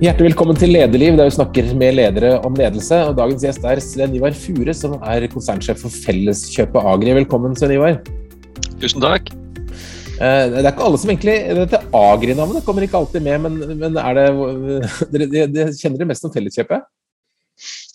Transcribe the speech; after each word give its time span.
Hjertelig 0.00 0.30
velkommen 0.30 0.56
til 0.56 0.70
Lederliv, 0.72 1.12
der 1.18 1.26
vi 1.28 1.32
snakker 1.34 1.66
med 1.76 1.98
ledere 1.98 2.28
om 2.48 2.54
ledelse. 2.56 2.96
Og 3.04 3.18
dagens 3.18 3.42
gjest 3.44 3.66
er 3.68 3.82
Sven 3.84 4.14
Ivar 4.16 4.32
Fure, 4.32 4.72
som 4.72 4.94
er 5.04 5.26
konsernsjef 5.28 5.82
for 5.82 5.92
Felleskjøpet 5.92 6.86
Agri. 6.88 7.12
Velkommen, 7.18 7.52
Sven 7.52 7.74
Ivar. 7.74 7.98
Tusen 8.80 9.04
takk. 9.04 9.28
Eh, 9.28 10.46
det 10.54 10.62
er 10.62 10.70
ikke 10.70 10.86
alle 10.86 11.02
som 11.02 11.12
egentlig 11.12 11.36
Dette 11.58 11.82
Agri-navnet 12.00 12.64
kommer 12.64 12.88
ikke 12.88 12.96
alltid 12.96 13.26
med, 13.28 13.44
men, 13.44 13.76
men 13.82 14.00
er 14.00 14.16
det 14.16 15.28
dere, 15.36 15.68
Kjenner 15.76 16.00
dere 16.00 16.08
mest 16.14 16.24
om 16.24 16.32
Felleskjøpet? 16.32 16.88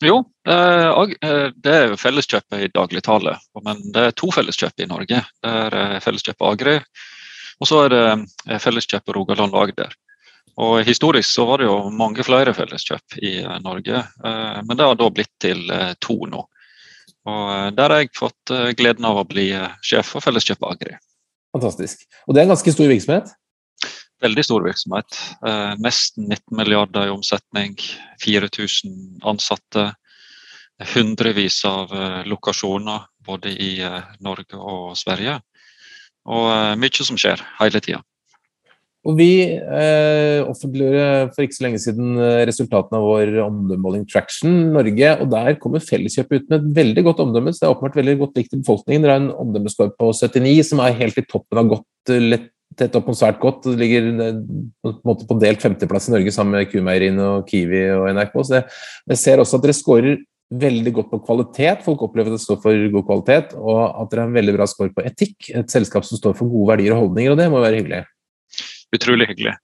Jo, 0.06 0.22
eh, 0.46 1.04
eh, 1.26 1.50
det 1.58 1.76
er 1.80 1.90
jo 1.90 2.02
Felleskjøpet 2.06 2.68
i 2.68 2.74
dagligtale. 2.78 3.34
Men 3.66 3.82
det 3.98 4.10
er 4.12 4.18
to 4.22 4.30
Felleskjøp 4.30 4.86
i 4.86 4.92
Norge. 4.94 5.26
Det 5.42 5.58
er 5.74 5.98
Felleskjøpet 6.06 6.52
Agri, 6.54 6.80
og 7.58 7.74
så 7.74 7.88
er 7.88 7.98
det 7.98 8.60
Felleskjøpet 8.62 9.18
Rogaland 9.18 9.58
og 9.58 9.72
Agder. 9.72 10.02
Og 10.62 10.86
Historisk 10.88 11.30
så 11.30 11.46
var 11.50 11.60
det 11.60 11.68
jo 11.68 11.78
mange 11.92 12.24
flere 12.24 12.54
felleskjøp 12.56 13.18
i 13.20 13.38
eh, 13.44 13.56
Norge, 13.64 14.02
eh, 14.02 14.60
men 14.64 14.78
det 14.78 14.88
har 14.88 15.00
da 15.00 15.10
blitt 15.12 15.34
til 15.44 15.66
eh, 15.72 15.92
to 16.04 16.16
nå. 16.32 16.46
Og 17.26 17.74
Der 17.76 17.90
har 17.90 18.04
jeg 18.04 18.14
fått 18.14 18.52
gleden 18.78 19.06
av 19.10 19.18
å 19.18 19.26
bli 19.26 19.48
sjef 19.82 20.12
for 20.14 20.22
Felleskjøpet 20.22 20.68
Agri. 20.70 20.92
Fantastisk. 21.58 22.04
Og 22.28 22.36
det 22.36 22.44
er 22.44 22.46
en 22.46 22.52
ganske 22.54 22.74
stor 22.76 22.92
virksomhet? 22.92 23.32
Veldig 24.22 24.44
stor 24.46 24.62
virksomhet. 24.62 25.18
Nesten 25.82 26.28
19 26.30 26.54
milliarder 26.54 27.10
i 27.10 27.16
omsetning, 27.16 27.74
4000 28.22 29.26
ansatte. 29.26 29.88
Hundrevis 30.94 31.64
av 31.66 31.98
lokasjoner 32.30 33.10
både 33.26 33.58
i 33.58 33.72
Norge 34.22 34.62
og 34.62 34.94
Sverige. 35.02 35.40
Og 36.30 36.78
mye 36.78 37.10
som 37.10 37.18
skjer 37.18 37.42
hele 37.58 37.82
tida. 37.82 38.06
Og 39.06 39.14
Vi 39.20 39.30
eh, 39.54 40.40
offentliggjorde 40.42 41.30
for 41.36 41.46
ikke 41.46 41.58
så 41.60 41.66
lenge 41.68 41.82
siden 41.82 42.18
eh, 42.18 42.42
resultatene 42.50 42.98
av 42.98 43.06
vår 43.06 43.36
omdømmemåling 43.44 44.08
Traction 44.10 44.56
Norge. 44.74 45.12
og 45.22 45.30
Der 45.34 45.60
kommer 45.62 45.84
Felleskjøpet 45.84 46.42
ut 46.42 46.50
med 46.50 46.58
et 46.58 46.72
veldig 46.80 47.04
godt 47.06 47.22
omdømme. 47.22 47.54
så 47.54 47.62
Det 47.62 47.68
er 47.68 47.76
åpenbart 47.76 48.00
veldig 48.02 48.18
godt 48.24 48.42
likt 48.42 48.56
i 48.56 48.62
befolkningen. 48.64 49.06
Det 49.06 49.12
er 49.12 49.22
en 49.22 49.32
omdømmeskår 49.46 49.94
på 50.00 50.10
79, 50.10 50.66
som 50.72 50.82
er 50.82 50.98
helt 50.98 51.22
i 51.22 51.26
toppen 51.30 51.62
av 51.62 51.70
godt, 51.76 51.88
eh, 52.10 52.24
lett, 52.34 52.50
tett 52.76 52.98
opp 52.98 53.12
mot 53.12 53.20
svært 53.20 53.38
godt. 53.44 53.68
Det 53.68 53.78
ligger 53.78 54.10
eh, 54.26 54.40
på, 54.82 54.96
måte 55.06 55.30
på 55.30 55.38
delt 55.44 55.62
femteplass 55.62 56.10
i 56.10 56.16
Norge 56.16 56.34
sammen 56.34 56.58
med 56.58 56.72
Q-meieriene 56.74 57.30
og 57.36 57.46
Kiwi 57.52 57.86
og 58.00 58.10
NRK. 58.10 58.34
så 58.42 58.58
det, 58.58 58.64
jeg 59.14 59.22
ser 59.22 59.46
også 59.46 59.62
at 59.62 59.70
dere 59.70 59.78
skårer 59.78 60.18
veldig 60.50 60.96
godt 60.98 61.14
på 61.14 61.22
kvalitet. 61.30 61.86
Folk 61.86 62.02
opplever 62.10 62.34
at 62.34 62.40
det 62.40 62.48
står 62.48 62.58
for 62.66 62.90
god 62.98 63.06
kvalitet, 63.06 63.54
og 63.54 63.86
at 63.86 64.10
dere 64.10 64.26
har 64.26 64.34
en 64.34 64.42
veldig 64.42 64.58
bra 64.58 64.66
skår 64.66 64.94
på 64.98 65.06
etikk. 65.06 65.54
Et 65.54 65.70
selskap 65.70 66.10
som 66.10 66.18
står 66.18 66.34
for 66.42 66.50
gode 66.50 66.74
verdier 66.74 66.98
og 66.98 67.06
holdninger, 67.06 67.34
og 67.34 67.42
det 67.42 67.52
må 67.54 67.62
være 67.62 67.84
hyggelig 67.84 68.06
utrolig 68.98 69.30
hyggelig. 69.32 69.56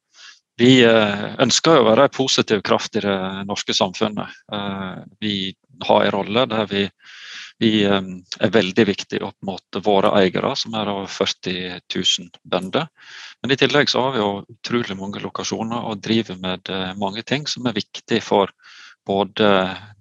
Vi 0.62 0.82
eh, 0.86 1.26
ønsker 1.42 1.80
å 1.80 1.88
være 1.88 2.08
en 2.08 2.16
positiv 2.16 2.62
kraft 2.66 2.98
i 3.00 3.04
det 3.06 3.18
norske 3.50 3.74
samfunnet. 3.74 4.42
Eh, 4.54 4.98
vi 5.24 5.36
har 5.88 6.06
en 6.06 6.14
rolle 6.14 6.44
der 6.52 6.68
vi, 6.70 6.84
vi 7.62 7.72
eh, 7.88 8.12
er 8.44 8.54
veldig 8.54 8.86
viktige 8.92 9.26
opp 9.26 9.38
mot 9.48 9.80
våre 9.86 10.12
eiere, 10.20 10.54
som 10.60 10.76
er 10.78 10.92
over 10.92 11.10
40 11.10 11.80
000 11.96 12.30
bønder. 12.44 12.92
Men 13.42 13.56
i 13.56 13.58
tillegg 13.58 13.90
så 13.90 14.06
har 14.06 14.16
vi 14.16 14.22
jo 14.22 14.30
utrolig 14.54 15.00
mange 15.00 15.24
lokasjoner 15.24 15.90
og 15.90 16.04
driver 16.04 16.38
med 16.44 16.70
mange 17.02 17.26
ting 17.26 17.48
som 17.50 17.66
er 17.66 17.80
viktig 17.80 18.22
for 18.22 18.54
både 19.08 19.48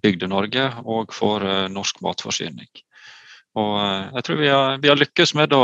Bygde-Norge 0.03 0.67
og 0.85 1.15
for 1.15 1.41
norsk 1.73 2.03
matforsyning. 2.05 2.69
Og 3.59 3.71
eh, 3.81 4.11
jeg 4.17 4.25
tror 4.27 4.39
vi 4.39 4.51
har, 4.51 4.77
vi 4.83 4.91
har 4.91 4.99
lykkes 4.99 5.33
med 5.39 5.55
å 5.55 5.63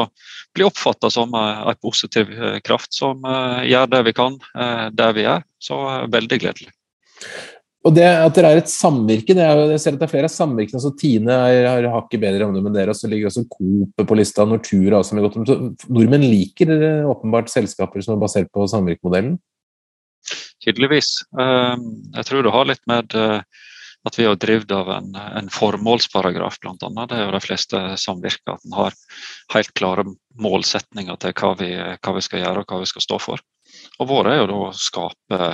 bli 0.55 0.65
oppfatta 0.67 1.11
som 1.13 1.35
en 1.37 1.77
positiv 1.83 2.31
eh, 2.33 2.57
kraft 2.65 2.95
som 2.95 3.23
eh, 3.23 3.67
gjør 3.71 3.93
det 3.93 4.01
vi 4.09 4.15
kan 4.17 4.39
der 4.97 5.13
vi 5.15 5.27
er. 5.29 5.45
Så 5.61 5.77
veldig 6.11 6.41
gledelig. 6.41 6.73
Og 7.87 7.93
det 7.95 8.03
At 8.03 8.35
dere 8.35 8.49
er 8.51 8.59
et 8.59 8.71
samvirke, 8.71 9.35
det 9.37 9.43
er, 9.45 9.61
jeg 9.71 9.79
ser 9.79 9.95
at 9.95 10.01
det 10.01 10.07
er 10.07 10.11
flere 10.11 10.27
av 10.27 10.33
samvirkene. 10.33 10.79
altså 10.81 10.91
Tine 10.99 11.35
er, 11.47 11.67
har 11.69 11.87
hakket 11.93 12.19
bedre 12.19 12.47
omdømme 12.49 12.71
enn 12.71 12.75
dere, 12.75 12.91
og 12.91 12.99
så 12.99 13.07
ligger 13.07 13.29
også 13.29 13.45
Coop 13.53 14.03
på 14.09 14.17
lista, 14.17 14.43
Nortura 14.49 14.99
også 14.99 15.15
med 15.15 15.23
godt 15.23 15.37
omdømme. 15.39 15.69
Nordmenn 15.95 16.25
liker 16.27 16.73
åpenbart 17.07 17.53
selskaper 17.53 18.03
som 18.03 18.17
er 18.17 18.25
basert 18.25 18.51
på 18.51 18.67
samvirkemodellen? 18.67 19.37
Tydeligvis. 20.65 21.13
Jeg 21.37 22.27
tror 22.27 22.43
det 22.43 22.51
har 22.51 22.67
litt 22.67 22.83
med 22.91 23.15
at 24.07 24.17
vi 24.19 24.25
har 24.27 24.37
drevet 24.39 24.71
av 24.73 24.89
en, 24.95 25.11
en 25.15 25.49
formålsparagraf, 25.53 26.59
bl.a. 26.63 26.77
Det 26.79 27.17
er 27.17 27.25
jo 27.25 27.35
de 27.35 27.43
fleste 27.43 27.81
samvirker. 28.01 28.55
At 28.55 28.65
en 28.65 28.77
har 28.77 28.97
helt 29.53 29.73
klare 29.77 30.07
målsetninger 30.41 31.19
til 31.21 31.35
hva 31.37 31.53
vi, 31.59 31.69
hva 31.75 32.15
vi, 32.17 32.25
skal 32.25 32.43
gjøre 32.43 32.63
og 32.63 32.71
hva 32.71 32.81
vi 32.81 32.89
skal 32.89 33.05
stå 33.05 33.19
for. 33.21 33.43
Og 33.99 34.09
Våre 34.09 34.33
er 34.33 34.41
jo 34.41 34.49
da 34.49 34.57
å 34.67 34.73
skape 34.77 35.49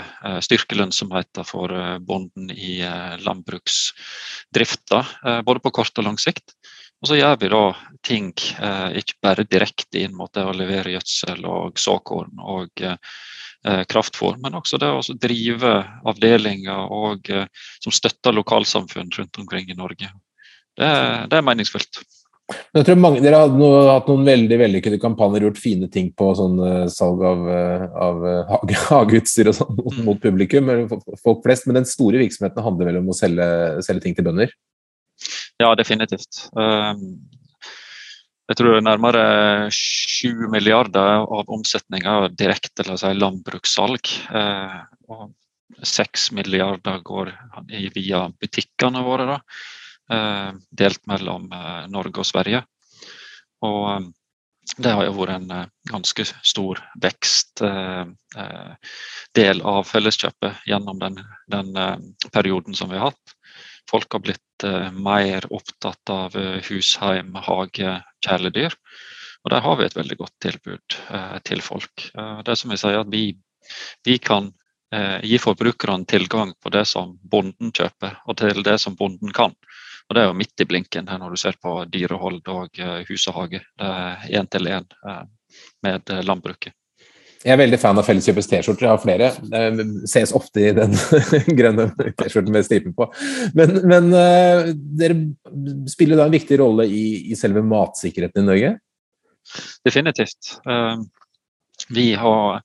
styrke 0.46 0.78
lønnsomheten 0.78 1.47
for 1.47 1.74
eh, 1.74 1.97
bonden 2.03 2.52
i 2.53 2.78
eh, 2.86 3.16
landbruksdrifta, 3.24 5.03
eh, 5.25 5.42
både 5.47 5.63
på 5.63 5.74
kort 5.80 5.97
og 6.00 6.08
lang 6.08 6.19
sikt. 6.22 6.56
Og 7.03 7.09
så 7.09 7.18
gjør 7.18 7.40
vi 7.42 7.52
da 7.52 7.63
ting 8.06 8.30
eh, 8.63 9.00
ikke 9.02 9.19
bare 9.24 9.47
direkte 9.50 10.06
inn 10.06 10.16
mot 10.16 10.31
det 10.36 10.46
å 10.47 10.56
levere 10.56 10.94
gjødsel 10.94 11.44
og 11.50 11.81
såkorn 11.81 12.40
og 12.40 12.86
eh, 13.66 14.01
for. 14.16 14.38
men 14.41 14.56
også 14.59 14.79
det 14.81 14.90
å 14.90 15.01
drive 15.19 15.75
avdelinger 16.06 16.91
og, 16.91 17.29
eh, 17.29 17.47
som 17.84 17.91
støtter 17.91 18.35
lokalsamfunn 18.35 19.12
rundt 19.18 19.40
omkring 19.40 19.69
i 19.69 19.78
Norge. 19.78 20.09
Det, 20.78 20.90
det 21.29 21.38
er 21.38 21.46
meningsfullt. 21.46 22.01
Jeg 22.75 22.85
tror 22.85 22.97
mange, 23.00 23.22
Dere 23.24 23.40
har 23.40 23.53
noe, 23.56 23.85
hatt 23.88 24.09
noen 24.12 24.25
veldig 24.28 24.57
vellykkede 24.59 25.00
kampanjer, 25.00 25.46
gjort 25.47 25.62
fine 25.62 25.88
ting 25.90 26.09
på 26.12 26.34
sånn 26.35 26.57
uh, 26.59 26.90
salg 26.91 27.24
av, 27.24 27.46
av 28.07 28.25
hage, 28.51 28.79
hageutstyr 28.90 29.50
og 29.50 29.56
sånn 29.57 29.78
mot, 29.78 29.94
mm. 29.95 30.01
mot 30.09 30.19
publikum, 30.22 30.74
folk 31.24 31.40
flest. 31.45 31.69
Men 31.69 31.80
den 31.80 31.88
store 31.90 32.19
virksomheten 32.19 32.66
handler 32.66 32.91
vel 32.91 33.00
om 33.00 33.13
å 33.13 33.18
selge, 33.18 33.47
selge 33.88 34.06
ting 34.06 34.18
til 34.18 34.28
bønder? 34.28 34.51
Ja, 35.62 35.72
definitivt. 35.80 36.50
Um, 36.57 37.24
jeg 38.52 38.59
tror 38.59 38.81
nærmere 38.84 39.70
7 39.72 40.50
milliarder 40.52 41.24
av 41.24 41.52
omsetninga 41.54 42.18
er 42.26 42.36
direkte 42.36 42.84
la 42.88 42.98
si, 43.00 43.14
landbrukssalg. 43.16 44.09
Eh, 44.36 44.81
og 45.14 45.31
6 45.81 46.31
milliarder 46.31 47.00
går 47.00 47.31
via 47.96 48.30
butikkene 48.40 49.04
våre, 49.06 49.26
da, 49.26 49.40
eh, 50.16 50.52
delt 50.72 51.08
mellom 51.08 51.52
eh, 51.52 51.88
Norge 51.92 52.20
og 52.20 52.26
Sverige. 52.28 52.64
Og 53.64 54.12
det 54.78 54.92
har 54.92 55.06
jo 55.06 55.16
vært 55.18 55.36
en 55.38 55.72
ganske 55.90 56.25
stor 56.44 56.80
vekstdel 57.04 58.12
eh, 59.36 59.68
av 59.74 59.84
Felleskjøpet 59.88 60.68
gjennom 60.68 61.00
den, 61.00 61.20
den 61.52 61.74
perioden 62.31 62.75
som 62.75 62.90
vi 62.92 62.98
har 63.00 63.12
hatt. 63.12 63.36
Folk 63.89 64.13
har 64.13 64.23
blitt 64.23 64.66
eh, 64.66 64.91
mer 64.91 65.45
opptatt 65.53 66.09
av 66.09 66.35
eh, 66.39 66.59
husheim, 66.69 67.33
hage, 67.35 67.97
kjæledyr. 68.25 68.75
Og 69.44 69.51
der 69.51 69.63
har 69.66 69.79
vi 69.79 69.85
et 69.85 69.97
veldig 69.97 70.17
godt 70.21 70.35
tilbud 70.44 70.97
eh, 71.11 71.39
til 71.47 71.61
folk. 71.61 72.09
det 72.47 72.57
som 72.59 72.71
jeg 72.71 72.83
sier 72.83 73.01
at 73.01 73.11
vi, 73.11 73.33
vi 74.05 74.19
kan 74.19 74.53
gi 75.25 75.39
forbrukerne 75.41 76.05
tilgang 76.05 76.51
på 76.61 76.69
det 76.69 76.83
som 76.85 77.16
bonden 77.17 77.71
kjøper, 77.73 78.19
og 78.29 78.35
til 78.38 78.59
det 78.61 78.75
som 78.77 78.94
bonden 78.94 79.31
kan. 79.33 79.55
Og 80.05 80.13
Det 80.13 80.21
er 80.21 80.27
jo 80.27 80.35
midt 80.38 80.61
i 80.61 80.67
blinken 80.69 81.09
her 81.09 81.17
når 81.17 81.33
du 81.33 81.41
ser 81.41 81.57
på 81.57 81.73
dyrehold 81.89 82.45
og 82.53 82.77
hus 83.09 83.25
og 83.31 83.39
hage. 83.39 83.63
Det 83.73 83.89
er 83.89 84.38
én 84.38 84.51
til 84.53 84.69
én 84.69 84.85
med 85.81 86.13
landbruket. 86.29 86.77
Jeg 87.44 87.52
er 87.58 87.59
veldig 87.59 87.78
fan 87.80 87.98
av 88.00 88.06
Felleskjøpets 88.08 88.48
T-skjorter, 88.48 88.86
jeg 88.86 88.94
har 88.94 89.02
flere. 89.04 89.30
Det 89.52 89.86
ses 90.08 90.31
ofte 90.36 90.62
i 90.64 90.70
den 90.76 90.94
grønne 91.59 91.90
T-skjorten 92.16 92.56
med 92.56 92.64
striper 92.64 92.94
på. 92.96 93.08
Men, 93.59 93.76
men 93.90 94.08
uh, 94.16 94.70
dere 95.00 95.18
spiller 95.92 96.20
da 96.20 96.30
en 96.30 96.36
viktig 96.36 96.59
rolle 96.62 96.88
i, 96.88 97.04
i, 97.34 97.36
selve 97.40 97.66
matsikkerheten 97.68 98.46
i 98.46 98.48
Norge? 98.48 98.72
Definitivt. 99.84 100.54
Uh, 100.64 101.04
vi 101.92 102.14
har 102.16 102.64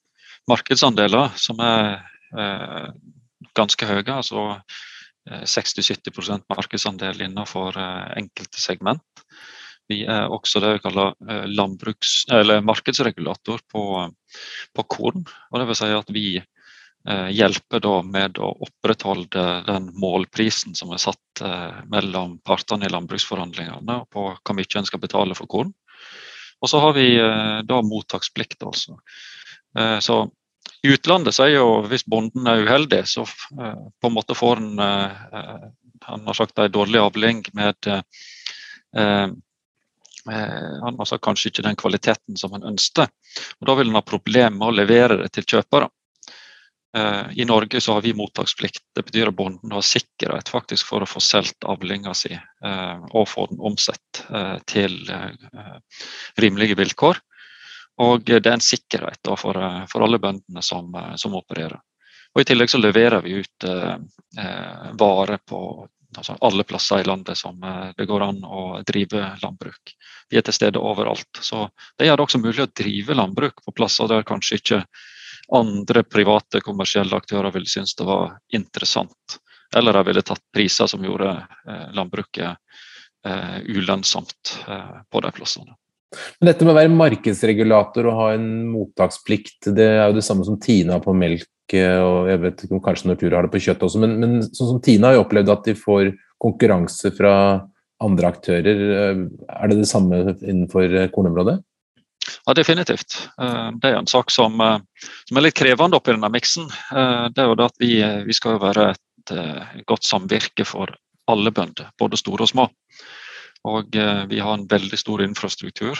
markedsandeler 0.48 1.34
som 1.36 1.58
er 1.64 1.98
ganske 3.56 3.86
høye. 3.88 4.04
altså 4.12 4.42
60-70% 5.28 6.44
markedsandel 6.52 7.22
innenfor 7.24 7.76
enkelte 7.80 8.60
segment. 8.60 9.24
Vi 9.88 10.02
er 10.04 10.28
også 10.28 10.60
det 10.60 10.74
vi 10.76 10.84
kaller 10.84 11.14
eller 12.36 12.62
markedsregulator 12.66 13.62
på, 13.72 13.82
på, 14.76 14.84
korn. 14.84 15.24
og 15.50 15.60
det 15.60 15.66
vil 15.68 15.78
si 15.78 15.90
at 15.96 16.14
Vi 16.14 16.28
hjelper 16.36 16.54
hjelper 17.32 18.02
med 18.04 18.38
å 18.42 18.50
opprettholde 18.66 19.44
den 19.64 19.86
målprisen 19.96 20.74
som 20.76 20.90
er 20.92 21.00
satt 21.00 21.40
eh, 21.40 21.78
mellom 21.88 22.34
partene 22.44 22.84
i 22.84 22.92
landbruksforhandlingene 22.92 24.02
på 24.12 24.24
hvor 24.34 24.56
mye 24.58 24.76
en 24.76 24.88
skal 24.88 25.00
betale 25.00 25.36
for 25.38 25.48
korn. 25.48 25.72
Og 26.60 26.68
så 26.68 26.82
har 26.82 26.92
vi 26.98 27.14
eh, 27.16 27.60
da 27.64 27.80
mottaksplikt, 27.86 28.60
altså. 28.66 28.98
Eh, 29.78 29.98
så 30.04 30.26
i 30.84 30.92
utlandet 30.92 31.32
så 31.34 31.46
er 31.46 31.54
jo 31.54 31.70
hvis 31.88 32.04
bonden 32.04 32.50
er 32.50 32.66
uheldig, 32.66 33.06
så 33.08 33.24
eh, 33.24 33.86
på 33.88 34.10
en 34.10 34.18
måte 34.18 34.36
får 34.36 34.60
han 34.60 35.72
han 36.08 36.28
har 36.28 36.36
sagt 36.36 36.58
en 36.58 36.70
dårlig 36.72 37.00
avling 37.02 37.40
med 37.56 37.88
Eh, 38.96 39.28
han 40.34 40.98
har 40.98 41.20
kanskje 41.24 41.52
ikke 41.52 41.64
den 41.66 41.78
kvaliteten 41.78 42.36
som 42.36 42.52
han 42.56 42.66
ønsket. 42.68 43.12
og 43.60 43.70
Da 43.70 43.76
vil 43.78 43.90
han 43.90 44.00
ha 44.00 44.04
problemer 44.06 44.56
med 44.56 44.68
å 44.68 44.76
levere 44.76 45.22
det 45.22 45.30
til 45.36 45.46
kjøpere. 45.54 45.88
I 47.36 47.44
Norge 47.44 47.80
så 47.84 47.94
har 47.94 48.02
vi 48.02 48.14
mottaksplikt. 48.16 48.80
Det 48.96 49.04
betyr 49.04 49.28
at 49.28 49.36
bonden 49.36 49.74
har 49.76 49.84
sikkerhet 49.84 50.48
faktisk 50.48 50.88
for 50.88 51.04
å 51.04 51.08
få 51.08 51.20
solgt 51.20 51.66
avlinga 51.68 52.14
si 52.16 52.32
og 52.32 53.28
få 53.28 53.44
den 53.50 53.60
omsett 53.60 54.22
til 54.72 54.96
rimelige 56.40 56.78
vilkår. 56.80 57.20
Og 57.98 58.24
det 58.24 58.46
er 58.46 58.54
en 58.54 58.62
sikkerhet 58.62 59.30
for, 59.40 59.58
alle 59.58 60.20
bøndene 60.22 60.62
som, 60.62 60.94
opererer. 61.34 61.78
Og 62.34 62.42
I 62.42 62.46
tillegg 62.46 62.70
så 62.70 62.78
leverer 62.78 63.22
vi 63.24 63.40
ut 63.40 63.64
eh, 63.66 63.96
varer 65.00 65.40
på 65.42 65.60
altså 66.18 66.36
alle 66.44 66.64
plasser 66.68 67.02
i 67.02 67.06
landet 67.06 67.38
som 67.38 67.62
eh, 67.64 67.90
det 67.96 68.06
går 68.08 68.24
an 68.26 68.40
å 68.44 68.62
drive 68.86 69.24
landbruk. 69.42 69.94
Vi 70.30 70.38
er 70.38 70.44
til 70.46 70.56
stede 70.56 70.82
overalt. 70.82 71.40
Så 71.40 71.68
Det 71.98 72.08
gjør 72.08 72.18
det 72.18 72.26
også 72.26 72.42
mulig 72.42 72.64
å 72.64 72.70
drive 72.82 73.16
landbruk 73.16 73.64
på 73.64 73.74
plasser 73.76 74.10
der 74.10 74.26
kanskje 74.28 74.60
ikke 74.60 74.82
andre 75.56 76.04
private 76.04 76.60
kommersielle 76.60 77.16
aktører 77.16 77.54
ville 77.54 77.70
synes 77.70 77.94
det 77.96 78.06
var 78.08 78.36
interessant. 78.52 79.38
Eller 79.76 79.96
de 79.96 80.04
ville 80.08 80.24
tatt 80.24 80.44
priser 80.52 80.88
som 80.90 81.04
gjorde 81.04 81.34
eh, 81.34 81.86
landbruket 81.96 82.56
eh, 83.26 83.60
ulønnsomt 83.68 84.56
på 85.08 85.20
de 85.24 85.36
plassene. 85.36 85.76
Men 86.40 86.48
dette 86.48 86.64
med 86.64 86.72
å 86.72 86.78
være 86.78 86.92
markedsregulator 86.94 88.06
og 88.08 88.16
ha 88.16 88.28
en 88.32 88.48
mottaksplikt, 88.72 89.68
det 89.76 89.88
er 89.90 90.06
jo 90.06 90.16
det 90.16 90.24
samme 90.24 90.46
som 90.46 90.56
Tina 90.60 90.96
på 91.04 91.12
melk 91.12 91.44
og 91.76 92.30
jeg 92.30 92.40
vet 92.40 92.62
ikke 92.64 92.76
om 92.78 92.82
kanskje 92.84 93.10
Nortura 93.10 93.36
har 93.36 93.44
det 93.44 93.52
på 93.52 93.60
kjøtt 93.60 93.82
også, 93.84 94.00
men, 94.00 94.14
men 94.22 94.38
sånn 94.46 94.70
som 94.72 94.80
Tina 94.84 95.10
har 95.10 95.18
jo 95.18 95.24
opplevd 95.26 95.52
at 95.52 95.66
de 95.68 95.74
får 95.76 96.12
konkurranse 96.40 97.12
fra 97.12 97.34
andre 98.00 98.30
aktører. 98.30 98.82
Er 99.18 99.70
det 99.70 99.80
det 99.80 99.90
samme 99.90 100.22
innenfor 100.38 100.94
kornområdet? 101.12 101.58
Ja, 102.46 102.54
definitivt. 102.54 103.28
Eh, 103.40 103.70
det 103.80 103.90
er 103.90 103.98
en 103.98 104.06
sak 104.06 104.30
som, 104.30 104.60
eh, 104.60 104.78
som 105.28 105.36
er 105.36 105.46
litt 105.46 105.58
krevende 105.58 105.98
oppi 105.98 106.12
denne 106.12 106.30
miksen. 106.32 106.68
Eh, 106.68 107.28
det 107.34 107.42
er 107.42 107.50
jo 107.50 107.58
det 107.58 107.68
at 107.70 107.78
vi, 107.80 107.92
vi 108.26 108.36
skal 108.36 108.56
jo 108.56 108.64
være 108.64 108.90
et 108.94 109.84
godt 109.84 110.06
samvirke 110.08 110.64
for 110.64 110.94
alle 111.28 111.52
bønder, 111.52 111.90
både 112.00 112.16
store 112.16 112.46
og 112.46 112.48
små. 112.48 112.68
Og 113.68 113.92
vi 113.92 114.38
har 114.40 114.54
en 114.54 114.64
veldig 114.70 114.96
stor 114.96 115.20
infrastruktur 115.20 115.98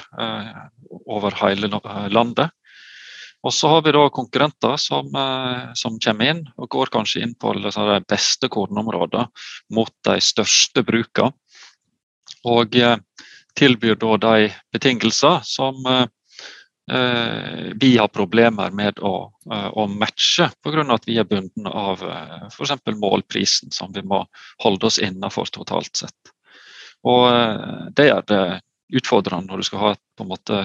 over 1.04 1.34
hele 1.42 1.68
landet. 2.08 2.48
Og 3.46 3.54
så 3.54 3.70
har 3.70 3.82
vi 3.86 3.94
da 3.94 4.02
konkurrenter 4.10 4.76
som, 4.82 5.08
eh, 5.14 5.70
som, 5.78 5.98
kommer 6.02 6.30
inn 6.32 6.44
og 6.56 6.68
går 6.74 6.90
kanskje 6.94 7.22
inn 7.22 7.34
på 7.38 7.54
de 7.54 7.98
beste 8.08 8.50
kornområdene 8.50 9.28
mot 9.74 9.92
de 10.06 10.18
største 10.22 10.82
brukene. 10.82 11.32
Og 12.48 12.76
eh, 12.76 12.96
tilbyr 13.58 13.98
da 13.98 14.16
de 14.22 14.48
betingelser 14.74 15.42
som 15.46 15.86
eh, 15.86 16.06
vi 17.78 17.90
har 17.98 18.08
problemer 18.08 18.72
med 18.72 18.98
å, 19.04 19.28
å 19.28 19.82
matche 19.92 20.46
pga. 20.64 20.86
at 20.94 21.04
vi 21.06 21.18
er 21.20 21.26
bundet 21.28 21.68
av 21.68 22.00
f.eks. 22.48 22.72
målprisen 22.96 23.70
som 23.70 23.92
vi 23.92 24.00
må 24.02 24.22
holde 24.64 24.88
oss 24.88 24.98
innenfor 24.98 25.52
totalt 25.52 26.00
sett. 26.00 26.32
Og 27.04 27.28
Det 27.92 28.08
gjør 28.08 28.24
det 28.26 28.40
utfordrende 28.94 29.52
når 29.52 29.60
du 29.60 29.68
skal 29.68 29.82
ha 29.82 29.92
et, 29.94 30.02
på 30.16 30.24
en 30.24 30.30
måte, 30.30 30.60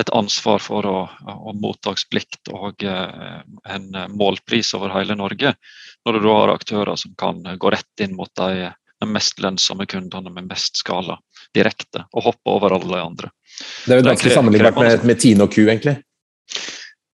et 0.00 0.10
ansvar 0.16 0.62
for 0.64 0.88
å, 0.88 0.98
å 1.28 1.54
mottaksplikt 1.58 2.52
og 2.54 2.84
eh, 2.86 3.38
en 3.68 3.88
målpris 4.14 4.72
over 4.78 4.94
hele 4.96 5.18
Norge. 5.18 5.54
Når 6.06 6.18
du 6.18 6.20
da 6.24 6.36
har 6.40 6.54
aktører 6.54 7.00
som 7.00 7.14
kan 7.18 7.42
gå 7.44 7.72
rett 7.74 8.04
inn 8.04 8.16
mot 8.16 8.32
de, 8.40 8.70
de 9.00 9.10
mest 9.10 9.40
lønnsomme 9.42 9.86
kundene 9.90 10.32
med 10.32 10.48
mest 10.50 10.80
skala 10.80 11.18
direkte, 11.56 12.04
og 12.12 12.28
hoppe 12.28 12.52
over 12.52 12.76
alle 12.76 12.90
de 12.92 13.00
andre. 13.02 13.30
Det 13.86 13.94
er 13.94 14.02
jo 14.02 14.10
ganske 14.10 14.34
sammenlignbart 14.34 14.78
med, 14.82 15.08
med 15.08 15.20
Tine 15.20 15.46
og 15.46 15.54
Q, 15.54 15.64
egentlig? 15.66 15.98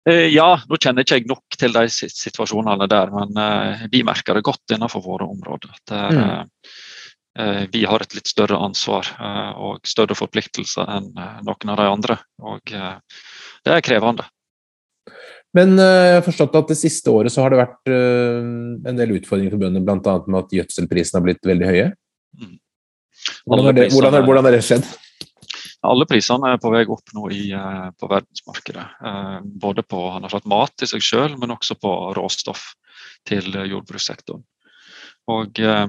Eh, 0.08 0.28
ja, 0.34 0.56
nå 0.66 0.78
kjenner 0.82 1.04
ikke 1.04 1.20
jeg 1.20 1.28
nok 1.31 1.58
til 1.58 1.75
de 1.76 1.84
situasjonene 1.93 2.88
der, 2.90 3.12
men 3.14 3.37
uh, 3.38 3.84
vi 3.93 4.02
merker 4.06 4.34
det 4.34 4.46
godt 4.46 4.75
innenfor 4.75 5.04
våre 5.04 5.28
områder. 5.31 5.76
Er, 5.94 6.16
mm. 6.16 6.72
Eh, 7.38 7.64
vi 7.73 7.84
har 7.88 8.02
et 8.05 8.14
litt 8.14 8.29
større 8.29 8.58
ansvar 8.61 9.08
eh, 9.17 9.52
og 9.56 9.88
større 9.88 10.17
forpliktelser 10.17 10.88
enn 10.93 11.08
eh, 11.17 11.38
noen 11.46 11.73
av 11.73 11.81
de 11.81 11.88
andre. 11.88 12.17
Og 12.44 12.73
det 12.73 13.73
er 13.73 13.84
krevende. 13.84 14.26
Men 15.52 15.76
jeg 15.76 16.12
har 16.17 16.25
forstått 16.25 16.55
at 16.56 16.70
det 16.73 16.79
siste 16.81 17.12
året 17.12 17.32
så 17.32 17.43
har 17.44 17.52
det 17.52 17.58
vært 17.61 17.90
en 17.93 18.96
del 18.96 19.11
utfordringer 19.19 19.52
for 19.52 19.61
bøndene, 19.61 19.84
bl.a. 19.84 20.14
med 20.25 20.38
at 20.38 20.55
gjødselprisene 20.56 21.19
har 21.19 21.26
blitt 21.26 21.49
veldig 21.50 21.67
høye. 21.69 21.90
Mm. 22.40 22.55
Hvordan, 23.44 23.67
har 23.69 23.76
det, 23.76 23.85
hvordan, 23.93 24.17
er, 24.17 24.25
hvordan 24.25 24.49
er 24.49 24.56
det 24.56 24.62
skjedd? 24.64 24.88
Alle 25.85 26.06
prisene 26.08 26.55
er 26.55 26.62
på 26.62 26.73
vei 26.73 26.87
opp 26.88 27.12
nå 27.12 27.28
i, 27.37 27.43
på 27.52 28.08
verdensmarkedet. 28.14 28.87
Både 29.61 29.85
på 29.85 30.00
mat 30.49 30.87
i 30.87 30.88
seg 30.88 31.05
selv, 31.05 31.37
men 31.43 31.52
også 31.52 31.76
på 31.85 31.93
råstoff 32.17 32.70
til 33.28 33.52
jordbrukssektoren. 33.52 34.46
Og 35.31 35.61
eh, 35.61 35.87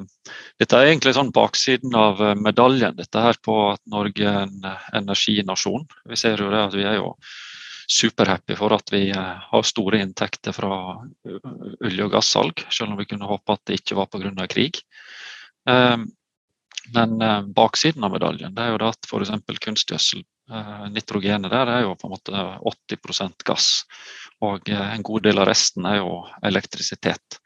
Dette 0.62 0.78
er 0.78 0.92
egentlig 0.92 1.16
sånn 1.18 1.34
baksiden 1.34 1.96
av 1.98 2.22
eh, 2.22 2.36
medaljen 2.38 2.98
dette 2.98 3.24
her 3.24 3.40
på 3.42 3.56
at 3.72 3.82
Norge 3.90 4.28
er 4.30 4.46
en 4.46 4.68
eh, 4.70 4.90
energinasjon. 5.02 5.88
Vi 6.10 6.20
ser 6.20 6.42
jo 6.42 6.52
det 6.54 6.62
at 6.68 6.78
vi 6.78 6.86
er 6.86 7.00
jo 7.00 7.14
superhappy 7.94 8.56
for 8.56 8.76
at 8.78 8.94
vi 8.94 9.10
har 9.12 9.66
store 9.68 10.00
inntekter 10.00 10.54
fra 10.56 10.76
olje- 11.28 12.06
og 12.06 12.14
gassalg, 12.14 12.64
selv 12.72 12.94
om 12.94 13.02
vi 13.02 13.08
kunne 13.10 13.28
håpe 13.28 13.58
at 13.58 13.64
det 13.68 13.82
ikke 13.82 13.98
var 14.00 14.08
pga. 14.08 14.48
krig. 14.48 14.80
Men 16.96 17.12
baksiden 17.54 18.08
av 18.08 18.16
medaljen 18.16 18.56
det 18.56 18.64
er 18.64 18.72
jo 18.72 18.80
det 18.80 18.88
at 18.88 19.10
f.eks. 19.10 19.34
kunstgjødsel, 19.68 20.24
nitrogenet 20.96 21.52
der, 21.52 21.74
er 21.76 21.84
jo 21.84 21.98
på 22.00 22.08
en 22.08 22.16
måte 22.16 22.46
80% 22.96 23.44
gass. 23.44 23.70
Og 24.40 24.72
en 24.72 25.04
god 25.04 25.28
del 25.28 25.44
av 25.44 25.52
resten 25.52 25.86
er 25.92 26.00
jo 26.00 26.24
elektrisitet. 26.42 27.43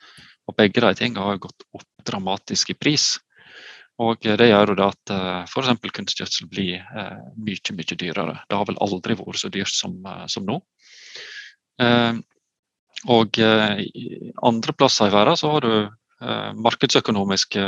Og 0.48 0.56
begge 0.56 0.84
de 0.84 0.94
tingene 0.96 1.26
har 1.26 1.40
gått 1.44 1.66
opp 1.76 1.88
dramatisk 2.08 2.72
i 2.72 2.78
pris. 2.80 3.18
Og 4.04 4.22
det 4.22 4.50
gjør 4.52 4.76
jo 4.76 4.86
at 4.86 5.12
eh, 5.14 5.44
f.eks. 5.50 5.92
kunstgjødsel 5.98 6.50
blir 6.52 6.78
eh, 6.78 7.20
mye, 7.42 7.76
mye 7.80 7.98
dyrere. 7.98 8.36
Det 8.46 8.60
har 8.60 8.68
vel 8.70 8.78
aldri 8.86 9.18
vært 9.18 9.42
så 9.42 9.50
dyrt 9.54 9.74
som, 9.74 9.98
eh, 10.06 10.26
som 10.30 10.46
nå. 10.48 10.60
Og 13.14 13.38
andre 13.38 14.74
plasser 14.74 15.12
i 15.12 15.14
verden 15.14 15.38
så 15.38 15.52
har 15.54 15.62
du 15.62 15.74
markedsøkonomiske 16.66 17.66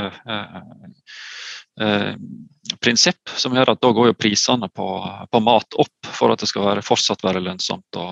prinsipp 2.82 3.30
som 3.38 3.54
gjør 3.54 3.76
at 3.76 3.84
da 3.86 3.92
går 3.94 4.10
jo 4.10 4.16
prisene 4.18 4.72
på, 4.74 4.88
på, 5.30 5.42
mat 5.46 5.78
opp 5.86 6.10
for 6.18 6.34
at 6.34 6.42
det 6.42 6.50
skal 6.50 6.66
være, 6.66 6.86
fortsatt 6.88 7.22
være 7.22 7.44
lønnsomt 7.46 8.02
å, 8.02 8.08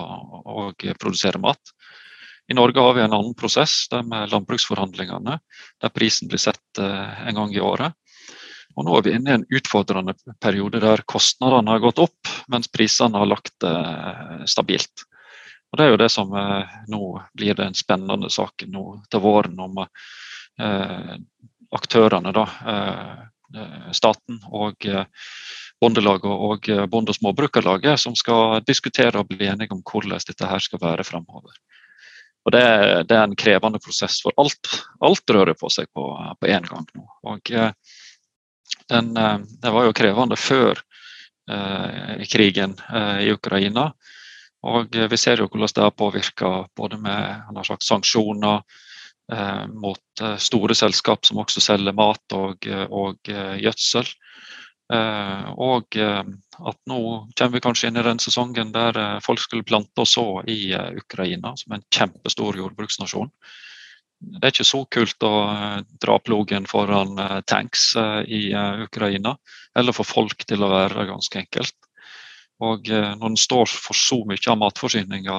å 0.46 0.68
produsere 1.02 1.42
mat. 1.42 1.74
I 2.48 2.54
Norge 2.54 2.80
har 2.80 2.94
vi 2.94 3.02
en 3.02 3.12
annen 3.12 3.34
prosess, 3.34 3.88
det 3.92 4.02
med 4.08 4.30
landbruksforhandlingene, 4.32 5.38
der 5.82 5.92
prisen 5.92 6.30
blir 6.30 6.40
sett 6.40 6.80
eh, 6.80 7.26
en 7.28 7.36
gang 7.36 7.52
i 7.52 7.60
året. 7.60 7.92
Og 8.78 8.86
nå 8.86 8.94
er 8.96 9.04
vi 9.04 9.12
inne 9.18 9.30
i 9.30 9.36
en 9.36 9.44
utfordrende 9.58 10.14
periode 10.40 10.80
der 10.80 11.02
kostnadene 11.04 11.74
har 11.74 11.82
gått 11.84 12.00
opp, 12.00 12.32
mens 12.48 12.70
prisene 12.72 13.20
har 13.20 13.28
lagt 13.28 13.52
det 13.60 13.74
stabilt. 14.48 15.04
Og 15.68 15.76
Det 15.76 15.84
er 15.84 15.92
jo 15.92 16.00
det 16.00 16.08
som 16.14 16.32
eh, 16.32 16.76
nå 16.88 17.02
blir 17.36 17.58
den 17.58 17.76
spennende 17.76 18.32
saken 18.32 18.72
nå 18.72 18.86
til 19.10 19.24
våren, 19.24 19.58
om 19.60 19.84
aktørene, 21.70 22.32
da, 22.34 22.42
staten 23.94 24.40
og 24.50 24.82
Bondelaget 25.78 26.26
og 26.26 26.66
Bonde- 26.90 27.12
og 27.14 27.18
småbrukerlaget, 27.20 28.00
som 28.02 28.16
skal 28.18 28.58
diskutere 28.66 29.20
og 29.20 29.28
bli 29.30 29.46
enige 29.46 29.70
om 29.70 29.84
hvordan 29.86 30.18
dette 30.18 30.48
her 30.50 30.58
skal 30.58 30.82
være 30.82 31.06
fremover. 31.06 31.54
Og 32.48 32.52
det, 32.54 32.64
det, 33.10 33.12
er 33.12 33.26
en 33.26 33.36
krevende 33.36 33.76
prosess, 33.84 34.22
for 34.24 34.32
alt, 34.40 34.70
alt 35.04 35.32
rører 35.36 35.52
på 35.58 35.68
seg 35.68 35.90
på, 35.92 36.04
en 36.48 36.68
gang 36.70 36.86
nå. 36.96 37.02
Og 37.28 37.50
den, 37.52 37.74
den, 38.88 39.10
eh, 39.20 39.34
det 39.60 39.72
var 39.74 39.84
jo 39.84 39.96
krevende 39.98 40.38
før 40.40 40.80
eh, 41.52 42.24
krigen 42.32 42.78
eh, 42.88 43.26
i 43.26 43.34
Ukraina. 43.34 43.90
Og 44.64 44.96
vi 45.12 45.18
ser 45.20 45.42
jo 45.42 45.50
hvordan 45.50 45.74
det 45.76 45.84
har 45.84 45.92
påvirka 45.92 46.52
både 46.76 46.96
med 47.04 47.60
sagt, 47.68 47.84
sanksjoner 47.84 48.62
eh, 49.30 49.66
mot 49.68 50.24
eh, 50.24 50.40
store 50.40 50.78
selskap 50.80 51.28
som 51.28 51.44
også 51.44 51.60
selger 51.68 52.00
mat 52.00 52.38
og, 52.38 52.64
og 52.88 53.28
gjødsel. 53.28 54.08
Eh, 54.92 55.48
og 55.60 55.96
eh, 56.00 56.22
at 56.70 56.78
nå 56.88 57.00
kommer 57.36 57.54
vi 57.54 57.60
kanskje 57.60 57.90
inn 57.90 58.00
i 58.00 58.04
den 58.06 58.20
sesongen 58.24 58.70
der 58.72 58.96
eh, 58.96 59.16
folk 59.24 59.42
skulle 59.42 59.66
plante 59.68 60.00
og 60.00 60.08
så 60.08 60.26
i 60.48 60.72
Ukraina, 60.96 61.52
som 61.60 61.74
er 61.74 61.82
en 61.82 61.88
kjempestor 61.92 62.56
jordbruksnasjon. 62.56 63.28
Det 64.18 64.40
er 64.42 64.54
ikke 64.54 64.66
så 64.66 64.80
kult 64.90 65.26
å 65.28 65.34
dra 66.02 66.16
plogen 66.18 66.64
foran 66.66 67.20
tanks 67.46 67.92
i 68.26 68.48
Ukraina, 68.82 69.36
eller 69.78 69.94
få 69.94 70.02
folk 70.02 70.42
til 70.42 70.64
å 70.66 70.70
være 70.72 71.04
ganske 71.06 71.38
enkelt. 71.38 71.76
Og 72.66 72.90
når 72.90 73.28
en 73.28 73.38
står 73.38 73.70
for 73.70 73.94
så 73.94 74.18
mye 74.26 74.42
av 74.50 74.58
matforsyninga 74.58 75.36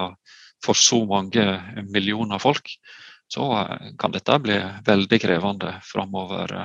for 0.63 0.79
så 0.79 1.01
mange 1.09 1.43
millioner 1.91 2.39
folk, 2.39 2.71
så 3.27 3.49
kan 3.99 4.15
dette 4.15 4.39
bli 4.47 4.55
veldig 4.87 5.21
krevende 5.27 5.75
framover 5.83 6.55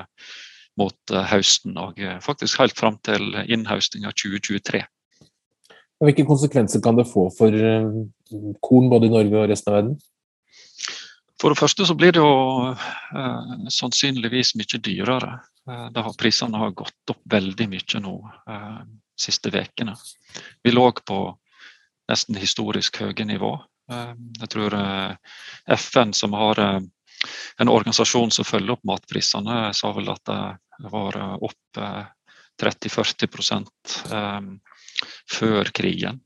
mot 0.80 1.14
eh, 1.14 1.28
høsten, 1.30 1.76
og 1.80 2.00
eh, 2.00 2.18
faktisk 2.24 2.62
helt 2.62 2.78
fram 2.78 2.98
til 3.06 3.34
innhøstinga 3.44 4.12
2023. 4.14 4.82
Hvilke 6.04 6.26
konsekvenser 6.26 6.82
kan 6.84 6.98
det 6.98 7.06
få 7.08 7.28
for 7.34 7.54
eh, 7.54 7.86
korn 8.64 8.90
både 8.92 9.08
i 9.08 9.14
Norge 9.14 9.40
og 9.40 9.48
resten 9.52 9.72
av 9.72 9.80
verden? 9.80 9.96
For 11.40 11.52
det 11.52 11.60
første 11.60 11.84
så 11.84 11.96
blir 11.98 12.14
det 12.14 12.22
jo 12.22 12.72
eh, 12.72 13.54
sannsynligvis 13.72 14.54
mye 14.58 14.80
dyrere. 14.80 15.38
Eh, 15.70 15.88
har, 15.96 16.12
prisene 16.18 16.60
har 16.60 16.70
gått 16.76 17.10
opp 17.10 17.20
veldig 17.30 17.66
mye 17.72 18.00
nå 18.04 18.14
eh, 18.50 18.80
siste 19.20 19.52
ukene. 19.52 19.96
Vi 20.62 20.72
lå 20.74 20.90
på 21.04 21.20
nesten 22.10 22.36
historisk 22.36 23.00
høye 23.00 23.26
nivå. 23.28 23.54
Eh, 23.92 24.12
jeg 24.40 24.50
tror 24.54 24.76
FN, 25.78 26.12
som 26.12 26.36
har 26.36 26.60
en 26.60 27.70
organisasjon 27.72 28.32
som 28.34 28.44
følger 28.44 28.76
opp 28.76 28.84
matprisene, 28.84 29.72
sa 29.72 29.92
vel 29.96 30.10
at 30.12 30.32
var 30.78 31.18
opp 31.44 31.80
30-40% 32.62 33.94
før 35.34 35.70
krigen. 35.74 36.20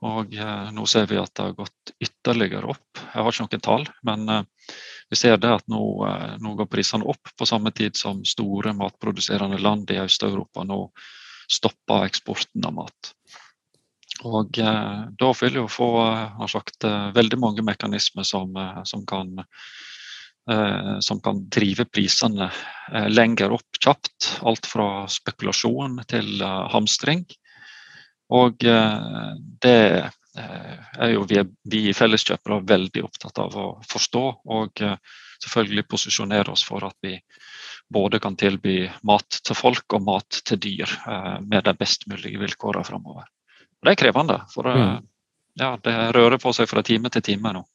Og 0.00 0.32
nå 0.72 0.84
ser 0.88 1.08
vi 1.10 1.18
at 1.20 1.32
det 1.36 1.44
har 1.44 1.56
gått 1.58 1.92
ytterligere 2.00 2.70
opp. 2.72 3.00
Jeg 3.00 3.20
har 3.20 3.32
ikke 3.32 3.46
noen 3.46 3.64
tall, 3.66 3.86
men 4.08 4.46
vi 5.10 5.18
ser 5.18 5.36
det 5.40 5.50
at 5.52 5.66
nå, 5.68 5.82
nå 6.40 6.54
går 6.56 6.70
prisene 6.72 7.08
opp 7.08 7.32
på 7.36 7.48
samme 7.48 7.72
tid 7.76 7.96
som 8.00 8.24
store 8.24 8.72
matproduserende 8.76 9.60
land 9.60 9.92
i 9.92 10.00
Øst-Europa 10.00 10.64
nå 10.64 10.86
stopper 11.50 12.06
eksporten 12.06 12.64
av 12.66 12.76
mat. 12.78 13.12
Og 14.28 14.58
eh, 14.60 15.02
da 15.18 15.30
vil 15.40 15.60
jo 15.62 15.66
få 15.70 15.90
sagt, 16.50 16.84
eh, 16.84 17.12
veldig 17.16 17.38
mange 17.40 17.64
mekanismer 17.64 18.26
som, 18.26 18.56
eh, 18.56 18.82
som, 18.84 19.06
kan, 19.08 19.32
eh, 19.38 19.70
som 21.00 21.20
kan 21.20 21.48
drive 21.48 21.84
prisene 21.84 22.50
eh, 22.92 23.08
lenger 23.08 23.52
opp 23.52 23.78
kjapt. 23.84 24.40
Alt 24.42 24.66
fra 24.66 25.06
spekulasjon 25.08 26.00
til 26.10 26.40
eh, 26.42 26.64
hamstring. 26.72 27.24
Og 28.30 28.62
det 28.62 29.78
er 30.38 31.08
jo 31.10 31.24
vi, 31.26 31.40
vi 31.66 31.80
felleskjøpere 31.90 32.60
veldig 32.62 33.02
opptatt 33.02 33.40
av 33.42 33.56
å 33.58 33.64
forstå 33.90 34.22
og 34.54 34.82
selvfølgelig 35.42 35.84
posisjonere 35.90 36.54
oss 36.54 36.62
for 36.62 36.86
at 36.86 36.94
vi 37.02 37.16
både 37.90 38.20
kan 38.22 38.38
tilby 38.38 38.84
mat 39.02 39.40
til 39.42 39.58
folk 39.58 39.98
og 39.98 40.06
mat 40.06 40.38
til 40.46 40.62
dyr 40.62 40.94
med 41.42 41.66
de 41.66 41.74
best 41.74 42.06
mulige 42.06 42.38
vilkårene 42.38 42.86
framover. 42.86 43.26
Og 43.26 43.90
det 43.90 43.96
er 43.96 44.00
krevende, 44.04 44.38
for 44.54 44.70
mm. 44.70 45.02
ja, 45.58 45.72
det 45.82 45.96
rører 46.14 46.38
på 46.38 46.54
seg 46.54 46.70
fra 46.70 46.86
time 46.86 47.10
til 47.10 47.26
time 47.32 47.56
nå. 47.58 47.66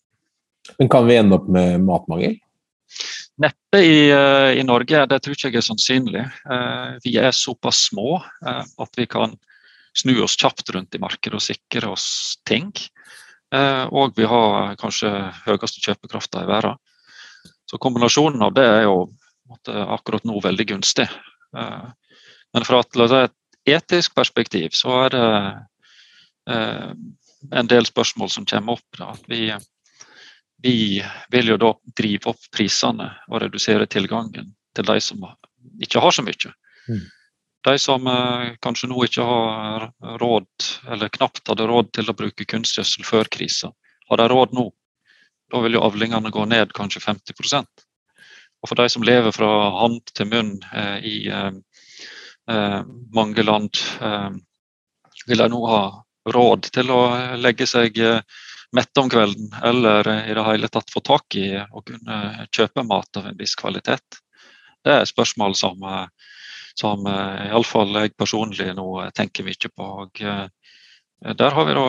Men 0.79 0.95
kan 0.95 1.11
vi 1.11 1.19
ende 1.19 1.35
opp 1.35 1.51
med 1.51 1.83
matmangel? 1.83 2.39
Neppe 3.41 3.81
i, 3.83 3.97
uh, 4.13 4.51
i, 4.55 4.63
Norge, 4.67 5.03
det 5.11 5.19
tror 5.23 5.35
ikke 5.35 5.51
jeg 5.51 5.59
er 5.59 5.65
sannsynlig. 5.65 6.23
Uh, 6.47 6.95
vi 7.03 7.17
er 7.19 7.35
såpass 7.35 7.87
små 7.89 8.19
uh, 8.21 8.63
at 8.63 8.99
vi 8.99 9.07
kan 9.11 9.35
snu 9.95 10.15
oss 10.23 10.35
kjapt 10.39 10.71
rundt 10.75 10.95
i 10.95 11.01
markedet 11.01 11.39
og 11.39 11.43
sikre 11.43 11.93
oss 11.93 12.07
ting. 12.43 12.71
og 13.55 14.11
vi 14.17 14.25
har 14.27 14.73
kanskje 14.75 15.07
høyeste 15.45 15.79
kjøpekrafta 15.79 16.41
i 16.43 16.47
verden. 16.49 16.75
Så 17.63 17.77
kombinasjonen 17.79 18.43
av 18.43 18.51
det 18.57 18.65
er 18.67 18.81
jo 18.83 19.05
akkurat 19.63 20.25
nå 20.27 20.41
veldig 20.43 20.65
gunstig. 20.67 21.05
men 21.55 22.65
fra 22.67 22.81
et, 22.83 22.99
et 23.21 23.77
etisk 23.77 24.15
perspektiv 24.19 24.75
så 24.75 25.05
er 25.05 25.15
det 25.15 25.29
Eh, 26.49 26.91
en 27.51 27.67
del 27.67 27.85
spørsmål 27.85 28.29
som 28.29 28.45
kommer 28.45 28.77
opp. 28.77 28.97
Da. 28.97 29.13
Vi, 29.27 29.49
vi, 30.63 31.03
vil 31.31 31.51
jo 31.53 31.57
da 31.57 31.73
drive 31.97 32.31
opp 32.31 32.47
prisene 32.53 33.09
og 33.29 33.41
redusere 33.43 33.87
tilgangen 33.91 34.53
til 34.75 34.87
de 34.87 35.01
som 35.03 35.25
ikke 35.83 36.01
har 36.03 36.15
så 36.15 36.23
mye. 36.25 36.53
Mm. 36.87 37.03
De 37.65 37.73
som 37.81 38.07
eh, 38.07 38.53
kanskje 38.61 38.89
nå 38.91 39.03
ikke 39.07 39.25
har 39.25 39.87
råd, 40.21 40.67
eller 40.93 41.13
knapt 41.17 41.49
hadde 41.49 41.67
råd 41.69 41.91
til 41.97 42.11
å 42.11 42.17
bruke 42.17 42.45
kunstgjødsel 42.45 43.07
før 43.07 43.29
krisa, 43.31 43.71
har 44.09 44.21
de 44.21 44.27
råd 44.29 44.53
nå? 44.53 44.69
Da 45.53 45.61
vil 45.63 45.77
jo 45.77 45.83
avlingene 45.85 46.33
gå 46.33 46.45
ned 46.49 46.73
kanskje 46.73 47.03
50% 47.03 47.83
Og 48.63 48.69
for 48.69 48.79
de 48.79 48.87
som 48.89 49.03
lever 49.05 49.33
fra 49.33 49.49
hand 49.77 50.01
til 50.17 50.29
munn 50.29 50.55
eh, 50.73 50.97
i 51.05 51.15
eh, 51.29 51.51
eh 52.49 52.81
mange 53.13 53.43
land, 53.43 53.81
eh, 54.01 54.29
vil 55.27 55.41
de 55.41 55.49
nå 55.49 55.61
ha 55.69 55.83
råd 56.33 56.69
til 56.73 56.91
å 56.93 57.01
legge 57.37 57.67
seg 57.69 57.97
eh, 58.01 58.21
mette 58.75 59.01
om 59.01 59.09
kvelden, 59.09 59.49
eller 59.63 60.07
i 60.29 60.35
det 60.35 60.45
hele 60.45 60.69
tatt 60.71 60.91
få 60.91 61.01
tak 61.05 61.37
i 61.39 61.49
å 61.57 61.81
kunne 61.85 62.47
kjøpe 62.53 62.85
mat 62.87 63.19
av 63.19 63.29
en 63.29 63.39
viss 63.39 63.55
kvalitet. 63.59 64.19
Det 64.85 64.93
er 64.93 65.09
spørsmål 65.09 65.55
som, 65.57 65.81
eh, 65.83 66.31
som 66.77 67.07
eh, 67.09 67.47
iallfall 67.49 67.95
jeg 68.01 68.15
personlig 68.19 68.69
nå 68.77 68.89
tenker 69.15 69.47
mye 69.47 69.71
på. 69.73 69.89
Og 70.05 70.23
der 71.39 71.55
har 71.55 71.65
vi 71.65 71.73
da 71.73 71.85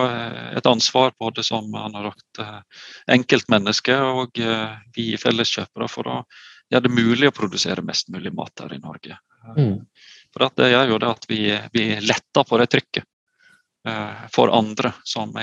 et 0.57 0.67
ansvar 0.69 1.11
både 1.19 1.43
som 1.43 1.67
han 1.75 1.97
enkeltmenneske 3.11 3.97
og 3.99 4.39
vi 4.95 5.09
felleskjøpere 5.19 5.89
for 5.91 6.09
å 6.09 6.15
gjøre 6.71 6.87
det 6.87 6.93
mulig 6.95 7.29
å 7.29 7.35
produsere 7.35 7.83
mest 7.85 8.09
mulig 8.13 8.31
mat 8.33 8.63
her 8.63 8.73
i 8.73 8.79
Norge. 8.81 9.19
Mm. 9.57 9.83
For 10.33 10.49
Det 10.55 10.71
gjør 10.71 10.93
jo 10.93 10.97
det 11.03 11.11
at 11.11 11.29
vi, 11.29 11.41
vi 11.73 11.85
letter 12.01 12.47
på 12.47 12.59
det 12.61 12.69
trykket. 12.71 13.05
Eh, 13.87 14.27
for 14.33 14.51
andre 14.51 14.93
som 15.07 15.35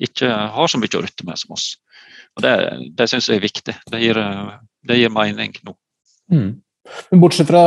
ikke 0.00 0.30
har 0.56 0.70
så 0.70 0.80
mye 0.80 0.96
å 0.98 1.04
rutte 1.04 1.26
med 1.28 1.40
som 1.40 1.54
oss. 1.56 1.74
Og 2.38 2.44
Det, 2.44 2.54
det 2.96 3.08
syns 3.10 3.28
jeg 3.28 3.40
er 3.40 3.46
viktig. 3.46 3.76
Det 3.92 4.00
gir, 4.02 4.20
det 4.88 4.98
gir 5.00 5.12
mening 5.12 5.54
nå. 5.66 5.74
Mm. 6.32 6.50
Men 7.10 7.20
Bortsett 7.22 7.50
fra 7.50 7.62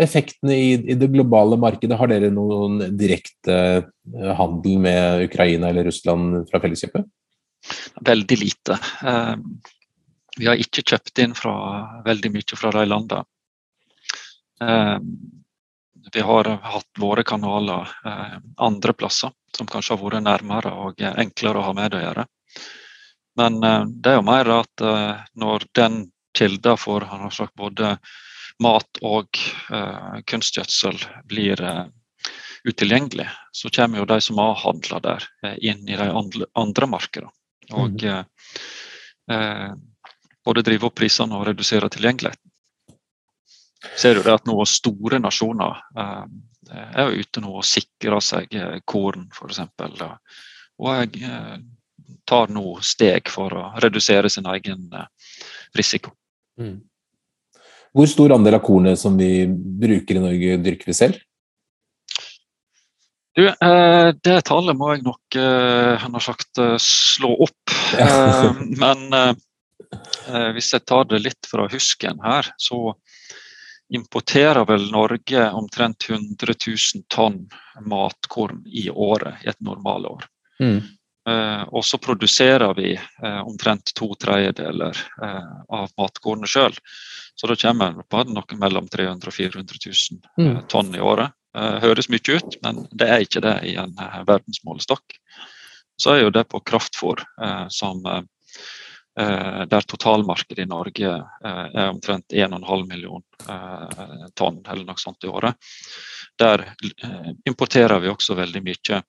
effektene 0.00 0.54
i, 0.54 0.68
i, 0.76 0.96
det 0.98 1.08
globale 1.12 1.56
markedet, 1.60 1.96
har 1.98 2.10
dere 2.10 2.30
noen 2.34 2.80
direkte 2.98 3.56
eh, 3.56 4.34
handel 4.38 4.78
med 4.84 5.24
Ukraina 5.28 5.70
eller 5.70 5.88
Russland 5.88 6.44
fra 6.50 6.60
Felleskjøpet? 6.62 7.08
Veldig 8.06 8.38
lite. 8.38 8.78
Eh, 9.02 9.34
vi 10.38 10.46
har 10.46 10.60
ikke 10.60 10.84
kjøpt 10.92 11.24
inn 11.24 11.34
fra 11.34 11.56
veldig 12.06 12.30
mye 12.36 12.60
fra 12.60 12.74
de 12.76 12.84
landene. 12.86 13.24
Vi 16.14 16.22
har 16.24 16.48
hatt 16.62 17.00
våre 17.00 17.24
kanaler 17.26 17.90
andre 18.56 18.92
plasser 18.96 19.32
som 19.56 19.68
kanskje 19.68 19.96
har 19.96 20.02
vært 20.02 20.24
nærmere 20.24 20.72
og 20.72 21.02
enklere 21.02 21.60
å 21.60 21.66
ha 21.66 21.74
med 21.76 21.96
å 21.96 22.02
gjøre. 22.02 22.24
Men 23.38 23.62
eh, 23.64 23.84
det 23.86 24.12
er 24.12 24.18
jo 24.18 24.26
mer 24.26 24.50
at 24.58 24.84
eh, 24.84 25.26
når 25.38 25.68
den 25.78 26.00
kilden 26.38 26.78
for 26.78 27.06
han 27.08 27.24
har 27.26 27.34
sagt, 27.34 27.54
både 27.58 27.96
mat 28.62 28.98
og 29.06 29.38
kunstgjødsel 30.26 30.96
blir 31.30 31.60
utilgjengelig, 32.66 33.26
så 33.54 33.70
kommer 33.74 34.00
jo 34.00 34.06
de 34.10 34.18
som 34.22 34.38
har 34.42 34.58
handla 34.58 34.98
der, 35.02 35.26
inn 35.62 35.86
i 35.88 35.96
de 35.98 36.08
andre, 36.58 36.88
markedene. 36.90 37.30
Og 37.78 38.02
uh, 38.02 39.72
både 40.46 40.64
drive 40.66 40.90
opp 40.90 40.96
prisene 40.98 41.38
og 41.38 41.46
redusere 41.46 41.90
tilgjengeligheten. 41.94 42.47
Ser 43.98 44.18
du 44.18 44.24
det 44.26 44.34
at 44.34 44.46
nå 44.48 44.56
store 44.66 45.20
nasjoner 45.22 45.82
er 46.72 47.08
jo 47.08 47.24
ute 47.24 47.42
nå 47.42 47.54
og 47.60 47.66
sikrer 47.66 48.20
seg 48.24 48.54
eh, 48.56 48.78
korn, 48.88 49.28
f.eks. 49.32 49.60
Og 50.78 50.90
jeg 50.94 51.22
eh, 51.28 51.54
tar 52.28 52.52
nå 52.52 52.78
steg 52.84 53.30
for 53.32 53.54
å 53.56 53.64
redusere 53.82 54.30
sin 54.32 54.48
egen 54.50 54.88
eh, 54.92 55.08
risiko. 55.78 56.14
Mm. 56.60 56.78
Hvor 57.96 58.10
stor 58.10 58.36
andel 58.36 58.58
av 58.58 58.64
kornet 58.66 59.00
som 59.00 59.16
vi 59.18 59.46
bruker 59.48 60.18
i 60.18 60.22
Norge, 60.22 60.60
dyrker 60.62 60.90
vi 60.90 60.96
selv? 60.96 61.24
Du, 63.38 63.44
det 63.46 64.38
tallet 64.48 64.74
må 64.74 64.88
jeg 64.90 65.04
nok 65.06 65.36
han 65.38 66.16
har 66.16 66.24
sagt, 66.24 66.58
slå 66.82 67.30
opp. 67.46 67.74
Ja. 67.94 68.50
Men 68.82 69.14
hvis 70.56 70.72
jeg 70.74 70.82
tar 70.90 71.06
det 71.06 71.20
litt 71.22 71.46
fra 71.46 71.68
husken 71.70 72.18
her, 72.24 72.50
så 72.58 72.96
importerer 73.88 74.64
vel 74.68 74.90
Norge 74.90 75.50
omtrent 75.50 76.10
100 76.10 76.54
000 76.66 77.04
tonn 77.08 77.48
matkorn 77.86 78.62
i 78.66 78.90
året 78.90 79.44
i 79.44 79.48
et 79.48 79.60
normalår. 79.60 80.24
Mm. 80.60 80.80
Eh, 81.28 81.62
og 81.62 81.84
så 81.84 81.98
produserer 81.98 82.74
vi 82.74 82.94
eh, 82.96 83.40
omtrent 83.40 83.92
to 83.94 84.10
tredjedeler 84.20 84.96
eh, 85.22 85.50
av 85.68 85.90
matkornet 85.98 86.50
sjøl. 86.50 86.76
Så 87.34 87.46
da 87.46 87.56
kommer 87.56 87.96
vi 87.96 88.06
på 88.08 88.24
noe 88.28 88.60
mellom 88.60 88.88
300 88.88 89.14
000 89.14 89.28
og 89.28 89.36
400 89.36 89.82
000 89.86 90.46
mm. 90.46 90.56
tonn 90.72 90.94
i 90.94 91.04
året. 91.04 91.36
Eh, 91.56 91.76
høres 91.84 92.10
mye 92.12 92.38
ut, 92.40 92.58
men 92.64 92.84
det 92.92 93.08
er 93.08 93.24
ikke 93.24 93.44
det 93.44 93.56
i 93.68 93.76
en 93.80 93.94
verdensmålestokk. 94.28 95.20
Så 95.98 96.14
er 96.14 96.22
jo 96.22 96.34
det 96.34 96.46
på 96.48 96.60
kraftfôr 96.62 97.24
eh, 97.42 97.66
som 97.74 98.04
der 99.66 99.86
totalmarkedet 99.88 100.62
i 100.62 100.68
Norge 100.68 101.10
eh, 101.10 101.64
er 101.74 101.88
omtrent 101.88 102.32
1,5 102.32 102.84
million 102.88 103.22
eh, 103.48 104.26
tonn 104.38 104.60
eller 104.62 104.84
noe 104.86 105.00
sånt 105.00 105.24
i 105.24 105.30
året. 105.32 105.70
Der 106.38 106.62
importerer 107.48 107.98
vi 107.98 108.12
også 108.12 108.36
veldig 108.38 108.62
mye 108.62 109.02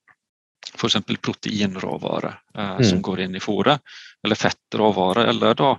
f.eks. 0.73 0.95
proteinråvarer 1.21 2.39
mm. 2.57 2.83
som 2.83 3.01
går 3.01 3.25
inn 3.25 3.35
i 3.35 3.41
fôret, 3.41 3.79
eller 4.23 4.37
fettråvarer, 4.37 5.29
eller 5.31 5.55
da 5.57 5.73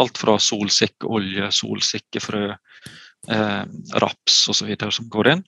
alt 0.00 0.18
fra 0.18 0.38
solsikkeolje, 0.40 1.50
solsikkefrø, 1.52 2.44
eh, 3.28 3.62
raps 4.04 4.42
osv. 4.48 4.74
som 4.90 5.08
går 5.08 5.32
inn. 5.34 5.44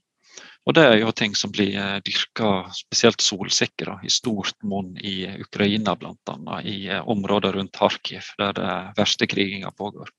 Og 0.62 0.76
det 0.76 0.82
er 0.86 1.00
jo 1.00 1.10
ting 1.16 1.32
som 1.34 1.50
blir 1.50 1.74
dyrka, 2.06 2.68
spesielt 2.76 3.22
solsikker, 3.24 3.96
i 4.06 4.10
stort 4.12 4.54
monn 4.62 4.94
i 5.02 5.26
Ukraina 5.42 5.96
bl.a. 5.98 6.58
I 6.62 7.00
områder 7.02 7.56
rundt 7.58 7.74
Kharkiv, 7.74 8.28
der 8.38 8.54
det 8.54 8.74
verste 8.98 9.26
kriginga 9.26 9.72
pågår. 9.74 10.12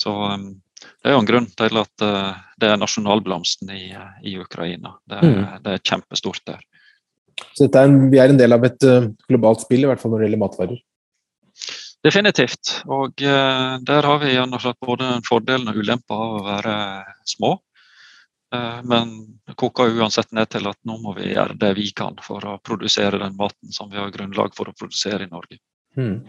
Så 0.00 0.14
det 0.80 1.10
er 1.10 1.14
jo 1.14 1.20
en 1.20 1.28
grunn 1.28 1.50
til 1.60 1.80
at 1.82 2.06
det 2.60 2.70
er 2.70 2.80
nasjonalblomsten 2.80 3.74
i, 3.76 3.84
i 4.24 4.38
Ukraina. 4.40 4.96
Det, 5.04 5.20
mm. 5.20 5.44
det, 5.66 5.76
er 5.76 5.84
kjempestort 5.92 6.40
der. 6.48 6.64
Så 7.52 7.68
er 7.68 7.84
en, 7.84 8.00
vi 8.14 8.22
er 8.22 8.32
en 8.32 8.40
del 8.40 8.56
av 8.56 8.64
et 8.64 8.88
globalt 9.28 9.66
spill, 9.66 9.84
i 9.84 9.90
hvert 9.90 10.00
fall 10.00 10.14
når 10.14 10.22
det 10.24 10.28
gjelder 10.30 10.44
matvarer? 10.46 10.80
Definitivt. 12.04 12.72
Og 12.88 13.20
der 13.20 14.08
har 14.08 14.24
vi 14.24 14.34
både 14.80 15.12
en 15.18 15.28
fordel 15.28 15.68
og 15.68 15.84
ulempe 15.84 16.16
av 16.16 16.40
å 16.40 16.42
være 16.48 16.74
små. 17.28 17.54
Uh, 18.54 18.80
men 18.86 19.14
det 19.44 19.56
koker 19.60 19.98
uansett 19.98 20.30
ned 20.36 20.50
til 20.52 20.70
at 20.70 20.78
nå 20.86 20.98
må 21.02 21.14
vi 21.18 21.32
gjøre 21.32 21.58
det 21.60 21.74
vi 21.78 21.90
kan 21.96 22.16
for 22.22 22.44
å 22.46 22.58
produsere 22.64 23.20
den 23.20 23.36
maten 23.38 23.74
som 23.74 23.90
vi 23.90 23.98
har 24.00 24.12
grunnlag 24.14 24.54
for 24.56 24.70
å 24.70 24.76
produsere 24.78 25.26
i 25.26 25.32
Norge. 25.32 25.58
Hmm. 25.94 26.24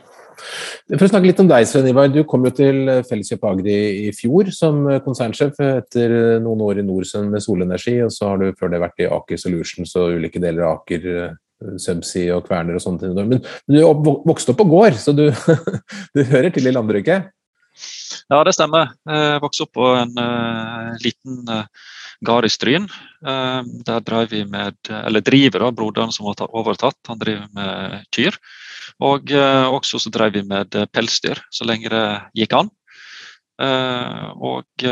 For 0.91 1.07
å 1.07 1.09
snakke 1.09 1.29
litt 1.29 1.39
om 1.41 1.47
deg, 1.49 1.65
Sven 1.65 1.87
Ivar. 1.89 2.11
Du 2.13 2.19
kom 2.29 2.43
jo 2.45 2.51
til 2.53 2.89
Felleskjøp 3.07 3.47
Agri 3.49 3.77
i 4.05 4.11
fjor 4.13 4.51
som 4.53 4.83
konsernsjef 5.05 5.57
etter 5.63 6.13
noen 6.43 6.61
år 6.67 6.81
i 6.81 6.85
Norsun 6.85 7.31
med 7.31 7.41
solenergi, 7.41 7.95
og 8.05 8.11
så 8.13 8.33
har 8.33 8.43
du 8.43 8.51
før 8.59 8.73
det 8.73 8.83
vært 8.83 9.01
i 9.01 9.09
Aker 9.09 9.41
Solutions 9.41 9.95
og 9.97 10.19
ulike 10.19 10.43
deler 10.43 10.67
av 10.67 10.83
Aker 10.83 11.07
Subsea 11.81 12.35
og 12.35 12.45
Kverner 12.49 12.77
og 12.77 12.83
sånne 12.83 13.01
ting. 13.01 13.15
Men, 13.15 13.41
men 13.41 13.77
du 13.77 14.11
vokste 14.27 14.53
opp 14.53 14.61
på 14.61 14.69
gård, 14.69 14.99
så 15.01 15.15
du, 15.15 15.27
du, 16.15 16.21
hører 16.21 16.51
til 16.53 16.67
i 16.67 16.75
landbruket? 16.75 17.31
Ja, 18.31 18.41
det 18.47 18.55
stemmer. 18.55 18.93
Jeg 19.07 19.41
vokste 19.43 19.65
opp 19.65 19.73
på 19.77 19.91
en 19.97 20.13
uh, 20.19 20.93
liten 21.03 21.41
uh, 21.49 21.65
gard. 22.25 22.47
Uh, 23.25 23.61
der 23.87 24.03
drev 24.05 24.29
vi 24.31 24.43
med, 24.49 24.77
eller 24.89 25.23
driver 25.25 25.65
da, 25.65 25.71
broderen 25.71 26.13
som 26.13 26.27
har 26.29 26.45
overtatt, 26.49 26.99
han 27.07 27.21
driver 27.21 27.47
med 27.55 28.05
kyr. 28.15 28.37
Og 29.03 29.31
også 29.75 29.99
så 29.99 30.09
drev 30.13 30.37
vi 30.37 30.43
med 30.47 30.71
pelsdyr, 30.95 31.41
så 31.51 31.65
lenge 31.67 31.89
det 31.91 32.05
gikk 32.37 32.53
an. 32.55 32.69
og 34.39 34.85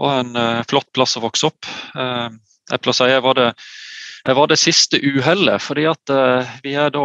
og 0.00 0.08
en 0.08 0.64
flott 0.66 0.88
plass 0.96 1.14
å 1.20 1.22
vokse 1.22 1.46
opp. 1.46 1.68
jeg 1.94 2.82
plasserer, 2.82 3.20
var 3.22 3.38
det 3.38 3.48
det 4.24 4.34
var 4.36 4.50
det 4.50 4.58
siste 4.60 4.98
uhellet, 5.00 5.62
fordi 5.62 5.86
at 5.88 6.12
uh, 6.12 6.48
vi 6.64 6.74
er 6.78 6.92
da 6.94 7.04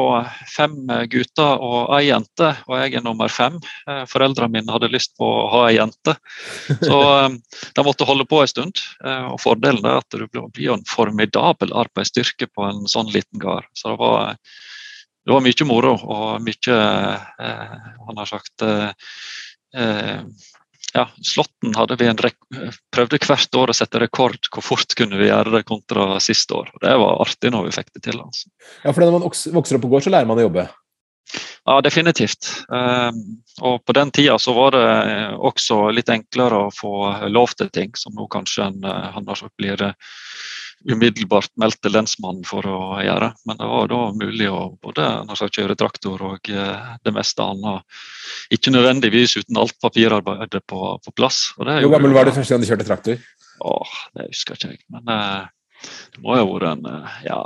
fem 0.52 0.76
gutter 1.12 1.64
og 1.64 1.94
ei 1.98 2.10
jente, 2.10 2.52
og 2.68 2.78
jeg 2.82 2.98
er 2.98 3.06
nummer 3.06 3.32
fem. 3.32 3.58
Uh, 3.88 4.04
foreldrene 4.10 4.52
mine 4.58 4.74
hadde 4.76 4.92
lyst 4.94 5.16
på 5.20 5.28
å 5.28 5.48
ha 5.54 5.64
ei 5.70 5.78
jente, 5.78 6.18
så 6.90 7.00
de 7.32 7.86
måtte 7.86 8.08
holde 8.08 8.28
på 8.30 8.42
en 8.42 8.52
stund. 8.52 8.82
Og 9.06 9.40
Fordelen 9.42 9.86
er 9.88 10.02
at 10.02 10.16
du 10.16 10.26
blir 10.28 10.74
en 10.74 10.86
formidabel 10.90 11.74
arbeidsstyrke 11.76 12.50
på 12.52 12.68
en 12.68 12.86
sånn 12.92 13.12
liten 13.14 13.42
gard. 13.42 13.68
Så 13.78 13.94
det 13.94 14.00
var, 14.02 14.36
det 15.26 15.36
var 15.36 15.46
mye 15.46 15.68
moro 15.70 15.96
og 15.96 16.44
mye 16.46 16.80
Han 17.40 18.22
har 18.22 18.30
sagt 18.30 18.66
ja, 20.94 21.10
Slåtten 21.22 21.76
hadde 21.76 21.98
vi 22.00 22.08
en 22.08 22.20
prøvde 22.94 23.20
hvert 23.20 23.58
år 23.60 23.72
å 23.72 23.76
sette 23.76 24.00
rekord. 24.00 24.40
Hvor 24.54 24.64
fort 24.64 24.96
kunne 24.98 25.20
vi 25.20 25.28
gjøre 25.28 25.58
det 25.58 25.66
kontra 25.68 26.20
siste 26.24 26.56
år. 26.56 26.72
Det 26.82 26.96
var 27.02 27.22
artig 27.26 27.52
når 27.52 27.68
vi 27.68 27.76
fikk 27.76 27.92
det 27.98 28.06
til. 28.08 28.22
Altså. 28.24 28.50
Ja, 28.84 28.94
for 28.94 29.04
Når 29.04 29.18
man 29.18 29.28
vokser 29.28 29.78
opp 29.78 29.84
på 29.84 29.92
gård, 29.92 30.06
så 30.06 30.14
lærer 30.14 30.30
man 30.30 30.40
å 30.40 30.48
jobbe? 30.48 30.68
Ja, 31.66 31.80
definitivt. 31.82 32.48
Um, 32.70 33.42
og 33.66 33.80
på 33.86 33.96
den 33.98 34.12
tida 34.14 34.38
så 34.40 34.54
var 34.54 34.76
det 34.76 34.86
også 35.36 35.90
litt 35.96 36.12
enklere 36.14 36.68
å 36.68 36.74
få 36.74 36.94
lov 37.34 37.56
til 37.58 37.72
ting, 37.74 37.96
som 37.98 38.14
nå 38.16 38.28
kanskje 38.32 38.70
en, 38.70 38.86
han 38.86 39.32
blir 39.58 39.82
umiddelbart 40.92 41.50
meldte 41.60 41.90
lensmannen 41.90 42.46
for 42.48 42.66
å 42.70 42.80
gjøre. 43.04 43.32
Men 43.50 43.60
det 43.60 43.70
var 43.70 43.90
da 43.92 44.02
mulig 44.16 44.50
å 44.52 44.60
både 44.84 45.08
sagt, 45.38 45.58
kjøre 45.58 45.78
traktor 45.80 46.22
og 46.30 46.52
eh, 46.52 46.92
det 47.06 47.14
meste 47.16 47.46
annet. 47.46 48.04
Ikke 48.54 48.74
nødvendigvis 48.74 49.38
uten 49.40 49.62
alt 49.62 49.78
papirarbeidet 49.82 50.62
på, 50.70 50.82
på 51.02 51.16
plass. 51.18 51.48
Hvor 51.58 51.72
gammel 51.96 52.14
var 52.16 52.30
du 52.30 52.36
første 52.36 52.56
gang 52.56 52.66
du 52.66 52.70
kjørte 52.70 52.90
traktor? 52.90 53.24
Åh, 53.66 53.98
Det 54.14 54.30
husker 54.30 54.60
ikke 54.60 54.76
jeg. 54.76 54.84
Men 54.94 55.10
eh, 55.16 55.90
det 56.14 56.22
må 56.22 56.38
jo 56.38 56.46
ha 56.46 56.54
vært 56.54 56.70
en 56.76 56.88
eh, 56.92 57.18
ja, 57.32 57.42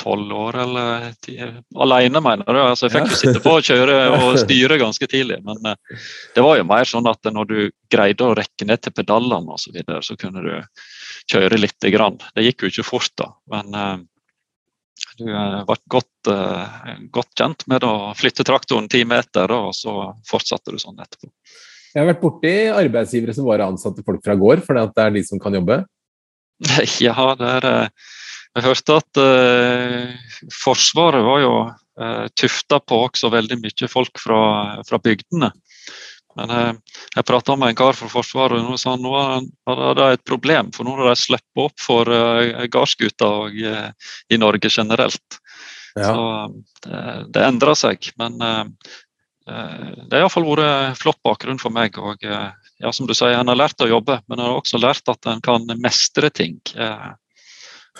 tolv 0.00 0.36
år 0.44 0.62
eller 0.66 1.10
ti, 1.24 1.38
alene, 1.76 2.24
mener 2.24 2.60
jeg. 2.60 2.68
Altså, 2.74 2.88
jeg 2.88 2.96
fikk 2.98 3.14
jo 3.14 3.20
sitte 3.22 3.44
på 3.44 3.56
og 3.58 3.64
kjøre 3.64 4.00
og 4.18 4.38
styre 4.44 4.80
ganske 4.80 5.08
tidlig. 5.08 5.40
Men 5.46 5.72
det 6.36 6.44
var 6.44 6.60
jo 6.60 6.68
mer 6.68 6.88
sånn 6.88 7.08
at 7.08 7.32
når 7.32 7.48
du 7.48 7.60
greide 7.92 8.28
å 8.28 8.36
rekke 8.36 8.68
ned 8.68 8.84
til 8.84 8.96
pedalene 8.96 9.56
og 9.56 9.60
så, 9.60 9.72
videre, 9.72 10.04
så 10.04 10.16
kunne 10.20 10.44
du 10.44 10.52
kjøre 11.28 11.58
lite 11.60 11.92
grann. 11.92 12.18
Det 12.36 12.46
gikk 12.46 12.64
jo 12.64 12.70
ikke 12.72 12.86
fort, 12.86 13.12
da. 13.20 13.30
Men 13.52 13.76
uh, 13.76 13.98
du 15.18 15.26
ble 15.26 15.76
godt, 15.92 16.30
godt, 17.12 17.32
kjent 17.36 17.66
med 17.72 17.84
å 17.88 18.12
flytte 18.16 18.44
traktoren 18.46 18.88
ti 18.92 19.02
meter, 19.08 19.52
og 19.52 19.74
så 19.76 20.12
fortsatte 20.28 20.72
du 20.72 20.80
sånn 20.80 21.00
etterpå. 21.00 21.30
Jeg 21.90 22.02
har 22.02 22.08
vært 22.12 22.22
borti 22.22 22.54
arbeidsgivere 22.70 23.34
som 23.34 23.48
bare 23.48 23.66
ansatte 23.66 24.04
folk 24.06 24.22
fra 24.24 24.36
gård, 24.38 24.62
fordi 24.66 24.84
det 24.94 25.04
er 25.04 25.14
de 25.16 25.24
som 25.26 25.42
kan 25.42 25.56
jobbe? 25.56 25.82
Ja, 27.00 27.32
det 27.40 27.52
er 27.58 27.70
jeg 28.50 28.66
hørte 28.66 28.98
at 28.98 29.20
uh, 29.22 30.14
Forsvaret 30.50 31.22
var 31.22 31.42
jo 31.44 31.52
uh, 31.70 32.26
tufta 32.34 32.80
på 32.82 33.04
også 33.06 33.30
veldig 33.30 33.60
mye 33.62 33.90
folk 33.90 34.18
fra, 34.18 34.40
fra 34.86 34.98
bygdene. 35.02 35.52
Men 36.38 36.52
eh, 36.54 36.72
jeg 37.16 37.26
prata 37.28 37.56
med 37.58 37.72
en 37.72 37.78
kar 37.78 37.98
fra 37.98 38.08
Forsvaret, 38.12 38.60
og 38.60 38.70
nå 38.70 38.78
sa 38.80 38.94
han 38.94 39.04
nå 39.04 39.14
hadde 39.16 39.92
de 39.98 40.08
et 40.14 40.24
problem. 40.28 40.70
For 40.76 40.86
nå 40.86 40.96
har 40.98 41.10
de 41.10 41.18
sluppet 41.18 41.64
opp 41.64 41.82
for 41.82 42.10
eh, 42.14 42.66
gardsgutter 42.72 43.54
i 44.30 44.40
Norge 44.40 44.70
generelt. 44.70 45.40
Ja. 45.98 46.12
Så 46.12 46.26
det, 46.86 47.04
det 47.34 47.46
endrer 47.46 47.78
seg. 47.78 48.12
Men 48.20 48.38
det 48.40 50.12
har 50.14 50.20
iallfall 50.20 50.46
vært 50.46 51.00
flott 51.00 51.18
bakgrunn 51.26 51.58
for 51.58 51.74
meg. 51.74 51.96
og 51.98 52.22
ja, 52.22 52.92
som 52.94 53.08
du 53.08 53.14
sier, 53.16 53.34
En 53.34 53.50
har 53.50 53.58
lært 53.58 53.82
å 53.82 53.88
jobbe, 53.90 54.20
men 54.28 54.38
en 54.38 54.52
har 54.52 54.60
også 54.60 54.78
lært 54.78 55.10
at 55.10 55.26
en 55.26 55.42
kan 55.42 55.66
mestre 55.82 56.30
ting. 56.30 56.60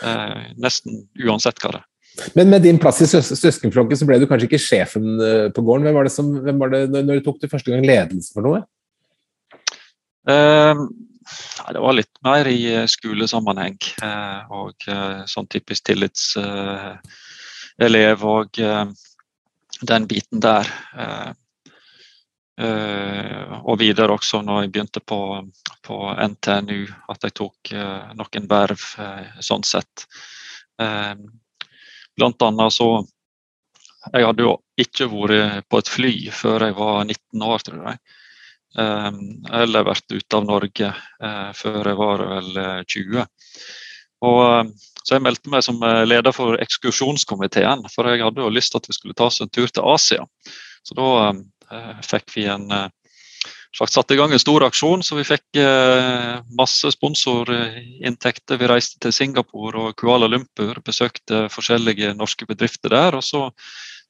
Eh, 0.02 0.52
nesten 0.60 1.04
uansett 1.26 1.60
hva 1.60 1.74
det 1.74 1.80
er. 1.82 1.86
Men 2.34 2.50
med 2.50 2.62
din 2.62 2.78
plass 2.78 3.02
i 3.02 3.06
søs 3.08 3.38
søskenflokken 3.38 3.96
så 3.98 4.06
ble 4.08 4.18
du 4.20 4.26
kanskje 4.28 4.46
ikke 4.50 4.62
sjefen 4.62 5.04
eh, 5.22 5.48
på 5.54 5.62
gården. 5.64 5.84
Hvem 5.86 5.96
var 5.96 6.04
det 6.06 6.12
som, 6.14 6.26
hvem 6.44 6.58
var 6.60 6.68
det, 6.72 6.80
når 6.92 7.14
du 7.18 7.22
tok 7.26 7.38
du 7.40 7.46
første 7.50 7.70
gang 7.72 7.84
ledelse 7.86 8.30
for 8.34 8.42
noe? 8.46 8.60
Uh, 10.28 10.74
det 11.70 11.80
var 11.80 11.92
litt 11.96 12.16
mer 12.26 12.44
i 12.50 12.74
eh, 12.74 12.90
skolesammenheng. 12.90 13.78
Uh, 14.02 14.40
og 14.62 14.76
uh, 14.90 15.20
sånn 15.30 15.50
typisk 15.50 15.80
tillitselev 15.88 18.18
og 18.34 18.48
den 19.80 20.04
biten 20.10 20.38
der. 20.44 20.66
og 22.60 23.74
videre 23.80 24.12
også 24.12 24.42
når 24.44 24.62
jeg 24.62 24.72
begynte 24.74 25.00
på 25.00 25.40
på 25.86 25.96
NTNU 26.12 26.82
at 27.08 27.22
jeg 27.24 27.32
tok 27.38 27.56
noen 28.18 28.44
verv 28.50 28.82
sånn 29.40 29.64
sett. 29.64 30.04
Uh, 30.76 31.16
blant 32.20 32.46
annet 32.46 32.76
så 32.76 32.90
Jeg 34.14 34.24
hadde 34.24 34.46
jo 34.46 34.54
ikke 34.80 35.10
vært 35.12 35.66
på 35.68 35.78
et 35.80 35.90
fly 35.92 36.14
før 36.32 36.64
jeg 36.64 36.76
var 36.78 37.02
19 37.04 37.42
år, 37.44 37.64
tror 37.66 37.82
jeg. 37.90 37.98
eller 39.60 39.84
vært 39.84 40.14
ute 40.14 40.38
av 40.38 40.46
Norge 40.46 40.92
før 41.58 41.90
jeg 41.90 41.98
var 41.98 42.22
vel 42.30 42.60
20. 42.94 43.26
Og, 44.30 44.70
så 45.04 45.16
jeg 45.18 45.24
meldte 45.26 45.52
meg 45.52 45.66
som 45.66 45.84
leder 46.06 46.32
for 46.32 46.56
ekskursjonskomiteen, 46.64 47.84
for 47.92 48.08
jeg 48.08 48.24
hadde 48.24 48.40
jo 48.40 48.54
lyst 48.54 48.72
til 48.72 48.80
at 48.80 48.88
vi 48.88 48.96
skulle 48.96 49.18
ta 49.18 49.28
oss 49.28 49.42
en 49.44 49.52
tur 49.52 49.68
til 49.68 49.84
Asia. 49.84 50.24
Så 50.80 50.96
da 50.96 51.34
fikk 52.06 52.32
vi 52.38 52.48
en 52.48 52.70
slags 53.76 53.92
satte 53.94 54.14
i 54.14 54.18
gang 54.18 54.32
en 54.32 54.42
stor 54.42 54.64
aksjon, 54.66 55.02
så 55.06 55.16
vi 55.18 55.26
fikk 55.26 55.60
eh, 55.62 56.40
masse 56.58 56.90
sponsorinntekter. 56.96 58.58
Vi 58.58 58.70
reiste 58.70 58.98
til 59.04 59.14
Singapore 59.14 59.86
og 59.86 59.96
Kuala 60.00 60.26
Lumpur, 60.30 60.80
besøkte 60.84 61.46
forskjellige 61.52 62.14
norske 62.18 62.48
bedrifter 62.50 62.92
der. 62.94 63.18
Og 63.18 63.24
så 63.26 63.46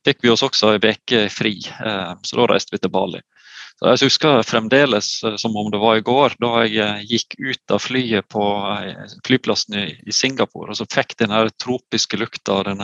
fikk 0.07 0.25
vi 0.25 0.33
oss 0.33 0.44
også 0.46 0.75
en 0.77 0.88
uke 0.88 1.27
fri, 1.33 1.59
eh, 1.61 2.14
så 2.25 2.40
da 2.40 2.49
reiste 2.55 2.77
vi 2.77 2.81
til 2.81 2.94
Bali. 2.94 3.20
Så 3.81 3.88
Jeg 3.88 4.11
husker 4.11 4.42
fremdeles 4.44 5.12
eh, 5.25 5.37
som 5.40 5.57
om 5.57 5.70
det 5.73 5.81
var 5.81 6.01
i 6.01 6.05
går, 6.05 6.37
da 6.40 6.64
jeg 6.64 7.07
gikk 7.12 7.37
ut 7.38 7.77
av 7.77 7.85
flyet 7.85 8.29
på 8.33 8.44
flyplassen 9.27 9.79
i, 9.85 10.12
Singapore 10.12 10.73
og 10.73 10.81
så 10.81 10.88
fikk 10.88 11.16
den 11.20 11.37
tropiske 11.61 12.16
lukta, 12.20 12.62
den 12.64 12.81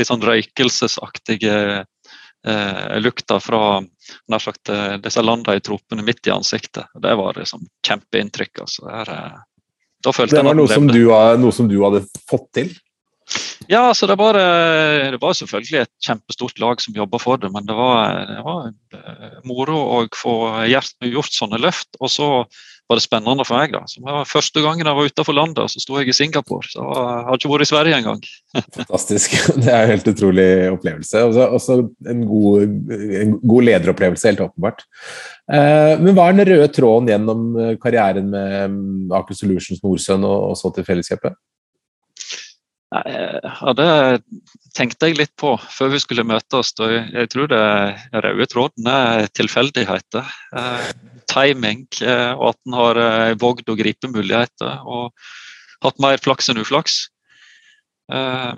litt 0.00 0.08
sånn 0.08 0.24
røykelsesaktige 0.24 1.84
eh, 2.46 3.00
lukta 3.00 3.38
fra 3.40 3.82
nær 4.30 4.42
sagt, 4.42 4.68
eh, 4.68 4.96
disse 5.02 5.22
landene 5.24 5.58
i 5.58 5.64
tropene 5.64 6.04
midt 6.06 6.26
i 6.28 6.34
ansiktet. 6.34 6.90
Det 7.00 7.14
var 7.18 7.38
liksom 7.38 7.64
kjempeinntrykk. 7.86 8.64
Altså. 8.66 8.88
Her, 8.90 9.12
eh, 9.14 9.44
det 10.04 10.42
var 10.44 10.56
noe 10.56 10.68
som, 10.68 10.88
du, 10.88 11.06
noe 11.40 11.54
som, 11.54 11.68
du, 11.70 11.78
hadde 11.84 12.04
fått 12.28 12.50
til? 12.56 12.74
Ja, 13.70 13.86
altså 13.88 14.06
det, 14.10 14.18
var, 14.20 14.36
eh, 14.36 15.10
det 15.14 15.20
var 15.22 15.36
selvfølgelig 15.36 15.80
et 15.80 15.94
kjempestort 16.04 16.60
lag 16.60 16.82
som 16.84 16.96
jobba 16.96 17.20
for 17.22 17.40
det, 17.40 17.48
men 17.54 17.64
det 17.64 17.76
var, 17.78 18.18
det 18.28 18.42
var 18.44 19.40
moro 19.48 19.80
å 19.80 20.02
få 20.12 20.36
gjort 20.68 21.32
sånne 21.32 21.62
løft. 21.62 21.96
Og 22.02 22.12
så 22.12 22.28
var 22.88 22.98
det 22.98 23.04
spennende 23.04 23.44
for 23.46 23.56
meg. 23.58 23.72
da. 23.72 23.82
Så 23.88 24.24
Første 24.28 24.62
gangen 24.64 24.86
jeg 24.86 24.96
var 24.98 25.08
utenfor 25.08 25.36
landet, 25.36 25.72
så 25.72 25.80
sto 25.80 25.96
jeg 25.98 26.10
i 26.12 26.16
Singapore. 26.16 26.68
så 26.68 26.82
Jeg 26.84 27.24
har 27.28 27.38
ikke 27.38 27.52
vært 27.52 27.66
i 27.66 27.70
Sverige 27.70 28.00
engang. 28.00 28.20
Fantastisk. 28.76 29.36
Det 29.64 29.70
er 29.70 29.86
en 29.86 29.92
helt 29.94 30.10
utrolig 30.12 30.48
opplevelse. 30.74 31.22
Også, 31.30 31.48
også 31.58 31.78
en, 32.10 32.26
god, 32.28 32.66
en, 33.22 33.38
god, 33.40 33.62
lederopplevelse, 33.70 34.28
helt 34.28 34.44
åpenbart. 34.44 34.84
Eh, 35.48 35.94
men 36.02 36.12
hva 36.12 36.28
er 36.28 36.36
den 36.36 36.50
røde 36.52 36.68
tråden 36.76 37.10
gjennom 37.12 37.48
karrieren 37.80 38.28
med 38.32 39.16
Aker 39.16 39.40
Solutions 39.40 39.82
Nordsjøen 39.84 40.28
og, 40.28 40.52
og 40.52 40.60
så 40.60 40.72
til 40.74 40.86
fellesskapet? 40.86 41.40
Ja, 42.94 43.72
det 43.74 43.88
tenkte 44.76 45.08
jeg 45.08 45.16
litt 45.18 45.32
på 45.40 45.56
før 45.58 45.90
vi 45.96 45.98
skulle 46.02 46.26
møtes. 46.26 46.70
og 46.78 46.92
Jeg 46.92 47.30
tror 47.32 47.48
det 47.50 47.64
røde 48.12 48.46
tråden 48.52 48.90
er 48.92 49.26
tilfeldigheter. 49.34 50.28
Timing, 51.34 51.86
eh, 52.02 52.32
og 52.34 52.52
at 52.52 52.60
en 52.66 52.76
har 52.78 53.00
eh, 53.00 53.32
vågd 53.40 53.72
å 53.72 53.78
gripe 53.78 54.10
muligheter. 54.10 54.84
Og 54.86 55.10
hatt 55.84 56.00
mer 56.02 56.22
flaks 56.22 56.50
enn 56.50 56.62
uflaks. 56.62 57.00
Eh, 58.12 58.54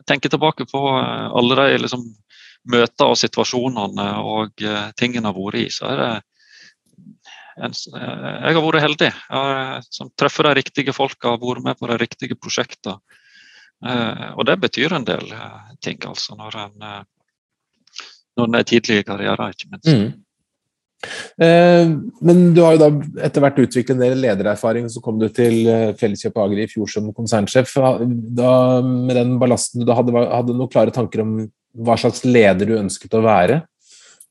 jeg 0.00 0.08
tenker 0.08 0.32
tilbake 0.32 0.66
på 0.70 0.80
alle 0.90 1.58
de 1.60 1.82
liksom, 1.84 2.02
møter 2.70 3.12
og 3.12 3.18
situasjonene 3.20 4.08
og 4.26 4.64
tingene 4.98 5.20
jeg 5.20 5.28
har 5.28 5.36
vært 5.36 5.60
i. 5.60 5.68
så 5.72 5.86
er 5.92 6.00
det 6.00 6.10
jeg 7.60 8.56
har 8.56 8.64
vært 8.64 8.82
heldig. 8.82 9.10
Jeg 9.12 9.36
har 9.36 9.86
sånn, 9.92 10.10
truffet 10.18 10.48
de 10.48 10.54
riktige 10.58 10.94
folka, 10.96 11.36
vært 11.38 11.62
med 11.66 11.78
på 11.78 11.90
de 11.90 11.98
riktige 12.00 12.38
prosjektene. 12.40 12.96
Og 14.34 14.42
det 14.48 14.56
betyr 14.64 14.96
en 14.96 15.06
del 15.06 15.30
ting, 15.84 16.00
altså, 16.08 16.34
når 16.40 16.58
en, 16.64 16.88
når 18.40 18.48
en 18.48 18.58
er 18.58 18.66
tidlig 18.72 19.02
i 19.02 19.06
karrieren, 19.06 19.54
ikke 19.54 19.70
minst. 19.70 19.92
Mm. 19.92 20.24
Men 21.40 22.40
du 22.52 22.58
har 22.60 22.74
jo 22.76 22.80
da 22.82 22.88
etter 23.24 23.40
hvert 23.40 23.60
utviklet 23.62 23.94
en 23.94 24.02
del 24.02 24.18
ledererfaring, 24.20 24.88
så 24.92 25.00
kom 25.00 25.16
du 25.20 25.30
til 25.32 25.64
Felleskjøp 25.96 26.36
Agri 26.42 26.66
i 26.66 26.68
fjor 26.68 26.90
som 26.92 27.06
konsernsjef. 27.16 27.72
Da, 28.36 28.52
med 28.84 29.16
den 29.16 29.38
ballasten 29.40 29.86
du 29.86 29.94
hadde, 29.96 30.12
hadde 30.12 30.52
du 30.52 30.58
noen 30.58 30.72
klare 30.72 30.92
tanker 30.92 31.24
om 31.24 31.38
hva 31.80 31.96
slags 32.00 32.24
leder 32.26 32.68
du 32.68 32.76
ønsket 32.76 33.16
å 33.16 33.24
være 33.24 33.62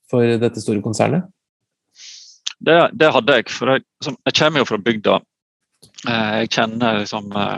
for 0.10 0.38
dette 0.42 0.62
store 0.62 0.84
konsernet? 0.86 1.28
Det, 2.60 2.78
det 2.94 3.12
hadde 3.16 3.40
jeg. 3.40 3.50
For 3.54 3.74
jeg, 3.74 3.86
jeg, 4.04 4.36
kommer 4.36 4.64
jo 4.64 4.70
fra 4.70 4.82
bygda. 4.84 5.20
Eh, 6.10 6.34
jeg 6.44 6.52
kjenner 6.58 7.02
liksom 7.04 7.32
eh, 7.32 7.58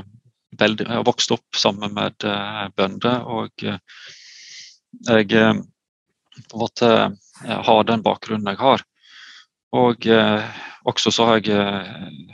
veldig 0.62 0.86
Jeg 0.86 1.00
har 1.00 1.08
vokst 1.08 1.34
opp 1.34 1.58
sammen 1.58 1.96
med 1.98 2.28
eh, 2.28 2.68
bønder. 2.78 3.26
Og 3.26 3.66
jeg 3.66 5.28
på 5.32 5.42
en 5.42 6.62
måte 6.62 6.90
har 7.42 7.86
den 7.90 8.04
bakgrunnen 8.06 8.52
jeg 8.52 8.62
har. 8.62 8.84
Og 9.78 10.08
også 10.90 11.14
så 11.16 11.28
har 11.30 11.40
jeg 11.46 12.26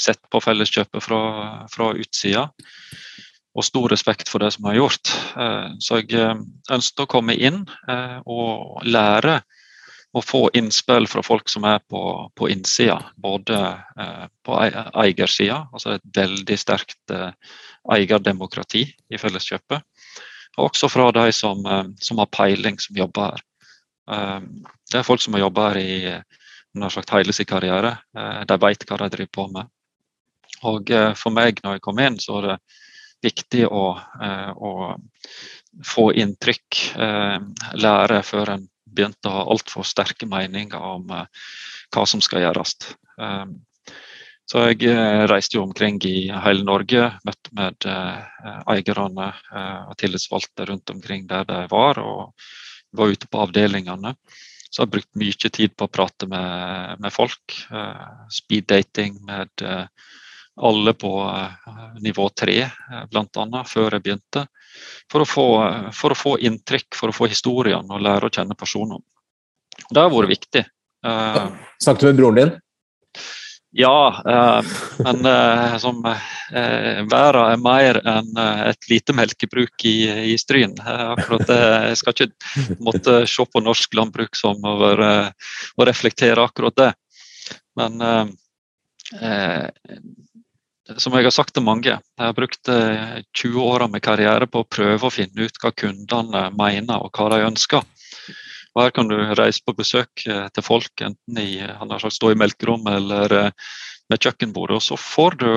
sett 0.00 0.22
på 0.32 0.40
Felleskjøpet 0.42 1.04
fra, 1.04 1.20
fra 1.70 1.92
utsida. 1.94 2.48
Og 3.54 3.66
stor 3.66 3.92
respekt 3.92 4.30
for 4.30 4.42
det 4.42 4.50
som 4.56 4.66
har 4.66 4.78
gjort. 4.80 5.12
Så 5.78 6.00
jeg 6.00 6.34
ønsket 6.72 7.04
å 7.04 7.08
komme 7.10 7.36
inn 7.38 7.62
og 8.26 8.82
lære 8.86 9.40
å 10.12 10.22
få 10.22 10.48
innspill 10.58 11.06
fra 11.10 11.22
folk 11.22 11.48
som 11.50 11.66
er 11.68 11.78
på, 11.90 12.02
på 12.34 12.48
innsida. 12.50 12.98
Både 13.16 13.58
eh, 14.00 14.24
på 14.46 14.56
eiersida, 14.58 15.62
altså 15.72 15.94
et 15.94 16.06
veldig 16.16 16.56
sterkt 16.58 17.14
eh, 17.14 17.30
eierdemokrati 17.94 18.84
i 18.90 19.20
Felleskjøpet. 19.20 19.86
Og 20.58 20.70
også 20.70 20.90
fra 20.90 21.10
de 21.14 21.30
som, 21.34 21.62
eh, 21.62 21.84
som, 22.02 22.18
har 22.22 22.30
peiling, 22.34 22.80
som 22.82 22.98
jobber 22.98 23.30
her. 23.30 23.46
Eh, 24.08 24.40
det 24.90 25.00
er 25.00 25.06
folk 25.06 25.22
som 25.22 25.36
har 25.36 25.44
jobba 25.46 25.70
her 25.70 25.80
i 25.80 26.14
nær 26.80 26.94
sagt 26.94 27.12
hele 27.14 27.34
sin 27.36 27.48
karriere. 27.50 27.96
Eh, 28.16 28.42
de 28.48 28.58
vet 28.64 28.86
hva 28.88 29.00
de 29.02 29.10
driver 29.16 29.34
på 29.36 29.46
med. 29.54 29.70
Og 30.70 30.92
eh, 30.94 31.12
for 31.18 31.34
meg, 31.34 31.62
når 31.64 31.78
jeg 31.78 31.86
kom 31.86 32.02
inn, 32.02 32.20
så 32.22 32.38
var 32.38 32.48
det 32.48 32.60
viktig 33.20 33.66
å, 33.68 33.84
å 34.56 34.70
få 35.84 36.06
inntrykk, 36.16 36.78
lære 37.76 38.22
før 38.24 38.54
en 38.54 38.62
begynte 38.88 39.28
å 39.28 39.34
ha 39.34 39.42
altfor 39.52 39.84
sterke 39.84 40.24
meninger 40.24 40.80
om 40.80 41.04
hva 41.12 42.04
som 42.08 42.22
skal 42.24 42.46
gjøres. 42.46 42.72
Um, 43.20 43.58
så 44.48 44.70
jeg 44.70 44.96
reiste 45.28 45.58
jo 45.58 45.66
omkring 45.66 46.00
i 46.08 46.30
hele 46.32 46.64
Norge, 46.64 47.10
møtte 47.28 47.52
med 47.60 47.84
eierne 48.72 49.28
og 49.84 49.92
tillitsvalgte 50.00 50.70
rundt 50.72 50.96
omkring 50.96 51.28
der 51.28 51.44
de 51.52 51.60
var, 51.68 52.00
og 52.00 52.32
var 52.96 53.12
ute 53.12 53.28
på 53.30 53.42
avdelingene. 53.44 54.14
Så 54.70 54.80
jeg 54.80 54.86
har 54.86 54.92
brukt 54.94 55.18
mye 55.18 55.50
tid 55.50 55.74
på 55.74 55.86
å 55.86 55.90
prate 55.90 56.28
med, 56.30 57.00
med 57.02 57.12
folk. 57.12 57.56
speed 58.30 58.68
dating 58.70 59.16
med 59.26 59.64
alle 60.60 60.92
på 60.94 61.10
nivå 62.04 62.28
tre, 62.38 62.68
bl.a. 63.10 63.64
før 63.66 63.96
jeg 63.96 64.04
begynte 64.04 64.44
for 65.10 65.24
å, 65.24 65.28
få, 65.28 65.46
for 65.96 66.14
å 66.14 66.18
få 66.18 66.36
inntrykk, 66.46 66.94
for 66.96 67.10
å 67.10 67.16
få 67.16 67.30
historiene 67.30 67.96
og 67.96 68.04
lære 68.04 68.28
å 68.28 68.34
kjenne 68.34 68.58
personene. 68.58 69.02
Det 69.90 70.02
har 70.02 70.12
vært 70.12 70.34
viktig. 70.34 70.64
Uh, 71.06 71.56
Snakket 71.80 72.04
du 72.04 72.10
med 72.10 72.20
broren 72.20 72.38
din? 72.38 72.52
Ja, 73.72 74.22
eh, 74.26 74.70
men 75.04 75.26
eh, 75.26 75.76
som 75.78 76.00
verden 76.50 77.52
er 77.52 77.60
mer 77.62 78.00
enn 78.02 78.40
et 78.66 78.88
lite 78.90 79.14
melkebruk 79.14 79.84
i, 79.86 79.96
i 80.32 80.38
Stryn. 80.38 80.74
akkurat 80.82 81.46
det, 81.46 81.60
Jeg 81.92 82.00
skal 82.00 82.16
ikke 82.16 82.76
måtte 82.82 83.20
se 83.30 83.46
på 83.46 83.62
norsk 83.62 83.94
landbruk 83.94 84.34
som 84.34 84.58
over, 84.66 85.04
å 85.76 85.86
reflektere 85.86 86.42
akkurat 86.42 86.74
det. 86.82 86.90
Men 87.78 88.02
som 90.98 91.14
jeg 91.14 91.26
har 91.26 91.34
sagt 91.34 91.54
til 91.54 91.64
mange, 91.64 91.92
jeg 91.92 92.24
har 92.24 92.36
brukt 92.36 92.66
20 92.66 93.22
eh, 93.46 93.58
år 93.62 93.84
av 93.86 93.92
min 93.92 94.02
karriere 94.02 94.48
på 94.50 94.62
å 94.62 94.68
prøve 94.68 95.06
å 95.06 95.12
finne 95.12 95.46
ut 95.46 95.60
hva 95.62 95.72
kundene 95.76 96.46
mener 96.56 97.04
og 97.04 97.14
hva 97.14 97.28
de 97.34 97.44
ønsker. 97.46 97.84
Og 98.76 98.84
Her 98.84 98.92
kan 98.94 99.08
du 99.10 99.16
reise 99.38 99.62
på 99.66 99.74
besøk 99.76 100.26
eh, 100.26 100.46
til 100.54 100.64
folk, 100.66 100.92
enten 101.02 101.40
i, 101.42 101.58
sagt, 101.60 102.16
stå 102.16 102.32
i 102.32 102.38
melkerommet 102.38 103.00
eller 103.00 103.36
eh, 103.38 103.72
med 104.10 104.22
kjøkkenbordet, 104.22 104.78
og 104.78 104.84
så 104.84 104.98
får 104.98 105.38
du 105.42 105.50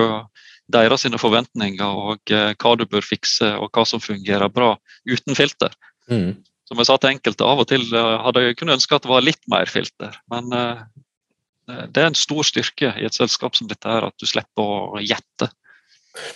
deres 0.73 1.05
forventninger 1.19 1.83
og 1.83 2.31
hva 2.31 2.73
du 2.79 2.85
bør 2.89 3.03
fikse 3.03 3.49
og 3.59 3.73
hva 3.73 3.83
som 3.85 4.01
fungerer 4.01 4.49
bra, 4.53 4.75
uten 5.09 5.35
filter. 5.37 5.73
Mm. 6.09 6.37
Som 6.69 6.79
jeg 6.79 6.87
sa 6.87 6.95
til 6.97 7.11
enkelte, 7.11 7.45
av 7.45 7.59
og 7.59 7.67
til 7.67 7.83
hadde 7.91 8.45
jeg 8.45 8.57
kunnet 8.57 8.77
ønske 8.77 8.95
at 8.95 9.03
det 9.03 9.11
var 9.11 9.25
litt 9.25 9.41
mer 9.51 9.67
filter. 9.67 10.15
Men 10.31 10.47
det 10.55 11.99
er 11.99 12.07
en 12.07 12.17
stor 12.17 12.47
styrke 12.47 12.93
i 12.95 13.03
et 13.09 13.17
selskap 13.17 13.59
som 13.59 13.67
dette 13.67 13.89
her, 13.89 14.07
at 14.07 14.15
du 14.21 14.29
slipper 14.29 14.95
å 14.95 15.03
gjette. 15.03 15.49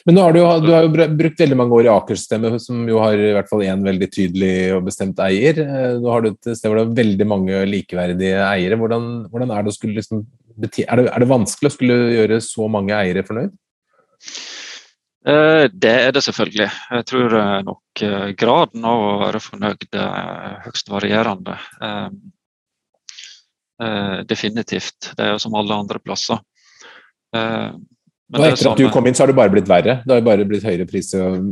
Men 0.07 0.17
nå 0.17 0.23
har 0.25 0.33
du, 0.33 0.39
du 0.65 0.71
har 0.73 0.85
jo 0.87 1.07
brukt 1.17 1.41
veldig 1.41 1.57
mange 1.59 1.75
år 1.77 1.87
i 1.87 1.91
Aker-systemet, 1.91 2.57
som 2.63 2.81
jo 2.89 2.97
har 3.01 3.19
i 3.19 3.33
hvert 3.35 3.49
fall 3.49 3.63
én 3.67 3.83
veldig 3.85 4.09
tydelig 4.09 4.53
og 4.73 4.87
bestemt 4.87 5.19
eier. 5.21 5.59
Eh, 5.61 5.97
nå 6.01 6.11
har 6.11 6.23
du 6.23 6.31
et 6.31 6.49
sted 6.49 6.65
hvor 6.65 6.79
det 6.79 6.85
er 6.87 6.99
veldig 7.03 7.27
mange 7.29 7.63
likeverdige 7.69 8.39
eiere. 8.47 8.79
Hvordan, 8.81 9.09
hvordan 9.31 9.53
er, 9.53 9.67
det 9.67 9.91
liksom, 9.93 10.23
er, 10.57 10.63
det, 10.65 10.85
er, 10.87 11.17
det, 11.21 11.29
vanskelig 11.29 11.69
å 11.69 11.75
skulle 11.75 11.97
gjøre 12.15 12.39
så 12.43 12.69
mange 12.73 12.95
eiere 12.97 13.25
fornøyd? 13.27 13.53
Eh, 15.27 15.65
det 15.69 15.93
er 16.07 16.15
det 16.15 16.23
selvfølgelig. 16.25 16.69
Jeg 16.97 17.07
tror 17.11 17.35
eh, 17.41 17.59
nok 17.67 18.05
graden 18.39 18.87
av 18.87 19.03
å 19.03 19.11
være 19.21 19.43
fornøyd 19.43 19.85
er 19.93 20.57
høyst 20.65 20.89
varierende. 20.93 21.59
Definitivt. 24.25 25.11
Det 25.13 25.21
er 25.21 25.35
jo 25.35 25.41
som 25.41 25.53
alle 25.57 25.75
andre 25.77 25.99
plasser. 26.01 26.39
Eh, 28.27 28.35
men 28.35 28.43
og 28.43 28.51
etter 28.51 28.67
at 28.73 28.81
du 28.81 28.89
kom 28.91 29.05
inn, 29.07 29.15
så 29.15 29.23
har 29.23 29.31
det 29.31 29.37
bare 29.37 29.53
blitt 29.53 29.69
verre? 29.69 29.93
Det 30.03 30.11
har 30.11 30.25
bare 30.25 30.43
blitt 30.47 30.65
høyere 30.67 30.87
priser 30.89 31.23
og 31.23 31.39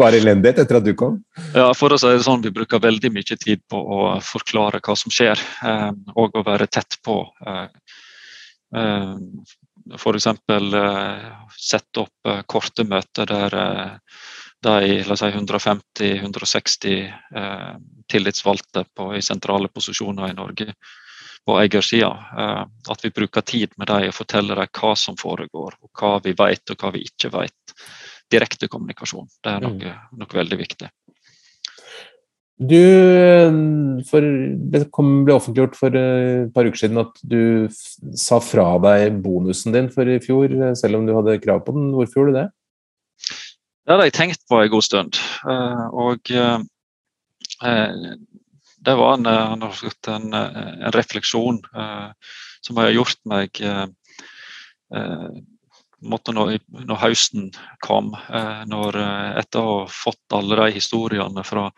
bare 0.00 0.18
elendighet 0.18 0.58
etter 0.64 0.76
at 0.80 0.86
du 0.86 0.94
kom? 0.98 1.20
Ja, 1.54 1.68
for 1.78 1.94
oss 1.94 2.02
er 2.08 2.16
det 2.16 2.26
sånn 2.26 2.42
vi 2.42 2.50
bruker 2.54 2.82
veldig 2.82 3.10
mye 3.14 3.36
tid 3.38 3.60
på 3.70 3.78
å 3.78 4.18
forklare 4.26 4.82
hva 4.82 4.94
som 4.98 5.10
skjer, 5.14 5.38
eh, 5.68 5.92
og 6.18 6.34
å 6.34 6.42
være 6.46 6.66
tett 6.66 6.98
på. 7.06 7.16
F.eks. 9.92 10.26
sette 11.60 12.00
opp 12.02 12.18
korte 12.48 12.82
møter 12.88 13.26
der 13.28 13.52
de 14.62 15.16
si, 15.16 15.26
150-160 15.26 17.12
eh, 17.36 17.74
tillitsvalgte 18.08 18.84
på, 18.94 19.14
i 19.16 19.22
sentrale 19.22 19.68
posisjoner 19.68 20.30
i 20.30 20.36
Norge 20.38 20.74
på 21.46 21.58
eiersida. 21.60 22.12
Eh, 22.38 22.62
at 22.94 23.04
vi 23.04 23.12
bruker 23.14 23.44
tid 23.46 23.74
med 23.80 23.90
dem 23.90 24.08
og 24.08 24.16
forteller 24.16 24.62
dem 24.62 24.72
hva 24.80 24.94
som 24.98 25.18
foregår, 25.18 25.76
og 25.82 25.90
hva 25.98 26.16
vi 26.24 26.34
vet 26.38 26.74
og 26.74 26.82
hva 26.82 26.92
vi 26.94 27.04
ikke 27.08 27.32
vet. 27.34 27.76
Direkte 28.32 28.70
kommunikasjon. 28.72 29.28
Det 29.42 29.54
er 29.54 29.64
noe, 29.64 29.78
mm. 29.78 30.18
noe 30.20 30.40
veldig 30.40 30.60
viktig. 30.62 30.90
Du 32.62 32.78
for, 34.06 34.22
Det 34.22 34.82
ble 34.86 35.34
offentliggjort 35.34 35.74
for 35.74 35.96
et 35.98 36.52
par 36.54 36.68
uker 36.68 36.78
siden 36.78 37.00
at 37.00 37.16
du 37.26 37.66
sa 37.72 38.38
fra 38.44 38.76
deg 38.84 39.16
bonusen 39.24 39.74
din 39.74 39.88
for 39.90 40.06
i 40.06 40.20
fjor, 40.22 40.52
selv 40.78 41.00
om 41.00 41.08
du 41.08 41.14
hadde 41.16 41.40
krav 41.42 41.64
på 41.66 41.74
den. 41.74 41.90
Hvorfor 41.96 42.20
gjorde 42.20 42.34
du 42.34 42.38
det? 42.38 42.48
Det 43.82 43.96
hadde 43.96 44.06
jeg 44.06 44.14
tenkt 44.14 44.44
på 44.46 44.60
en 44.62 44.70
god 44.70 44.86
stund. 44.86 45.18
Eh, 45.50 45.86
og 46.06 46.30
eh, 46.30 46.60
det 48.82 48.94
var 48.98 49.14
en, 49.14 49.26
en, 49.26 50.34
en 50.34 50.92
refleksjon 50.94 51.60
som 52.62 52.80
har 52.80 52.90
gjort 52.94 53.20
meg 53.30 53.60
måte 56.02 56.32
når, 56.34 56.56
når, 56.86 56.98
høsten 57.00 57.50
kom, 57.84 58.12
eh, 58.14 58.62
når, 58.68 58.98
eh, 58.98 59.28
etter 59.42 59.62
å 59.62 59.74
ha 59.82 59.90
fått 59.90 60.36
alle 60.36 60.58
de 60.58 60.68
historiene 60.76 61.44
fra, 61.46 61.68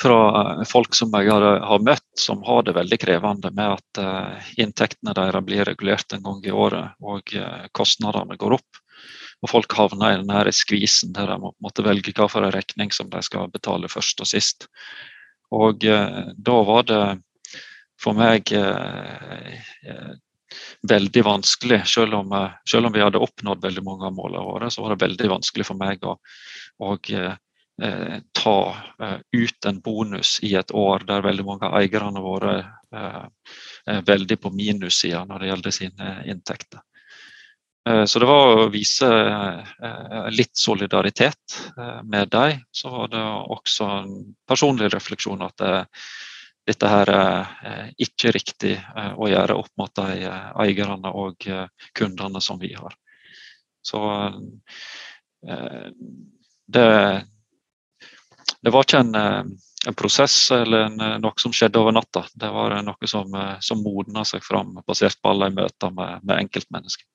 fra 0.00 0.18
eh, 0.40 0.64
folk 0.68 0.96
som 0.98 1.14
jeg 1.14 1.30
har, 1.30 1.46
har, 1.62 1.84
møtt, 1.84 2.06
som 2.18 2.42
har 2.46 2.66
det 2.66 2.76
veldig 2.76 3.00
krevende 3.02 3.52
med 3.56 3.76
at 3.78 4.02
eh, 4.02 4.50
inntektene 4.64 5.14
deres 5.16 5.46
blir 5.46 5.66
regulert 5.68 6.16
en 6.16 6.24
gang 6.26 6.42
i 6.44 6.54
året 6.54 6.96
og 7.02 7.34
kostnadene 7.76 8.38
går 8.40 8.58
opp. 8.58 8.82
Og 9.44 9.50
folk 9.52 9.74
havner 9.76 10.14
i 10.14 10.20
denne 10.22 10.54
skvisen 10.54 11.12
der 11.14 11.28
de 11.30 11.36
må, 11.42 11.52
måtte 11.62 11.84
velge 11.86 12.14
hva 12.16 12.28
for 12.30 12.46
en 12.46 12.54
regning 12.54 12.90
som 12.94 13.10
de 13.12 13.20
skal 13.22 13.52
betale 13.52 13.90
først 13.92 14.24
og 14.24 14.30
sist. 14.30 14.66
Og 15.54 15.84
uh, 15.86 16.32
da 16.34 16.56
var 16.66 16.86
det 16.90 17.02
for 18.02 18.18
meg 18.18 18.50
veldig 20.88 21.24
vanskelig. 21.24 21.86
Selv 21.86 22.14
om, 22.14 22.32
eh, 22.32 22.50
selv 22.70 22.86
om, 22.86 22.92
vi 22.92 23.00
hadde 23.00 23.18
oppnådd 23.18 23.62
veldig 23.62 23.84
mange 23.84 24.06
av 24.06 24.14
målene 24.14 24.44
våre, 24.44 24.70
så 24.70 24.82
var 24.82 24.94
det 24.94 25.04
veldig 25.06 25.30
vanskelig 25.30 25.66
for 25.66 25.76
meg 25.76 26.04
å, 26.04 26.16
å 26.80 26.96
eh, 27.02 28.18
ta 28.32 28.58
eh, 29.00 29.18
ut 29.32 29.64
en 29.66 29.80
bonus 29.80 30.38
i 30.42 30.54
et 30.54 30.70
år 30.70 31.06
der 31.06 31.22
veldig 31.22 31.44
mange 31.44 31.66
av 31.66 31.78
eierne 31.80 32.20
våre 32.24 32.58
eh, 32.92 33.24
er 33.86 34.02
veldig 34.06 34.40
på 34.40 34.50
minussida 34.50 35.24
når 35.24 35.40
det 35.40 35.50
gjelder 35.52 35.70
sine 35.70 36.12
inntekter. 36.26 36.80
Eh, 37.86 38.04
så 38.04 38.22
det 38.22 38.28
var 38.28 38.52
å 38.64 38.68
vise 38.72 39.08
eh, 39.08 40.30
litt 40.34 40.56
solidaritet 40.58 41.58
med 42.04 42.28
dem. 42.34 42.62
Så 42.74 42.90
var 42.90 43.10
det 43.12 43.26
også 43.56 43.90
en 44.00 44.16
personlig 44.48 44.90
refleksjon 44.94 45.44
at 45.46 45.58
det, 45.62 45.74
dette 46.66 46.88
her 46.90 47.10
er 47.12 47.50
eh, 47.62 47.90
ikke 48.02 48.32
riktig 48.34 48.74
eh, 48.74 49.12
å 49.14 49.28
gjøre 49.30 49.54
opp 49.60 49.70
mot 49.78 49.92
de 50.00 50.26
eh, 50.26 50.48
eierne 50.64 51.12
og 51.14 51.46
kundene 51.94 52.42
som 52.42 52.58
vi 52.58 52.72
har. 52.74 52.96
Så 53.86 54.00
det, 56.66 56.86
det 58.66 58.72
var 58.74 58.82
ikke 58.82 59.02
en, 59.04 59.14
en 59.14 59.98
prosess 60.00 60.34
eller 60.56 60.88
en, 60.88 61.04
noe 61.22 61.38
som 61.38 61.54
skjedde 61.54 61.78
over 61.78 61.94
natta. 61.94 62.24
Det 62.34 62.50
var 62.50 62.74
noe 62.82 63.10
som, 63.12 63.36
som 63.62 63.84
modna 63.84 64.24
seg 64.26 64.42
fram 64.42 64.74
basert 64.82 65.20
på 65.22 65.30
alle 65.30 65.52
møter 65.54 65.94
med, 65.94 66.24
med 66.26 66.40
enkeltmennesker. 66.40 67.06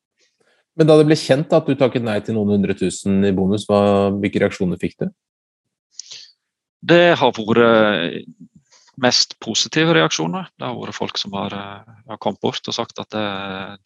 Men 0.80 0.88
da 0.88 0.96
det 1.00 1.08
ble 1.10 1.18
kjent 1.20 1.52
at 1.54 1.68
du 1.68 1.76
takket 1.76 2.06
nei 2.06 2.20
til 2.24 2.38
noen 2.38 2.56
hundre 2.56 2.76
tusen 2.80 3.20
i 3.28 3.34
bonus, 3.36 3.68
hva, 3.68 4.12
hvilke 4.16 4.40
reaksjoner 4.44 4.80
fikk 4.82 5.02
du? 5.04 5.10
Det 6.82 7.04
har 7.20 7.36
vært 7.38 8.24
mest 9.02 9.36
positive 9.42 9.96
reaksjoner. 9.96 10.50
Det 10.58 10.68
har 10.68 10.78
vært 10.78 10.98
folk 10.98 11.20
som 11.20 11.34
har, 11.38 11.54
eh, 11.54 12.00
har 12.10 12.18
kommet 12.18 12.42
bort 12.42 12.68
og 12.68 12.76
sagt 12.76 13.00
at 13.00 13.10
det, 13.14 13.28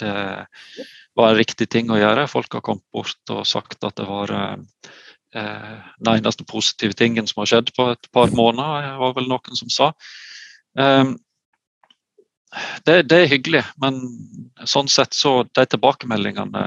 det, 0.04 0.86
var 1.15 1.32
en 1.32 1.39
riktig 1.39 1.69
ting 1.71 1.89
å 1.89 2.00
gjøre. 2.00 2.28
Folk 2.28 2.54
har 2.54 2.63
kommet 2.65 2.84
bort 2.93 3.32
og 3.32 3.45
sagt 3.48 3.84
at 3.84 3.95
det 3.95 4.08
var 4.08 4.32
eh, 4.32 4.58
den 5.36 6.12
eneste 6.13 6.48
positive 6.48 6.93
tingen 6.93 7.28
som 7.28 7.41
har 7.41 7.52
skjedd 7.52 7.71
på 7.76 7.89
et 7.93 8.10
par 8.12 8.32
måneder, 8.36 8.98
var 9.00 9.15
vel 9.15 9.30
noen 9.32 9.60
som 9.60 9.71
sa. 9.71 9.91
Um, 10.76 11.15
det, 12.88 13.02
det, 13.10 13.18
er 13.18 13.32
hyggelig, 13.32 13.63
men 13.82 14.00
sånn 14.68 14.89
sett 14.91 15.15
så 15.18 15.44
de 15.56 15.65
tilbakemeldingene 15.65 16.63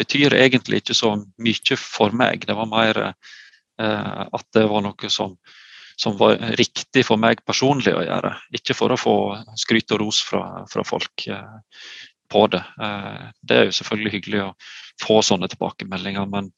betyr 0.00 0.34
egentlig 0.38 0.82
ikke 0.82 0.96
så 0.96 1.16
mye 1.18 1.78
for 1.78 2.14
meg. 2.16 2.46
Det 2.48 2.56
var 2.58 2.70
mer 2.70 3.02
eh, 3.08 4.22
at 4.24 4.46
det 4.56 4.68
var 4.70 4.86
noe 4.86 5.12
som 5.12 5.36
som 6.02 6.16
var 6.16 6.38
riktig 6.58 7.04
for 7.06 7.20
meg 7.20 7.42
personlig 7.46 7.94
å 7.94 8.04
gjøre. 8.04 8.32
Ikke 8.56 8.74
for 8.74 8.92
å 8.92 8.98
få 8.98 9.16
skryt 9.60 9.92
og 9.94 10.02
ros 10.02 10.22
fra, 10.24 10.64
fra 10.70 10.84
folk 10.86 11.26
eh, 11.30 11.58
på 12.32 12.46
det. 12.52 12.62
Eh, 12.82 13.26
det 13.42 13.58
er 13.58 13.68
jo 13.68 13.76
selvfølgelig 13.78 14.14
hyggelig 14.16 14.42
å 14.46 14.50
få 15.02 15.20
sånne 15.26 15.50
tilbakemeldinger, 15.52 16.26
men 16.32 16.50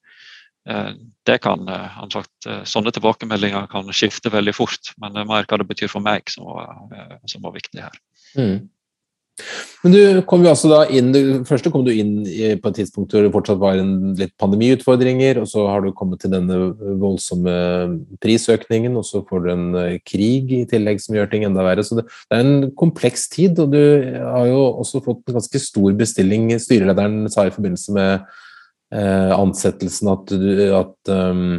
det 0.64 1.38
kan, 1.40 1.68
eh, 1.68 1.98
sagt, 2.12 2.46
eh, 2.46 2.62
sånne 2.68 2.92
tilbakemeldinger 2.92 3.68
kan 3.70 3.88
skifte 3.92 4.32
veldig 4.32 4.54
fort. 4.54 4.92
Men 5.00 5.14
det 5.14 5.24
er 5.24 5.32
mer 5.32 5.48
hva 5.48 5.58
det 5.60 5.68
betyr 5.68 5.90
for 5.92 6.04
meg 6.04 6.28
som 6.30 6.44
var, 6.44 6.76
eh, 6.92 7.16
som 7.26 7.42
var 7.42 7.52
viktig 7.56 7.80
her. 7.80 7.98
Mm. 8.36 8.68
Men 9.82 9.92
du 9.92 10.22
kom 10.22 10.44
jo 10.44 10.52
altså 10.52 10.68
da 10.70 10.84
inn, 10.94 11.10
Først 11.44 11.66
kom 11.72 11.82
du 11.84 11.90
inn 11.90 12.22
på 12.22 12.70
et 12.70 12.76
tidspunkt 12.78 13.10
hvor 13.10 13.24
det 13.24 13.32
fortsatt 13.34 13.58
var 13.58 13.80
en 13.80 14.14
litt 14.14 14.30
pandemiutfordringer, 14.38 15.40
og 15.42 15.48
så 15.50 15.64
har 15.66 15.82
du 15.82 15.90
kommet 15.92 16.20
til 16.22 16.30
denne 16.30 16.54
voldsomme 17.00 17.56
prisøkningen, 18.22 18.94
og 18.96 19.02
så 19.08 19.24
får 19.26 19.42
du 19.42 19.50
en 19.50 19.66
eh, 19.80 19.98
krig 20.06 20.54
i 20.54 20.62
tillegg 20.70 21.02
som 21.02 21.18
gjør 21.18 21.32
ting 21.32 21.48
enda 21.48 21.66
verre. 21.66 21.82
Så 21.82 21.98
det, 21.98 22.06
det 22.30 22.38
er 22.38 22.46
en 22.46 22.70
kompleks 22.78 23.26
tid, 23.32 23.58
og 23.58 23.74
du 23.74 23.82
har 24.22 24.46
jo 24.52 24.62
også 24.84 25.02
fått 25.02 25.24
en 25.26 25.40
ganske 25.40 25.66
stor 25.66 25.98
bestilling. 25.98 26.52
Styrelederen 26.62 27.24
sa 27.32 27.48
i 27.48 27.54
forbindelse 27.54 27.98
med 27.98 28.12
eh, 28.14 28.42
ansettelsen 28.94 30.10
at, 30.12 30.32
at 30.78 31.12
um, 31.14 31.58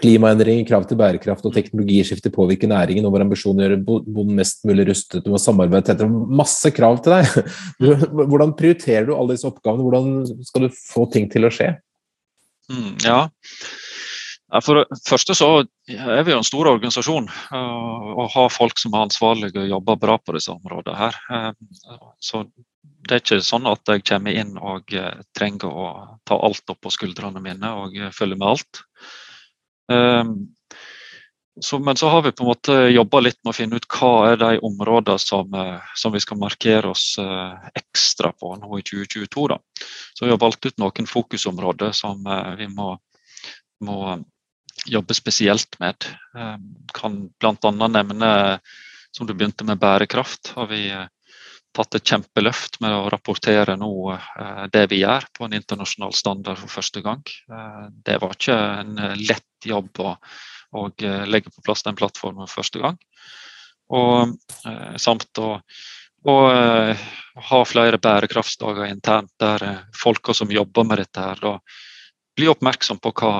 Klimaendringer, 0.00 0.64
krav 0.68 0.86
til 0.88 0.96
bærekraft 0.96 1.44
og 1.44 1.52
teknologiskifte 1.52 2.32
påvirker 2.32 2.70
næringen, 2.70 3.04
og 3.04 3.12
vår 3.12 3.26
ambisjon 3.26 3.58
å 3.58 3.66
gjøre 3.66 3.80
bonden 3.84 4.38
mest 4.38 4.64
mulig 4.68 4.86
rustet. 4.88 5.20
Du 5.24 5.28
må 5.32 5.40
samarbeide 5.40 5.90
tettere. 5.90 6.08
Masse 6.40 6.72
krav 6.72 7.02
til 7.04 7.18
deg. 7.18 7.50
Hvordan 8.30 8.54
prioriterer 8.56 9.10
du 9.10 9.14
alle 9.16 9.36
disse 9.36 9.48
oppgavene? 9.50 9.84
Hvordan 9.84 10.46
skal 10.48 10.66
du 10.66 10.78
få 10.78 11.04
ting 11.12 11.28
til 11.32 11.44
å 11.44 11.52
skje? 11.52 11.74
Mm, 12.72 12.94
ja. 13.04 13.20
For 14.64 14.80
det 14.80 15.02
første 15.06 15.36
så 15.36 15.50
er 15.60 16.24
vi 16.26 16.32
jo 16.32 16.40
en 16.40 16.46
stor 16.46 16.72
organisasjon 16.72 17.28
og 17.54 18.24
har 18.32 18.48
folk 18.50 18.80
som 18.82 18.96
er 18.96 19.04
ansvarlige 19.06 19.62
og 19.62 19.68
jobber 19.76 20.00
bra 20.00 20.16
på 20.18 20.34
disse 20.34 20.50
områdene 20.50 20.96
her. 20.98 21.18
Eh, 21.30 21.52
så 22.18 22.42
det 23.06 23.16
er 23.16 23.22
ikke 23.22 23.40
sånn 23.44 23.68
at 23.70 23.88
jeg 23.88 24.04
kommer 24.08 24.36
inn 24.36 24.56
og 24.58 24.92
eh, 24.96 25.20
trenger 25.36 25.72
å 25.72 25.90
ta 26.28 26.36
alt 26.36 26.72
opp 26.72 26.80
på 26.84 26.92
skuldrene 26.94 27.42
mine 27.42 27.74
og 27.80 27.96
følge 28.16 28.38
med 28.38 28.48
alt. 28.52 28.82
Ehm, 29.92 30.34
så, 31.60 31.78
men 31.78 31.96
så 31.96 32.08
har 32.08 32.22
vi 32.22 32.32
på 32.32 32.44
en 32.44 32.48
måte 32.48 32.74
jobba 32.88 33.20
litt 33.20 33.38
med 33.44 33.52
å 33.52 33.56
finne 33.56 33.76
ut 33.80 33.86
hva 33.90 34.12
er 34.30 34.38
de 34.40 34.50
områdene 34.64 35.20
som, 35.20 35.54
eh, 35.54 35.92
som 35.98 36.14
vi 36.14 36.22
skal 36.22 36.40
markere 36.40 36.92
oss 36.92 37.14
eh, 37.20 37.70
ekstra 37.80 38.32
på 38.32 38.54
nå 38.60 38.78
i 38.78 38.84
2022. 38.86 39.48
Da. 39.52 39.58
Så 40.14 40.26
vi 40.26 40.32
har 40.32 40.40
valgt 40.40 40.66
ut 40.66 40.78
noen 40.80 41.10
fokusområder 41.10 41.92
som 41.96 42.26
eh, 42.26 42.52
vi 42.60 42.70
må, 42.70 42.94
må 43.84 43.98
jobbe 44.88 45.16
spesielt 45.16 45.76
med. 45.82 46.06
Ehm, 46.38 46.70
kan 46.96 47.22
bl.a. 47.40 47.72
nevne, 47.88 48.32
som 49.10 49.26
du 49.26 49.34
begynte 49.34 49.66
med, 49.66 49.82
bærekraft. 49.82 50.54
har 50.56 50.70
vi 50.70 50.84
tatt 51.76 51.94
et 51.94 52.06
kjempeløft 52.06 52.80
med 52.82 52.94
å 52.94 53.10
rapportere 53.12 53.76
nå 53.78 53.92
eh, 54.14 54.64
det 54.72 54.86
vi 54.90 55.02
gjør 55.02 55.26
på 55.36 55.46
en 55.46 55.54
internasjonal 55.58 56.14
standard 56.16 56.58
for 56.58 56.72
første 56.72 57.02
gang. 57.04 57.22
Eh, 57.50 57.84
det 58.06 58.18
var 58.22 58.34
ikke 58.34 58.56
en 58.56 58.96
lett 59.20 59.68
jobb 59.70 60.02
å, 60.02 60.16
å 60.76 60.88
eh, 60.90 61.22
legge 61.30 61.52
på 61.54 61.64
plass 61.66 61.84
den 61.86 61.98
plattformen 61.98 62.48
for 62.48 62.62
første 62.62 62.82
gang. 62.82 62.98
Og, 63.90 64.36
samt 65.02 65.38
å, 65.42 65.48
å 66.30 66.34
ha 67.50 67.58
flere 67.66 67.98
bærekraftsdager 67.98 68.86
internt 68.86 69.32
der 69.42 69.64
folka 69.98 70.30
som 70.30 70.52
jobber 70.54 70.86
med 70.86 71.02
dette, 71.02 71.24
her, 71.24 71.42
da, 71.42 71.56
blir 72.38 72.52
oppmerksom 72.52 73.00
på 73.02 73.10
hva, 73.18 73.32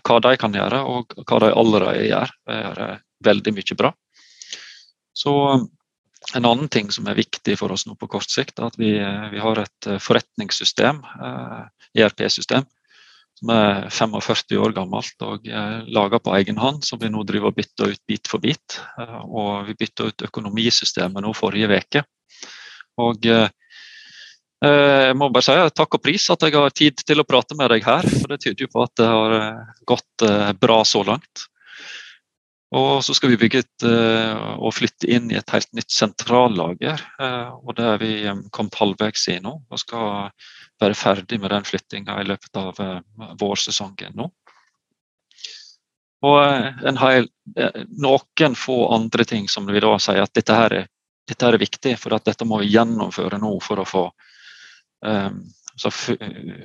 hva, 0.00 0.16
de 0.24 0.32
kan 0.40 0.56
gjøre, 0.56 0.80
og 0.80 1.12
hva 1.28 1.42
de 1.44 1.50
allerede 1.52 2.06
gjør. 2.08 2.32
Det 2.48 2.56
er 2.70 2.80
veldig 3.28 3.54
mye 3.58 3.78
bra. 3.82 3.92
Så 5.12 5.34
en 6.34 6.44
annen 6.44 6.68
ting 6.68 6.90
som 6.92 7.06
er 7.08 7.18
viktig 7.18 7.56
for 7.60 7.72
oss 7.72 7.86
nå 7.86 7.94
på 7.98 8.08
kort 8.10 8.30
sikt, 8.30 8.58
er 8.58 8.68
at 8.68 8.78
vi, 8.80 8.94
eh, 8.98 9.28
vi 9.32 9.40
har 9.42 9.62
et 9.62 9.86
eh, 9.88 10.00
forretningssystem, 10.02 11.00
ERP-system, 11.96 12.66
eh, 12.66 12.68
e 12.68 12.76
som 13.38 13.52
er 13.54 13.86
45 13.94 14.58
år 14.58 14.72
gammelt 14.74 15.22
og 15.22 15.44
laga 15.94 16.18
på 16.18 16.32
egen 16.40 16.56
hånd, 16.58 16.82
som 16.82 16.98
vi 16.98 17.06
nå 17.06 17.20
driver 17.22 17.52
og 17.52 17.54
bytter 17.54 17.92
ut 17.94 18.00
bit 18.10 18.26
for 18.26 18.42
bit. 18.42 18.80
Og 18.98 19.68
vi 19.68 19.76
bytta 19.78 20.08
ut 20.08 20.24
økonomisystemet 20.26 21.22
nå 21.22 21.30
forrige 21.38 21.70
uke. 21.70 22.02
Og 22.98 23.28
jeg 23.30 25.14
må 25.14 25.28
bare 25.30 25.46
si 25.46 25.54
takk 25.70 25.94
og 25.94 26.02
pris 26.02 26.26
at 26.34 26.42
jeg 26.42 26.56
har 26.56 26.74
tid 26.74 26.98
til 27.06 27.22
å 27.22 27.26
prate 27.30 27.54
med 27.54 27.70
deg 27.70 27.86
her, 27.86 28.10
for 28.10 28.34
det 28.34 28.40
tyder 28.42 28.66
jo 28.66 28.72
på 28.74 28.82
at 28.88 28.96
det 28.98 29.06
har 29.06 29.38
gått 29.86 30.26
bra 30.58 30.82
så 30.82 31.04
langt. 31.06 31.46
Og 32.76 33.04
så 33.04 33.14
skal 33.16 33.32
vi 33.32 33.38
bygge 33.40 33.62
et, 33.62 33.84
eh, 33.88 34.40
og 34.60 34.74
flytte 34.76 35.08
inn 35.08 35.30
i 35.32 35.38
et 35.38 35.54
helt 35.54 35.70
nytt 35.72 35.92
sentrallager. 35.92 37.00
Eh, 37.20 37.48
og 37.64 37.74
Det 37.76 37.84
er 37.84 38.02
vi 38.02 38.10
eh, 38.26 38.42
kommet 38.52 38.76
halvveis 38.76 39.24
i 39.32 39.38
nå, 39.40 39.54
og 39.64 39.80
skal 39.80 40.28
være 40.80 40.98
ferdig 40.98 41.40
med 41.40 41.50
den 41.50 41.64
flyttinga 41.64 42.20
i 42.20 42.28
løpet 42.28 42.60
av 42.60 42.76
vårsesongen 43.40 44.14
nå. 44.14 44.28
Og 46.28 46.38
en 46.86 46.96
hel, 46.98 47.28
noen 47.94 48.54
få 48.58 48.76
andre 48.94 49.24
ting 49.24 49.48
som 49.48 49.66
vi 49.66 49.80
da 49.80 49.94
sier 50.02 50.22
at 50.22 50.34
dette 50.34 50.54
her 50.54 50.74
er, 50.82 50.88
dette 51.28 51.46
her 51.46 51.54
er 51.54 51.62
viktig, 51.62 51.94
for 51.98 52.14
at 52.14 52.26
dette 52.26 52.46
må 52.46 52.58
vi 52.62 52.72
gjennomføre 52.74 53.38
nå 53.38 53.52
for 53.62 53.82
å 53.82 53.86
få 53.86 54.04
um, 55.06 55.38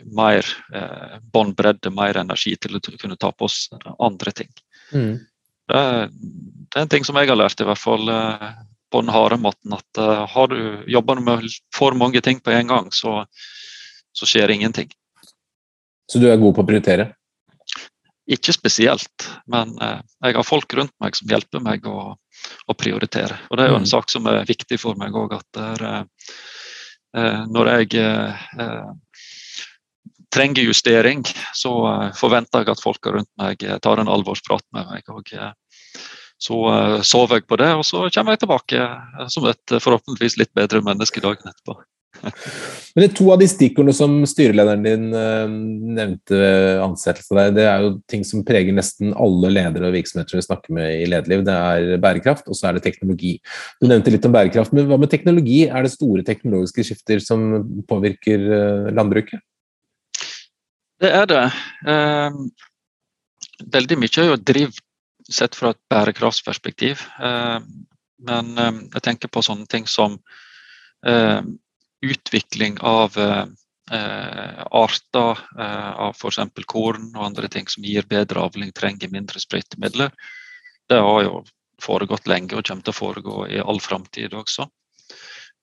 mer 0.06 0.46
eh, 0.74 1.20
båndbredde, 1.22 1.92
mer 1.94 2.18
energi 2.18 2.56
til 2.58 2.78
å 2.78 2.82
kunne 2.82 3.18
ta 3.18 3.32
på 3.32 3.46
oss 3.46 3.70
andre 4.00 4.32
ting. 4.32 4.50
Mm. 4.94 5.20
Det, 5.74 5.82
det 6.70 6.80
er 6.80 6.86
en 6.86 6.92
ting 6.92 7.06
som 7.08 7.18
jeg 7.18 7.32
har 7.32 7.40
lært, 7.40 7.62
i 7.62 7.68
hvert 7.68 7.82
fall 7.82 8.12
på 8.94 9.02
den 9.02 9.10
harde 9.10 9.40
måten, 9.42 9.74
at 9.74 10.02
har 10.30 10.52
du 10.52 10.84
jobber 10.90 11.22
med 11.22 11.48
for 11.74 11.98
mange 11.98 12.22
ting 12.22 12.38
på 12.44 12.54
en 12.54 12.70
gang, 12.70 12.92
så, 12.94 13.24
så 14.14 14.30
skjer 14.30 14.54
ingenting. 14.54 14.92
Så 16.12 16.22
du 16.22 16.28
er 16.30 16.38
god 16.38 16.54
på 16.54 16.62
å 16.62 16.68
prioritere? 16.68 17.08
Ikke 18.30 18.54
spesielt, 18.54 19.26
men 19.50 19.74
jeg 19.82 20.38
har 20.38 20.46
folk 20.46 20.78
rundt 20.78 20.94
meg 21.02 21.18
som 21.18 21.34
hjelper 21.34 21.64
meg 21.66 21.90
å, 21.90 22.14
å 22.70 22.78
prioritere. 22.78 23.40
Og 23.50 23.58
Det 23.58 23.66
er 23.66 23.74
jo 23.74 23.80
en 23.80 23.88
mm. 23.88 23.94
sak 23.96 24.14
som 24.14 24.30
er 24.30 24.46
viktig 24.46 24.78
for 24.82 25.00
meg 25.00 25.18
òg. 25.18 25.34
At 25.42 25.58
der, 25.58 26.06
når 27.50 27.74
jeg 27.74 28.06
trenger 30.34 30.64
justering, 30.64 31.24
så 31.54 31.74
eh, 31.90 32.14
forventer 32.18 32.64
jeg 32.64 32.74
at 32.74 32.84
folka 32.84 33.14
rundt 33.14 33.30
meg 33.40 33.64
eh, 33.66 33.78
tar 33.84 34.02
en 34.02 34.12
alvorsprat 34.12 34.66
med 34.76 34.90
meg. 34.90 35.10
og 35.14 35.34
eh, 35.36 35.52
Så 36.44 36.58
sover 37.08 37.40
jeg 37.40 37.48
på 37.48 37.58
det, 37.62 37.72
og 37.78 37.86
så 37.88 38.08
kommer 38.12 38.36
jeg 38.36 38.44
tilbake 38.44 38.86
som 39.32 39.46
et 39.48 39.76
forhåpentligvis 39.80 40.36
litt 40.42 40.52
bedre 40.58 40.82
menneske 40.84 41.24
dagen 41.24 41.48
etterpå. 41.48 41.78
Men 42.24 43.02
det 43.02 43.06
er 43.08 43.14
To 43.18 43.30
av 43.34 43.40
de 43.42 43.48
stikkordene 43.50 43.96
som 43.96 44.14
styrelederen 44.30 44.84
din 44.86 45.06
nevnte 45.96 46.38
ved 46.38 46.82
ansettelse 46.84 47.36
der, 47.36 47.54
det 47.56 47.66
er 47.68 47.86
jo 47.86 47.94
ting 48.12 48.26
som 48.28 48.44
preger 48.48 48.76
nesten 48.76 49.16
alle 49.16 49.50
ledere 49.52 49.90
og 49.90 49.96
virksomheter 49.96 50.38
vi 50.38 50.46
snakker 50.46 50.76
med 50.78 51.02
i 51.02 51.08
lederliv. 51.10 51.46
Det 51.48 51.56
er 51.56 52.04
bærekraft, 52.04 52.48
og 52.48 52.60
så 52.60 52.70
er 52.70 52.78
det 52.78 52.86
teknologi. 52.86 53.34
Du 53.82 53.90
nevnte 53.90 54.14
litt 54.14 54.28
om 54.30 54.36
bærekraft, 54.36 54.76
men 54.76 54.88
hva 54.92 55.00
med 55.02 55.12
teknologi? 55.12 55.64
Er 55.68 55.84
det 55.84 55.96
store 55.96 56.24
teknologiske 56.28 56.86
skifter 56.92 57.24
som 57.24 57.50
påvirker 57.90 58.46
landbruket? 58.94 59.42
Det 61.04 61.12
er 61.12 61.28
det. 61.28 61.44
Eh, 61.90 62.42
veldig 63.74 64.00
mye 64.00 64.20
er 64.22 64.30
jo 64.30 64.40
driv 64.40 64.84
sett 65.32 65.56
fra 65.56 65.74
et 65.74 65.82
bærekraftsperspektiv. 65.92 67.04
Eh, 67.24 67.60
men 68.28 68.58
eh, 68.58 68.80
jeg 68.96 69.06
tenker 69.06 69.32
på 69.32 69.44
sånne 69.46 69.68
ting 69.72 69.88
som 69.90 70.18
ehm, 71.08 71.56
utvikling 72.04 72.78
av 72.84 73.18
eh, 73.18 73.46
arter 74.72 75.44
eh, 75.60 75.92
av 76.06 76.16
f.eks. 76.16 76.40
korn 76.68 77.12
og 77.16 77.26
andre 77.26 77.50
ting 77.52 77.68
som 77.72 77.86
gir 77.88 78.08
bedre 78.10 78.44
avling, 78.44 78.72
trenger 78.76 79.12
mindre 79.12 79.42
sprøytemidler. 79.44 80.14
Det 80.90 81.00
har 81.00 81.22
jo 81.28 81.44
foregått 81.84 82.28
lenge 82.32 82.56
og 82.56 82.66
kommer 82.68 82.86
til 82.86 82.94
å 82.94 83.00
foregå 83.00 83.38
i 83.52 83.62
all 83.64 83.82
framtid 83.84 84.36
også. 84.38 84.68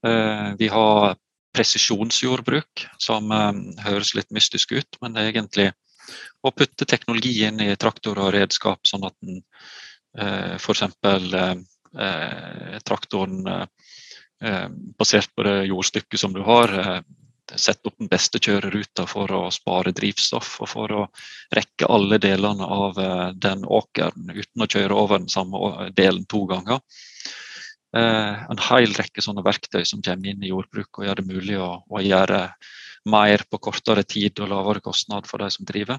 Eh, 0.07 0.49
vi 0.61 0.71
har 0.73 1.17
presisjonsjordbruk, 1.51 2.85
som 3.03 3.33
høres 3.83 4.13
litt 4.15 4.29
mystisk 4.31 4.71
ut, 4.71 4.99
men 5.03 5.17
det 5.17 5.23
er 5.23 5.31
egentlig 5.33 5.65
å 6.43 6.53
putte 6.55 6.87
teknologi 6.89 7.35
inn 7.47 7.61
i 7.63 7.77
traktor 7.77 8.19
og 8.23 8.33
redskap, 8.35 8.87
sånn 8.89 9.07
at 9.09 9.17
den 9.21 9.41
eh, 10.19 10.57
f.eks. 10.57 10.83
Eh, 11.91 12.77
traktoren 12.87 13.47
eh, 13.51 14.69
basert 14.99 15.33
på 15.35 15.47
det 15.47 15.57
jordstykket 15.71 16.23
som 16.23 16.37
du 16.37 16.45
har, 16.47 17.03
setter 17.51 17.91
opp 17.91 17.97
den 17.99 18.09
beste 18.09 18.39
kjøreruta 18.39 19.09
for 19.11 19.33
å 19.35 19.41
spare 19.51 19.91
drivstoff 19.91 20.53
og 20.63 20.69
for 20.71 20.93
å 20.95 21.01
rekke 21.57 21.89
alle 21.91 22.21
delene 22.23 22.63
av 22.63 23.01
den 23.35 23.65
åkeren 23.67 24.31
uten 24.31 24.63
å 24.63 24.69
kjøre 24.71 24.95
over 24.95 25.19
den 25.19 25.33
samme 25.33 25.91
delen 25.99 26.23
to 26.31 26.45
ganger. 26.47 26.79
Eh, 27.97 28.43
en 28.51 28.61
hel 28.69 28.93
rekke 28.95 29.23
sånne 29.25 29.43
verktøy 29.43 29.83
som 29.89 30.03
kommer 30.07 30.31
inn 30.31 30.45
i 30.47 30.53
jordbruket 30.53 31.01
og 31.01 31.07
gjør 31.09 31.19
det 31.19 31.27
mulig 31.27 31.57
å, 31.59 31.71
å 31.83 32.03
gjøre 32.05 32.45
mer 33.11 33.43
på 33.51 33.59
kortere 33.59 34.05
tid 34.07 34.39
og 34.39 34.53
lavere 34.53 34.83
kostnad 34.85 35.27
for 35.27 35.43
de 35.43 35.49
som 35.51 35.67
driver. 35.67 35.99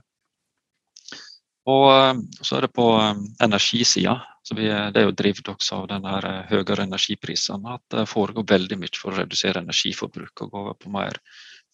Og 1.68 1.88
eh, 1.92 2.22
så 2.40 2.58
er 2.58 2.68
det 2.68 2.72
på 2.78 2.88
eh, 2.96 3.26
energisida. 3.44 4.16
det 4.56 4.70
er 4.72 5.04
jo 5.04 5.18
drevet 5.20 5.52
også 5.52 5.82
av 5.82 5.90
den 5.92 6.08
høyere 6.54 6.88
energiprisene. 6.88 7.76
At 7.76 7.84
det 7.98 8.08
foregår 8.08 8.48
veldig 8.54 8.80
mye 8.80 8.96
for 8.96 9.12
å 9.12 9.20
redusere 9.20 9.60
energiforbruk 9.60 10.46
og 10.46 10.52
gå 10.52 10.64
over 10.64 10.80
på 10.80 10.94
mer 10.96 11.20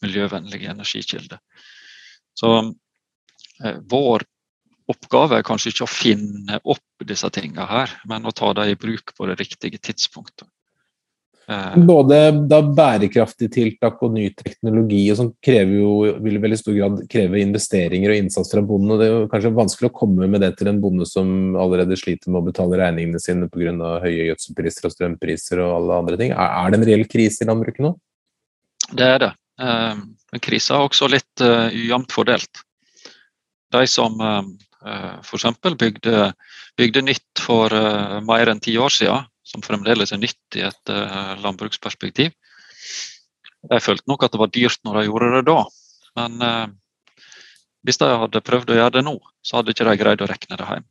miljøvennlige 0.01 0.73
energikilder. 0.73 1.39
Så 2.38 2.51
vår 3.89 4.25
oppgave 4.91 5.41
kanskje 5.45 5.73
ikke 5.73 5.88
å 5.88 5.91
finne 5.91 6.60
opp 6.63 7.08
disse 7.08 7.30
tingene 7.36 7.65
her, 7.69 7.91
men 8.08 8.28
å 8.28 8.36
ta 8.36 8.54
dem 8.58 8.71
i 8.71 8.80
bruk 8.80 9.13
på 9.17 9.28
det 9.30 9.38
riktige 9.39 9.80
tidspunktet. 9.84 10.47
Eh, 11.47 11.78
Både 11.88 12.17
da 12.50 12.60
bærekraftige 12.62 13.54
tiltak 13.54 14.02
og 14.04 14.15
ny 14.17 14.26
teknologi 14.36 15.06
og 15.13 15.19
sånn 15.19 15.30
krever 15.43 15.78
jo, 15.80 15.93
vil 16.23 16.36
i 16.39 16.41
veldig 16.43 16.60
stor 16.60 16.76
grad 16.76 17.06
kreve 17.12 17.39
investeringer 17.39 18.12
og 18.12 18.19
innsats 18.19 18.52
fra 18.52 18.63
bonden. 18.67 18.91
og 18.91 19.00
Det 19.00 19.08
er 19.08 19.13
jo 19.13 19.30
kanskje 19.32 19.54
vanskelig 19.56 19.91
å 19.91 19.95
komme 20.02 20.28
med 20.28 20.43
det 20.43 20.54
til 20.60 20.71
en 20.71 20.82
bonde 20.84 21.08
som 21.08 21.56
allerede 21.56 22.00
sliter 22.00 22.32
med 22.34 22.41
å 22.41 22.50
betale 22.50 22.82
regningene 22.82 23.23
sine 23.23 23.47
pga. 23.47 23.71
høye 24.04 24.28
gjødselpriser 24.28 24.89
og 24.89 24.95
strømpriser 24.95 25.63
og 25.63 25.76
alle 25.80 26.04
andre 26.04 26.19
ting. 26.19 26.36
Er 26.36 26.71
det 26.71 26.80
en 26.82 26.88
reell 26.91 27.08
krise 27.08 27.43
i 27.43 27.47
landbruket 27.47 27.84
nå? 27.88 27.95
Det 28.91 29.08
er 29.08 29.19
det. 29.19 29.34
Eh, 29.60 29.95
men 30.32 30.43
krisa 30.43 30.76
er 30.76 30.84
også 30.84 31.08
litt 31.08 31.41
uh, 31.41 31.71
ujevnt 31.71 32.12
fordelt. 32.12 32.60
De 33.71 33.88
som 33.88 34.19
Eh, 34.19 34.43
f.eks. 35.23 35.45
Bygde, 35.80 36.32
bygde 36.80 37.04
nytt 37.06 37.41
for 37.41 37.73
eh, 37.73 38.17
mer 38.26 38.52
enn 38.52 38.62
ti 38.63 38.78
år 38.80 38.93
siden, 38.93 39.28
som 39.47 39.63
fremdeles 39.65 40.13
er 40.13 40.21
nytt 40.21 40.58
i 40.60 40.65
et 40.67 40.91
eh, 40.93 41.32
landbruksperspektiv. 41.43 42.34
Jeg 43.67 43.84
følte 43.84 44.08
nok 44.08 44.26
at 44.26 44.36
det 44.36 44.41
var 44.41 44.52
dyrt 44.54 44.84
når 44.86 45.00
de 45.00 45.08
gjorde 45.08 45.32
det 45.36 45.45
da, 45.50 45.62
men 46.17 46.76
hvis 47.86 48.00
de 48.00 48.08
hadde 48.21 48.41
prøvd 48.45 48.69
å 48.71 48.78
gjøre 48.78 48.93
det 48.95 49.04
nå, 49.04 49.15
så 49.43 49.58
hadde 49.58 49.73
ikke 49.73 49.88
de 49.89 49.95
greid 50.00 50.21
å 50.23 50.28
rekne 50.30 50.60
det 50.60 50.67
hjem. 50.69 50.86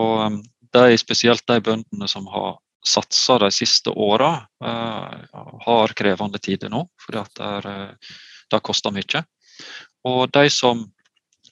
Og 0.00 0.40
de, 0.74 0.98
spesielt 0.98 1.44
de 1.46 1.60
bøndene 1.64 2.08
som 2.10 2.26
har 2.32 2.56
satsa 2.88 3.36
de 3.44 3.50
siste 3.54 3.92
åra, 3.92 4.32
har 4.58 5.94
krevende 5.98 6.40
tider 6.42 6.72
nå, 6.72 6.82
fordi 7.04 7.24
det, 7.38 7.76
det 8.50 8.62
koster 8.64 8.94
mye. 8.96 9.22
Og 10.08 10.24
de 10.34 10.50
som 10.52 10.86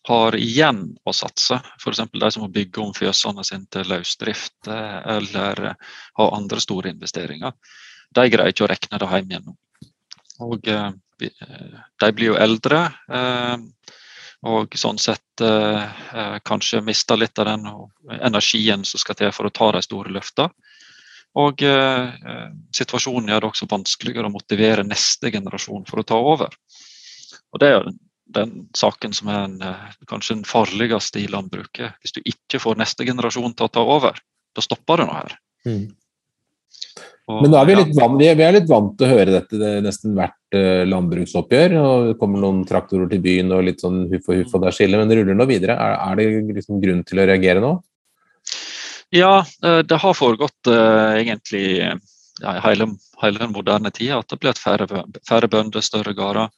har 0.07 0.37
igjen 0.39 0.83
å 1.03 1.13
satse, 1.15 1.59
f.eks. 1.81 2.05
de 2.13 2.31
som 2.31 2.45
må 2.45 2.51
bygge 2.55 2.83
om 2.83 2.93
fjøsene 2.95 3.43
sine 3.47 3.67
til 3.75 3.89
løsdrift 3.91 4.71
eh, 4.71 4.99
eller 5.17 5.63
ha 6.21 6.27
andre 6.37 6.63
store 6.63 6.93
investeringer, 6.95 7.55
de 8.15 8.27
greier 8.31 8.55
ikke 8.55 8.67
å 8.67 8.71
rekne 8.71 9.01
det 9.03 9.09
hjem 9.11 9.33
igjen. 9.33 9.57
Og 10.47 10.71
eh, 10.71 10.93
eh, 11.27 11.75
de 12.05 12.13
blir 12.15 12.33
jo 12.33 12.39
eldre, 12.39 12.85
og 14.47 14.75
sånn 14.79 14.99
sett 15.01 15.43
kanskje 16.47 16.83
mister 16.85 17.19
litt 17.19 17.41
av 17.41 17.49
den 17.49 17.65
energien 18.21 18.85
som 18.87 19.01
skal 19.01 19.17
til 19.19 19.33
for 19.35 19.49
å 19.49 19.55
ta 19.55 19.73
de 19.75 19.81
store 19.83 20.13
løftene. 20.15 20.53
Og 21.41 21.65
situasjonen 22.77 23.33
gjør 23.33 23.43
det 23.43 23.49
også 23.49 23.67
vanskeligere 23.69 24.29
å 24.29 24.33
motivere 24.33 24.85
neste 24.87 25.33
generasjon 25.35 25.89
for 25.89 26.01
å 26.01 26.07
ta 26.07 26.21
over. 26.21 26.53
Og 27.51 27.65
Det 27.65 27.73
er 27.73 27.89
den 28.35 28.67
saken 28.77 29.15
som 29.15 29.29
er 29.31 29.45
en, 29.45 29.61
eh, 29.63 29.93
kanskje 30.11 30.39
den 30.39 30.49
farligste 30.49 31.23
i 31.23 31.29
landbruket. 31.31 31.99
Hvis 32.03 32.17
du 32.17 32.21
ikke 32.25 32.61
får 32.63 32.81
neste 32.81 33.07
generasjon 33.07 33.55
til 33.55 33.69
å 33.69 33.73
ta 33.73 33.85
over, 33.85 34.19
da 34.55 34.65
stopper 34.65 35.03
det 35.03 35.07
noe 35.07 35.21
her. 35.21 35.39
Mm. 35.67 35.87
Og, 37.27 37.43
Men 37.43 37.51
nå 37.51 37.59
er 37.59 37.67
vi, 37.67 37.75
litt 37.75 37.95
vant, 37.97 38.19
vi 38.21 38.29
er 38.31 38.55
litt 38.55 38.69
vant 38.71 38.93
til 38.95 39.09
å 39.09 39.17
høre 39.17 39.33
dette 39.35 39.59
det 39.59 39.71
nesten 39.83 40.15
hvert 40.15 40.55
uh, 40.55 40.85
landbruksoppgjør. 40.87 41.73
og 41.81 42.11
Det 42.11 42.19
kommer 42.21 42.43
noen 42.43 42.61
traktorer 42.69 43.11
til 43.11 43.23
byen 43.25 43.51
og 43.57 43.65
litt 43.67 43.83
sånn 43.83 44.05
huff 44.13 44.29
og 44.31 44.43
huff 44.43 44.55
og 44.55 44.63
der 44.63 44.77
skiller, 44.77 45.03
men 45.03 45.11
det 45.11 45.19
ruller 45.19 45.39
nå 45.39 45.47
videre. 45.51 45.75
Er, 45.75 45.97
er 46.07 46.21
det 46.21 46.55
liksom 46.61 46.79
grunn 46.83 47.03
til 47.07 47.23
å 47.23 47.27
reagere 47.27 47.65
nå? 47.65 47.73
Ja, 49.15 49.41
eh, 49.43 49.81
det 49.87 49.99
har 50.03 50.15
foregått 50.19 50.71
uh, 50.71 51.19
egentlig 51.19 51.67
ja, 51.83 52.55
hele, 52.63 52.93
hele, 53.23 53.41
den 53.43 53.55
moderne 53.55 53.91
tida 53.95 54.21
at 54.23 54.31
det 54.31 54.39
blir 54.43 54.59
færre, 54.61 54.87
færre 55.27 55.51
bønder, 55.51 55.83
større 55.83 56.15
gårder. 56.15 56.55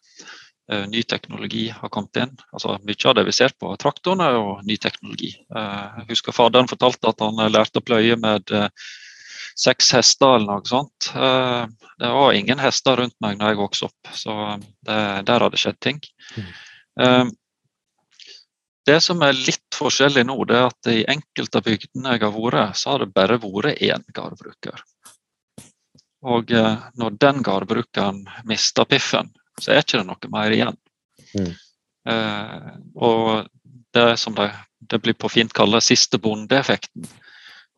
Eh, 0.72 0.86
ny 0.88 1.02
teknologi 1.02 1.68
har 1.68 1.88
kommet 1.88 2.16
inn. 2.20 2.34
Altså, 2.52 2.74
mye 2.84 3.08
av 3.08 3.14
det 3.16 3.22
vi 3.24 3.32
ser 3.32 3.54
på 3.56 3.70
traktoren 3.80 4.20
er 4.20 4.34
jo 4.36 4.48
ny 4.68 4.76
teknologi. 4.76 5.30
Eh, 5.56 5.84
jeg 6.02 6.08
husker 6.10 6.36
faderen 6.36 6.68
fortalte 6.68 7.08
at 7.08 7.24
han 7.24 7.40
lærte 7.48 7.80
å 7.80 7.86
pløye 7.88 8.18
med 8.20 8.52
eh, 8.52 8.68
seks 9.56 9.94
hester 9.96 10.36
eller 10.36 10.58
noe 10.58 10.68
sånt. 10.68 11.08
Det 11.98 12.10
var 12.14 12.36
ingen 12.36 12.60
hester 12.62 13.00
rundt 13.00 13.16
meg 13.24 13.40
når 13.40 13.50
jeg 13.50 13.58
vokste 13.58 13.88
opp, 13.88 14.10
så 14.14 14.34
det, 14.86 14.98
der 15.26 15.42
har 15.42 15.50
det 15.50 15.58
skjedd 15.58 15.80
ting. 15.82 15.98
Mm. 16.36 17.32
Det 18.86 19.00
som 19.02 19.24
er 19.26 19.34
litt 19.34 19.74
forskjellig 19.74 20.22
nå, 20.28 20.36
det 20.46 20.60
er 20.60 20.68
at 20.68 20.90
i 20.92 21.00
enkelte 21.10 21.58
av 21.58 21.66
bygdene 21.66 22.14
jeg 22.14 22.22
har 22.22 22.36
vært, 22.36 22.78
så 22.78 22.92
har 22.92 23.02
det 23.02 23.10
bare 23.16 23.40
vært 23.42 23.82
én 23.82 24.06
gårdbruker. 24.14 24.84
Og 26.36 26.54
når 27.02 27.18
den 27.26 27.42
gårdbrukeren 27.50 28.22
mister 28.46 28.86
piffen, 28.86 29.34
så 29.58 29.72
er 29.72 29.82
ikke 29.82 30.00
det 30.00 30.06
noe 30.08 30.30
mer 30.32 30.54
igjen. 30.54 30.78
Mm. 31.34 31.52
Eh, 32.08 32.70
og 32.94 33.48
det 33.94 34.08
som 34.20 34.36
det, 34.36 34.50
det, 34.90 35.00
blir 35.04 35.16
på 35.18 35.30
fint 35.32 35.52
kalla 35.54 35.80
siste 35.84 36.20
bondeeffekten. 36.22 37.06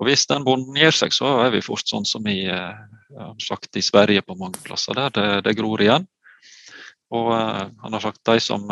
Og 0.00 0.08
Hvis 0.08 0.26
den 0.30 0.46
bonden 0.46 0.78
gir 0.78 0.94
seg, 0.96 1.12
så 1.12 1.40
er 1.44 1.52
vi 1.54 1.64
fort 1.64 1.88
sånn 1.88 2.06
som 2.08 2.26
i, 2.30 2.44
eh, 2.48 3.34
sagt, 3.42 3.74
i 3.76 3.84
Sverige 3.84 4.24
på 4.24 4.38
mange 4.38 4.60
plasser. 4.64 4.94
der 4.96 5.10
det, 5.16 5.28
det 5.48 5.58
gror 5.58 5.82
igjen. 5.82 6.06
Og 7.10 7.32
eh, 7.34 7.66
han 7.82 7.96
har 7.96 8.06
sagt 8.06 8.24
de 8.24 8.40
som 8.40 8.66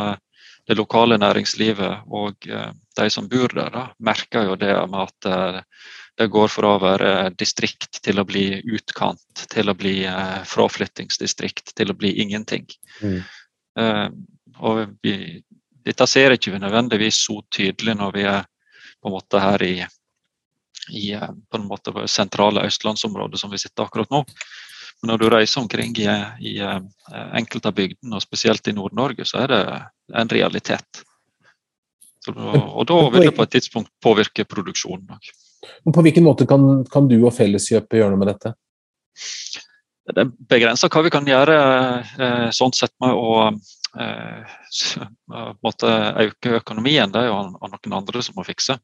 det 0.69 0.77
lokale 0.77 1.17
næringslivet 1.17 2.11
og 2.13 2.45
de 2.45 3.05
som 3.09 3.29
bor 3.29 3.49
der, 3.57 3.71
da, 3.73 3.87
merker 3.99 4.51
jo 4.51 4.57
det 4.61 4.75
med 4.93 5.01
at 5.01 5.65
Det 6.19 6.27
går 6.27 6.49
fra 6.51 6.73
å 6.75 6.81
være 6.83 7.11
distrikt 7.39 8.01
til 8.03 8.19
å 8.19 8.25
bli 8.27 8.49
utkant, 8.75 9.45
til 9.53 9.71
å 9.71 9.75
bli 9.79 10.01
eh, 10.03 10.41
fraflyttingsdistrikt, 10.51 11.77
til 11.79 11.93
å 11.93 11.95
bli 11.95 12.11
ingenting. 12.25 12.67
Mm. 12.99 13.21
Eh, 13.79 14.09
og 14.59 14.97
vi, 15.05 15.13
dette 15.87 16.09
ser 16.11 16.35
ikke 16.35 16.57
vi 16.57 16.63
nødvendigvis 16.65 17.21
så 17.29 17.39
tydelig 17.55 17.95
når 18.01 18.19
vi 18.19 18.27
er 18.27 18.43
på 18.99 19.13
en 19.13 19.15
måte 19.15 19.45
her 19.45 19.63
i, 19.63 19.77
i 20.91 21.05
eh, 21.15 21.31
på 21.39 21.61
en 21.61 21.71
måte 21.71 21.95
sentrale 22.11 22.67
østlandsområdet 22.67 23.39
som 23.39 23.55
vi 23.55 23.63
sitter 23.63 23.87
akkurat 23.87 24.11
nå. 24.11 24.25
Men 24.99 25.15
når 25.15 25.23
du 25.23 25.31
reiser 25.31 25.63
omkring 25.63 25.95
i, 26.03 26.11
i 26.43 26.57
enkelte 27.15 27.71
av 27.71 27.79
bygdene, 27.79 28.19
og 28.19 28.25
spesielt 28.25 28.67
i 28.67 28.75
Nord-Norge, 28.75 29.23
så 29.23 29.45
er 29.45 29.53
det 29.55 29.65
en 30.19 30.35
realitet. 30.35 31.05
Så, 32.27 32.35
og 32.35 32.89
da 32.91 33.05
vil 33.15 33.29
det 33.29 33.37
på 33.37 33.47
et 33.47 33.55
tidspunkt 33.55 33.95
påvirke 34.03 34.49
produksjonen 34.51 35.15
òg. 35.15 35.31
På 35.95 36.03
hvilken 36.03 36.25
måte 36.25 36.47
kan, 36.47 36.85
kan, 36.91 37.09
du 37.09 37.19
og 37.19 37.35
Felleskjøpet 37.35 37.99
gjøre 37.99 38.15
noe 38.15 38.21
med 38.21 38.31
dette? 38.31 38.55
Det 40.15 40.25
begrenser 40.49 40.91
hva 40.93 41.03
vi 41.05 41.13
kan 41.13 41.27
gjøre 41.29 41.57
eh, 42.17 42.49
sånn 42.55 42.73
sett 42.77 42.95
med 43.03 43.13
å 43.13 43.33
eh, 44.01 44.57
måtte 45.65 45.95
øke 46.25 46.55
økonomien. 46.63 47.13
Det 47.13 47.25
er 47.25 47.29
jo 47.29 47.41
noen 47.59 47.97
andre 47.99 48.23
som 48.25 48.39
må 48.39 48.47
fikse. 48.47 48.79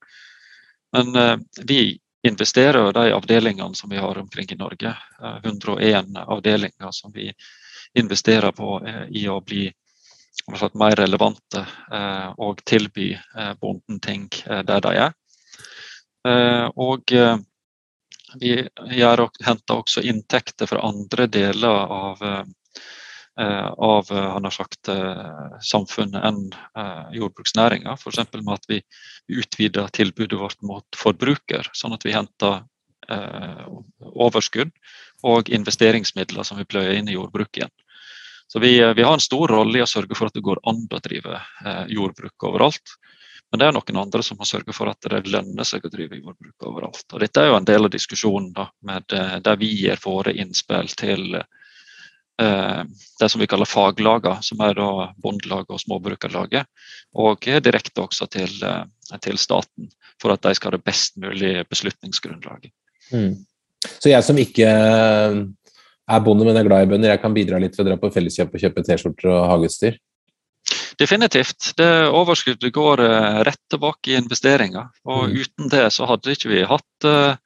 Men 0.93 1.15
eh, 1.17 1.37
vi 1.65 1.81
investerer 2.25 2.91
i 2.91 2.97
de 2.97 3.15
avdelingene 3.15 3.77
som 3.79 3.93
vi 3.93 4.01
har 4.01 4.19
omkring 4.19 4.51
i 4.53 4.61
Norge. 4.61 4.95
101 5.45 6.17
avdelinger 6.25 6.93
som 6.93 7.13
vi 7.13 7.31
investerer 7.95 8.53
på 8.57 8.79
i 9.13 9.27
å 9.29 9.43
bli 9.45 9.67
mer 10.81 10.97
relevante 10.97 11.61
og 12.41 12.63
tilby 12.65 13.11
bonden 13.61 14.01
ting 14.01 14.25
der 14.41 14.81
de 14.81 14.95
er. 15.05 15.13
Eh, 16.29 16.67
og 16.81 17.13
eh, 17.13 17.37
vi 18.41 18.55
henter 19.45 19.77
også 19.77 20.03
inntekter 20.03 20.69
fra 20.71 20.83
andre 20.89 21.27
deler 21.31 21.93
av, 21.95 22.23
eh, 22.25 23.69
av 23.87 24.11
sagt, 24.55 24.91
samfunnet 25.63 26.25
enn 26.27 26.41
jordbruksnæringa. 27.15 27.95
F.eks. 27.95 28.33
med 28.41 28.55
at 28.57 28.67
vi 28.71 28.81
utvider 29.29 29.91
tilbudet 29.95 30.39
vårt 30.41 30.63
mot 30.63 30.99
forbruker, 30.99 31.71
sånn 31.73 31.95
at 31.95 32.07
vi 32.07 32.15
henter 32.15 32.65
overskudd 34.01 34.71
og 35.29 35.51
investeringsmidler 35.53 36.47
som 36.47 36.57
vi 36.57 36.65
pløyer 36.65 36.97
inn 36.97 37.11
i 37.11 37.19
jordbruket 37.19 37.59
igjen. 37.59 37.75
Så 38.49 38.63
vi, 38.63 38.79
vi, 38.81 39.05
har 39.05 39.13
en 39.13 39.23
stor 39.23 39.51
rolle 39.53 39.79
i 39.79 39.85
å 39.85 39.91
sørge 39.91 40.17
for 40.17 40.31
at 40.31 40.39
det 40.39 40.47
går 40.47 40.63
an 40.65 40.87
å 40.89 41.03
drive 41.05 41.43
jordbruk 41.93 42.49
overalt. 42.49 42.97
Men 43.55 43.61
det 43.61 43.67
er 43.69 43.75
noen 43.77 43.99
andre 44.01 44.19
som 44.27 44.35
må 44.41 44.47
sørge 44.51 44.75
for 44.75 44.91
at 44.91 45.07
det 45.07 45.29
lønner 45.31 45.67
seg 45.69 45.85
å 45.87 45.91
drive 45.93 46.17
jordbruk 46.19 46.65
overalt. 46.67 47.05
Og 47.15 47.21
dette 47.23 47.39
er 47.39 47.53
jo 47.53 47.59
en 47.61 47.67
del 47.69 47.87
av 47.87 47.93
diskusjonen 47.93 48.49
da, 48.57 48.65
med, 48.83 49.05
eh, 49.15 49.37
der 49.47 49.61
vi 49.61 49.69
gir 49.71 50.01
våre 50.03 50.33
innspill 50.35 50.89
til 50.99 51.37
eh, 51.39 52.81
det 53.21 53.29
som 53.31 53.39
vi 53.39 53.47
kaller 53.47 53.71
faglagene, 53.71 54.43
som 54.43 54.65
er 54.67 54.75
da 54.75 54.89
Bondelaget 55.23 55.71
og 55.71 55.79
Småbrukerlaget. 55.85 56.67
Og 57.15 57.47
direkte 57.47 58.03
også 58.03 58.27
til, 58.35 58.51
eh, 58.67 59.21
til, 59.23 59.39
staten, 59.39 59.87
for 60.19 60.35
at 60.35 60.43
de 60.43 60.55
skal 60.59 60.73
ha 60.73 60.81
det 60.81 60.89
best 60.91 61.15
mulige 61.23 61.63
beslutningsgrunnlaget. 61.71 62.75
Mm. 63.13 63.37
Så 63.87 64.11
jeg 64.11 64.27
som 64.27 64.41
ikke 64.43 64.67
er 64.67 66.27
bonde, 66.27 66.43
men 66.43 66.59
er 66.59 66.67
glad 66.67 66.89
i 66.89 66.91
bønder, 66.91 67.15
jeg 67.15 67.23
kan 67.23 67.39
bidra 67.39 67.63
litt 67.63 67.79
ved 67.79 67.87
å 67.87 67.93
dra 67.93 68.01
på 68.03 68.11
Felleskjøpet 68.19 68.59
og 68.59 68.67
kjøpe 68.67 68.85
T-skjorter 68.91 69.31
og 69.31 69.47
hageutstyr? 69.53 70.03
Definitivt. 71.01 71.73
Det 71.77 71.91
Overskuddet 72.15 72.73
går 72.75 73.03
uh, 73.03 73.43
rett 73.47 73.61
tilbake 73.71 74.13
i 74.13 74.19
investeringer. 74.21 74.91
Og 75.09 75.29
mm. 75.29 75.37
uten 75.41 75.71
det 75.73 75.87
så 75.95 76.09
hadde 76.11 76.35
ikke 76.35 76.53
vi 76.53 76.65
hatt 76.69 77.09
uh, 77.09 77.37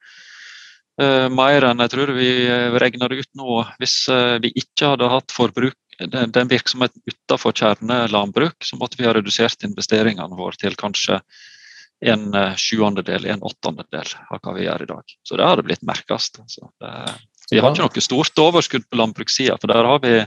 mer 1.31 1.63
enn 1.63 1.79
jeg 1.79 1.93
tror 1.93 2.09
vi 2.17 2.31
regner 2.83 3.13
ut 3.15 3.29
nå. 3.39 3.61
Hvis 3.79 4.01
vi 4.43 4.49
ikke 4.59 4.89
hadde 4.91 5.07
hatt 5.07 5.31
forbruk, 5.31 5.77
den, 5.95 6.33
den 6.35 6.49
virksomheten 6.51 6.99
utenfor 7.07 7.55
kjernelandbruk, 7.55 8.57
så 8.67 8.75
måtte 8.75 8.99
vi 8.99 9.07
ha 9.07 9.13
redusert 9.15 9.63
investeringene 9.63 10.35
våre 10.35 10.59
til 10.59 10.75
kanskje 10.75 11.21
en 12.03 12.35
sjuendedel, 12.59 13.29
en 13.31 13.47
åttendedel 13.47 14.11
av 14.27 14.43
hva 14.43 14.57
vi 14.57 14.67
gjør 14.67 14.83
i 14.83 14.89
dag. 14.91 15.15
Så 15.23 15.39
det 15.39 15.47
hadde 15.47 15.65
blitt 15.69 15.87
merkast. 15.87 16.41
Altså. 16.43 16.67
vi 17.47 17.63
har 17.63 17.71
ikke 17.71 17.87
noe 17.87 18.03
stort 18.03 18.43
overskudd 18.43 18.89
på 18.91 18.99
landbrukssida, 18.99 19.55
for 19.55 19.71
der 19.71 19.87
har 19.87 20.03
vi 20.03 20.17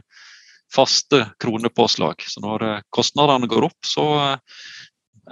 faste 0.75 1.27
kronepåslag. 1.43 2.25
Så 2.27 2.43
når 2.45 2.67
eh, 2.69 2.81
kostnadene 2.95 3.49
går 3.51 3.69
opp, 3.69 3.79
så 3.87 4.07
eh, 4.21 4.63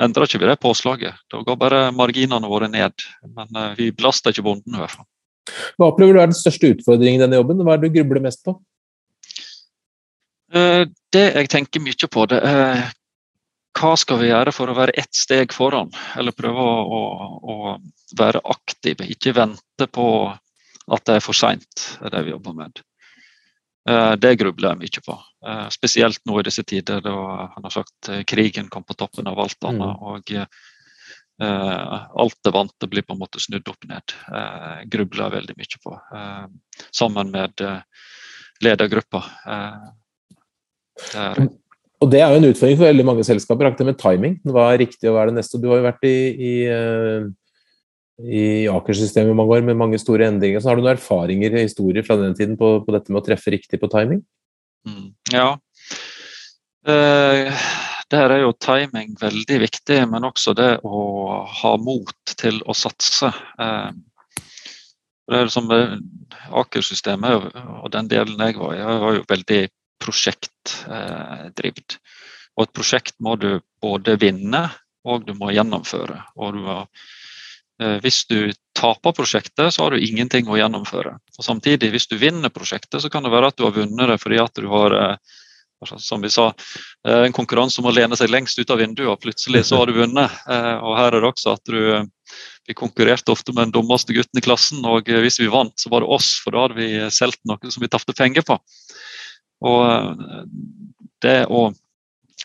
endrer 0.05 0.29
ikke 0.29 0.43
vi 0.43 0.51
det 0.51 0.61
påslaget. 0.63 1.23
Da 1.33 1.43
går 1.47 1.59
bare 1.61 1.83
marginene 1.97 2.51
våre 2.51 2.71
ned. 2.73 3.07
Men 3.37 3.63
eh, 3.63 3.73
vi 3.79 3.91
belaster 3.97 4.35
ikke 4.35 4.47
bonden 4.47 4.77
i 4.77 4.83
hvert 4.83 4.99
fall. 4.99 5.09
Hva 5.79 5.91
opplever 5.91 6.15
du 6.15 6.23
er 6.23 6.31
den 6.31 6.39
største 6.39 6.75
utfordringen 6.77 7.21
i 7.21 7.25
denne 7.25 7.41
jobben? 7.41 7.63
Hva 7.65 7.75
er 7.75 7.83
det 7.83 7.91
du 7.91 7.99
grubler 7.99 8.23
mest 8.25 8.45
på? 8.47 8.59
Det 10.51 11.23
jeg 11.23 11.47
tenker 11.47 11.83
mye 11.83 12.09
på, 12.11 12.25
det 12.27 12.41
er 12.43 12.81
hva 13.79 13.93
skal 13.99 14.19
vi 14.19 14.33
gjøre 14.33 14.51
for 14.55 14.71
å 14.71 14.75
være 14.75 14.97
ett 14.99 15.15
steg 15.15 15.55
foran? 15.55 15.93
Eller 16.19 16.35
prøve 16.35 16.59
å, 16.59 16.73
å, 16.99 17.03
å 17.39 18.17
være 18.19 18.43
aktive, 18.51 19.07
ikke 19.15 19.37
vente 19.39 19.87
på 19.95 20.07
at 20.91 21.07
det 21.07 21.21
er 21.21 21.25
for 21.25 21.39
seint, 21.39 21.85
det 22.03 22.25
vi 22.27 22.35
jobber 22.35 22.57
med. 22.59 22.83
Eh, 23.89 24.15
det 24.21 24.35
grubler 24.41 24.75
jeg 24.75 24.81
mye 24.83 25.03
på. 25.07 25.17
Eh, 25.47 25.69
spesielt 25.73 26.21
nå 26.29 26.41
i 26.41 26.47
disse 26.47 26.65
tider 26.69 27.01
da 27.05 27.15
han 27.55 27.65
har 27.65 27.73
sagt 27.73 28.11
eh, 28.13 28.25
krigen 28.29 28.69
kom 28.73 28.85
på 28.85 28.97
toppen 28.99 29.31
av 29.31 29.41
alt 29.41 29.65
annet. 29.65 29.97
Mm. 29.97 30.05
og 30.11 30.37
alt 32.21 32.37
det 32.45 32.51
vante 32.53 32.87
blir 32.93 33.01
på 33.01 33.15
en 33.15 33.21
måte 33.23 33.41
snudd 33.41 33.69
opp 33.73 33.87
ned. 33.89 34.13
Uh, 34.29 34.83
grubler 34.93 35.23
jeg 35.23 35.33
veldig 35.39 35.55
mye 35.57 35.79
på. 35.81 35.95
sammen 36.93 37.31
med 37.33 37.63
ledergruppa. 38.61 39.23
Det 41.15 41.49
og 42.01 42.13
det 42.13 42.21
er 42.21 42.33
jo 42.33 42.43
en 42.43 42.49
utfordring 42.51 42.77
for 42.77 42.91
veldig 42.91 43.07
mange 43.09 43.25
selskaper. 43.25 43.71
Akkurat 43.71 43.89
med 43.89 43.99
timing. 44.01 44.37
Hva 44.45 44.67
er 44.75 44.83
riktig 44.85 45.09
hva 45.09 45.23
er 45.23 45.33
det 45.33 45.39
neste? 45.39 45.61
Du 45.61 45.71
har 45.73 45.81
jo 45.81 45.89
vært 45.89 46.05
i, 46.09 46.17
i 46.37 46.53
i 48.27 48.69
Aker-systemet 48.71 49.37
mange 49.37 49.57
år 49.57 49.65
med 49.67 49.79
mange 49.79 49.99
store 50.01 50.29
endringer. 50.29 50.61
Så 50.61 50.71
har 50.71 50.79
du 50.79 50.85
noen 50.85 50.97
erfaringer 50.97 51.55
og 51.55 51.65
historier 51.65 52.05
fra 52.07 52.17
den 52.21 52.37
tiden 52.37 52.57
på, 52.61 52.85
på, 52.85 52.95
dette 52.95 53.13
med 53.13 53.23
å 53.23 53.27
treffe 53.27 53.53
riktig 53.55 53.81
på 53.81 53.91
timing? 53.93 54.23
Mm, 54.89 55.09
ja. 55.33 55.49
Eh, 56.89 57.65
der 58.11 58.35
er 58.35 58.43
jo 58.43 58.53
timing 58.59 59.15
veldig 59.21 59.59
viktig, 59.65 60.01
men 60.11 60.29
også 60.29 60.55
det 60.59 60.73
å 60.85 61.03
ha 61.63 61.75
mot 61.81 62.35
til 62.41 62.61
å 62.67 62.77
satse. 62.77 63.31
Eh, 63.61 63.91
det 65.31 65.37
er 65.45 65.53
som 65.53 65.71
Aker-systemet 65.71 67.53
og 67.55 67.89
den 67.95 68.09
delen 68.11 68.41
jeg 68.43 68.59
var 68.59 68.75
i, 68.75 68.83
var 68.83 69.15
jo 69.21 69.29
veldig 69.31 69.63
prosjektdrevet. 70.03 71.99
Og 72.59 72.67
et 72.67 72.75
prosjekt 72.75 73.15
må 73.23 73.37
du 73.39 73.61
både 73.81 74.17
vinne 74.21 74.67
og 75.07 75.25
du 75.29 75.33
må 75.39 75.53
gjennomføre. 75.55 76.19
Og 76.35 76.59
du 76.59 76.67
Eh, 76.67 76.85
hvis 78.03 78.25
du 78.29 78.51
taper 78.77 79.13
prosjektet, 79.17 79.75
så 79.75 79.85
har 79.85 79.95
du 79.95 80.05
ingenting 80.05 80.49
å 80.49 80.59
gjennomføre. 80.59 81.15
Og 81.39 81.45
samtidig, 81.45 81.91
hvis 81.95 82.09
du 82.11 82.17
vinner 82.21 82.53
prosjektet, 82.53 83.01
så 83.03 83.11
kan 83.13 83.25
det 83.25 83.33
være 83.33 83.53
at 83.53 83.59
du 83.59 83.67
har 83.67 83.77
vunnet 83.77 84.13
det 84.13 84.19
fordi 84.21 84.41
at 84.43 84.61
du 84.61 84.69
har 84.69 84.97
eh, 84.97 85.37
som 85.97 86.21
vi 86.21 86.31
sa, 86.31 86.51
eh, 87.09 87.25
en 87.25 87.33
konkurranse 87.37 87.81
om 87.81 87.89
å 87.89 87.95
lene 87.95 88.17
seg 88.17 88.31
lengst 88.33 88.61
ut 88.61 88.71
av 88.71 88.81
vinduet, 88.83 89.09
og 89.09 89.21
plutselig 89.23 89.65
så 89.69 89.81
har 89.81 89.89
du 89.89 89.97
vunnet. 89.97 90.41
Og 90.85 90.97
her 90.99 91.15
er 91.15 91.21
det 91.21 91.31
også 91.33 91.57
at 91.57 91.65
du 91.71 92.09
Vi 92.69 92.75
konkurrerte 92.77 93.33
ofte 93.33 93.51
med 93.51 93.65
den 93.65 93.73
dummeste 93.73 94.15
gutten 94.15 94.39
i 94.39 94.43
klassen, 94.45 94.85
og 94.87 95.09
hvis 95.09 95.41
vi 95.41 95.49
vant, 95.51 95.73
så 95.81 95.91
var 95.91 96.05
det 96.05 96.11
oss, 96.15 96.37
for 96.39 96.55
da 96.55 96.61
hadde 96.63 96.77
vi 96.77 97.11
solgt 97.11 97.41
noe 97.49 97.73
som 97.73 97.83
vi 97.83 97.89
tapte 97.91 98.15
penger 98.15 98.45
på. 98.47 98.55
Og 99.67 100.21
det 101.25 101.49
å 101.51 101.73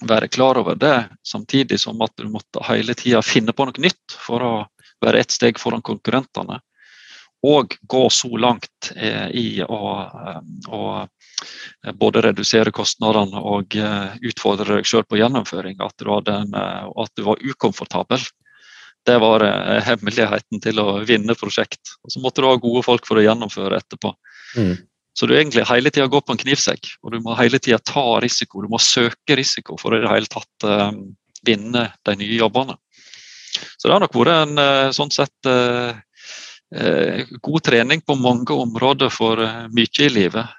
være 0.02 0.32
klar 0.32 0.58
over 0.58 0.80
det, 0.80 1.10
samtidig 1.22 1.78
som 1.84 2.02
at 2.02 2.16
du 2.18 2.26
måtte 2.32 2.64
hele 2.66 2.96
tida 2.98 3.22
finne 3.22 3.54
på 3.54 3.68
noe 3.68 3.84
nytt 3.86 4.18
for 4.18 4.42
å 4.42 4.54
være 5.06 5.22
ett 5.24 5.36
steg 5.36 5.60
foran 5.62 5.84
konkurrentene. 5.86 6.60
Og 7.46 7.76
gå 7.82 8.06
så 8.10 8.30
langt 8.42 8.92
eh, 8.96 9.28
i 9.38 9.50
å, 9.62 9.82
eh, 10.02 10.40
å, 10.74 10.86
eh, 11.04 11.92
både 11.94 12.24
redusere 12.26 12.74
kostnadene 12.74 13.42
og 13.42 13.76
utfordre 13.76 14.80
deg 14.80 14.90
selv 14.90 15.10
på 15.12 15.20
gjennomføring. 15.20 15.78
At 15.84 15.94
du, 16.02 16.10
en, 16.32 16.56
at 16.56 17.14
du 17.14 17.26
var 17.28 17.44
ukomfortabel. 17.44 18.24
Det 19.06 19.20
var 19.22 19.44
hemmeligheten 19.86 20.62
til 20.64 20.82
å 20.82 20.88
vinne 21.06 21.36
prosjekt. 21.38 21.94
Og 22.02 22.16
så 22.16 22.22
måtte 22.24 22.42
du 22.42 22.50
ha 22.50 22.56
gode 22.58 22.82
folk 22.88 23.06
for 23.06 23.22
å 23.22 23.26
gjennomføre 23.26 23.78
etterpå. 23.78 24.16
Mm. 24.58 24.80
Så 25.16 25.30
du 25.30 25.36
egentlig 25.36 25.68
hele 25.70 25.92
tida 25.94 26.10
går 26.12 26.24
på 26.26 26.34
en 26.34 26.42
knivsegg, 26.42 26.90
og 27.06 27.14
du 27.14 27.20
må 27.24 27.36
hele 27.38 27.60
tida 27.62 27.78
ta 27.78 28.18
risiko. 28.24 28.64
Du 28.66 28.72
må 28.72 28.82
søke 28.82 29.38
risiko 29.38 29.78
for 29.80 29.94
å 29.94 30.00
i 30.00 30.04
det 30.04 30.10
hele 30.10 30.32
tatt 30.32 30.66
vinne 31.46 31.86
de 32.02 32.18
nye 32.18 32.40
jobbene. 32.42 32.80
Så 33.78 33.88
det 33.88 33.96
har 33.96 34.04
nok 34.04 34.18
vært 34.18 34.36
en 34.36 34.62
eh, 34.62 34.92
sånn 34.96 35.14
sett 35.14 35.50
eh, 35.50 35.98
eh, 36.76 37.34
god 37.46 37.66
trening 37.66 38.04
på 38.06 38.18
mange 38.20 38.56
områder 38.56 39.12
for 39.14 39.42
mye 39.74 40.06
i 40.06 40.12
livet. 40.12 40.56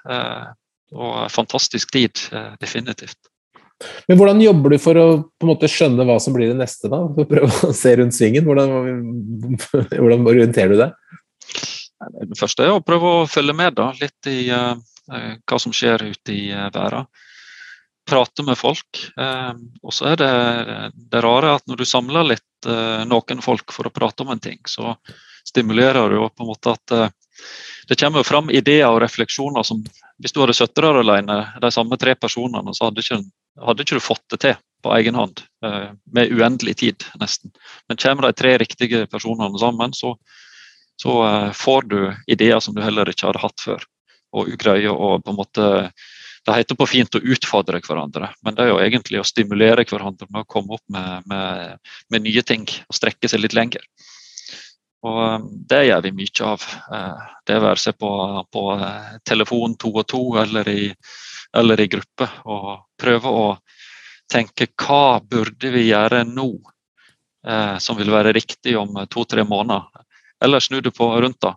Og 0.95 1.17
en 1.25 1.33
fantastisk 1.33 1.91
tid, 1.91 2.15
definitivt. 2.61 3.19
Men 4.07 4.17
hvordan 4.17 4.39
jobber 4.41 4.73
du 4.73 4.79
for 4.81 4.97
å 4.97 5.07
på 5.27 5.45
en 5.45 5.51
måte 5.51 5.69
skjønne 5.69 6.05
hva 6.07 6.15
som 6.23 6.33
blir 6.33 6.49
det 6.49 6.57
neste, 6.57 6.89
da? 6.89 7.03
For 7.13 7.25
å 7.27 7.29
prøve 7.29 7.69
å 7.69 7.75
se 7.75 7.93
rundt 7.99 8.15
svingen. 8.15 8.47
Hvordan, 8.47 8.71
hvordan 9.99 10.29
orienterer 10.31 10.73
du 10.73 10.79
deg? 10.79 10.95
Det 11.97 12.37
første 12.37 12.65
er 12.65 12.75
å 12.75 12.83
prøve 12.85 13.13
å 13.21 13.29
følge 13.29 13.55
med 13.57 13.77
da, 13.77 13.89
litt 13.97 14.29
i 14.29 14.49
uh, 14.53 14.77
hva 15.49 15.59
som 15.61 15.73
skjer 15.73 16.07
ute 16.11 16.33
i 16.33 16.43
uh, 16.53 16.69
verden. 16.73 17.07
Prate 18.07 18.45
med 18.47 18.57
folk. 18.59 19.01
Uh, 19.19 19.57
og 19.83 19.95
så 19.95 20.13
er 20.13 20.21
det 20.21 20.33
det 21.11 21.23
rare 21.25 21.57
at 21.57 21.65
når 21.67 21.81
du 21.81 21.89
samler 21.89 22.31
litt 22.33 22.46
noen 22.65 23.41
folk 23.45 23.69
for 23.75 23.85
å 23.85 23.91
prate 23.93 24.23
om 24.25 24.31
en 24.33 24.41
ting, 24.41 24.57
så 24.65 24.95
stimulerer 25.45 26.09
du 26.09 26.17
på 26.25 26.43
en 26.43 26.49
måte 26.49 26.73
at 26.73 27.13
det 27.87 27.99
kommer 27.99 28.23
fram 28.23 28.49
ideer 28.49 28.89
og 28.89 29.01
refleksjoner 29.03 29.63
som 29.63 29.83
Hvis 30.17 30.33
du 30.33 30.39
hadde 30.41 30.55
sittet 30.57 30.81
der 30.81 30.97
alene, 30.97 31.35
de 31.61 31.69
samme 31.71 31.97
tre 32.01 32.15
personene, 32.17 32.73
så 32.73 32.87
hadde 32.87 33.03
ikke, 33.03 33.19
hadde 33.61 33.83
ikke 33.85 33.99
du 33.99 34.01
fått 34.01 34.23
det 34.33 34.39
til 34.41 34.55
på 34.81 34.93
egen 34.95 35.15
hånd. 35.15 35.43
Eh, 35.65 35.91
med 36.13 36.31
uendelig 36.33 36.77
tid, 36.81 37.05
nesten. 37.21 37.51
Men 37.87 37.99
kommer 38.01 38.25
de 38.27 38.33
tre 38.33 38.55
riktige 38.57 39.05
personene 39.11 39.59
sammen, 39.61 39.93
så, 39.93 40.15
så 41.01 41.19
eh, 41.27 41.51
får 41.53 41.85
du 41.91 41.99
ideer 42.27 42.59
som 42.59 42.73
du 42.73 42.81
heller 42.81 43.09
ikke 43.09 43.27
hadde 43.29 43.43
hatt 43.43 43.61
før. 43.61 43.85
Og 44.33 44.49
greier 44.57 44.93
å 44.93 45.17
på 45.21 45.33
en 45.33 45.37
måte 45.37 45.69
det 46.47 46.55
heter 46.55 46.77
på 46.79 46.87
fint 46.87 47.15
å 47.17 47.19
utfordre 47.19 47.81
hverandre, 47.83 48.29
men 48.45 48.55
det 48.55 48.63
er 48.63 48.69
jo 48.71 48.79
egentlig 48.79 49.19
å 49.19 49.27
stimulere 49.27 49.83
hverandre 49.87 50.29
med 50.31 50.45
å 50.45 50.47
komme 50.47 50.77
opp 50.77 50.83
med, 50.93 51.25
med, 51.27 51.81
med 52.13 52.23
nye 52.23 52.43
ting 52.47 52.63
og 52.87 52.95
strekke 52.95 53.27
seg 53.27 53.43
litt 53.43 53.55
lenger. 53.57 53.83
Og 55.05 55.17
um, 55.41 55.49
det 55.69 55.83
gjør 55.89 56.05
vi 56.07 56.13
mye 56.15 56.45
av. 56.47 56.63
Eh, 56.95 57.25
det 57.47 57.59
være 57.61 57.81
seg 57.81 57.97
på, 57.99 58.11
på, 58.51 58.63
eh, 58.79 59.17
telefon 59.27 59.75
to 59.79 59.91
og 59.93 60.07
to 60.09 60.21
eller 60.41 60.69
i, 60.71 60.87
eller 61.55 61.83
i 61.83 61.89
gruppe. 61.91 62.29
Og 62.49 62.71
prøve 62.99 63.33
å 63.43 63.45
tenke 64.31 64.69
hva 64.73 65.19
burde 65.21 65.71
vi 65.75 65.89
gjøre 65.89 66.23
nå 66.27 66.49
eh, 67.47 67.77
som 67.83 67.99
vil 67.99 68.11
være 68.11 68.33
riktig 68.35 68.77
om 68.79 69.03
to-tre 69.11 69.45
måneder. 69.47 69.85
Eller 70.43 70.63
snu 70.63 70.79
det 70.81 70.95
på 70.97 71.11
rundt. 71.21 71.41
da. 71.41 71.53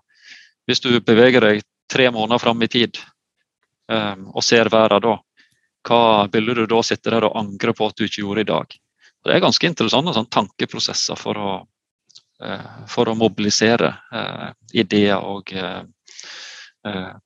Hvis 0.69 0.83
du 0.85 0.93
beveger 1.01 1.47
deg 1.47 1.65
tre 1.91 2.11
måneder 2.11 2.43
fram 2.43 2.63
i 2.63 2.71
tid 2.71 3.01
og 3.91 4.45
ser 4.47 4.71
verden 4.71 5.03
da, 5.03 5.17
hva 5.89 6.03
ville 6.33 6.55
du 6.55 6.63
da 6.71 6.83
sitte 6.87 7.11
der 7.11 7.27
og 7.27 7.37
angre 7.41 7.75
på 7.75 7.89
at 7.89 7.99
du 7.99 8.05
ikke 8.07 8.23
gjorde 8.23 8.45
i 8.45 8.49
dag? 8.51 8.77
Det 9.25 9.35
er 9.35 9.43
ganske 9.43 9.67
interessante 9.67 10.15
sånn, 10.17 10.29
tankeprosesser 10.33 11.19
for 11.19 11.41
å 11.41 11.51
Eh, 12.41 12.85
for 12.89 13.11
å 13.11 13.17
mobilisere 13.19 13.91
eh, 14.17 14.51
ideer 14.81 15.21
og 15.21 15.53
eh, 15.53 15.83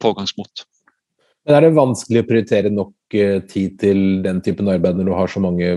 pågangsmot. 0.03 0.65
Men 1.45 1.55
Er 1.55 1.63
det 1.63 1.77
vanskelig 1.77 2.23
å 2.25 2.27
prioritere 2.27 2.71
nok 2.73 3.15
tid 3.47 3.75
til 3.79 3.99
den 4.25 4.41
typen 4.43 4.71
arbeid 4.73 4.97
når 4.97 5.07
du 5.07 5.13
har 5.15 5.31
så 5.31 5.43
mange 5.45 5.69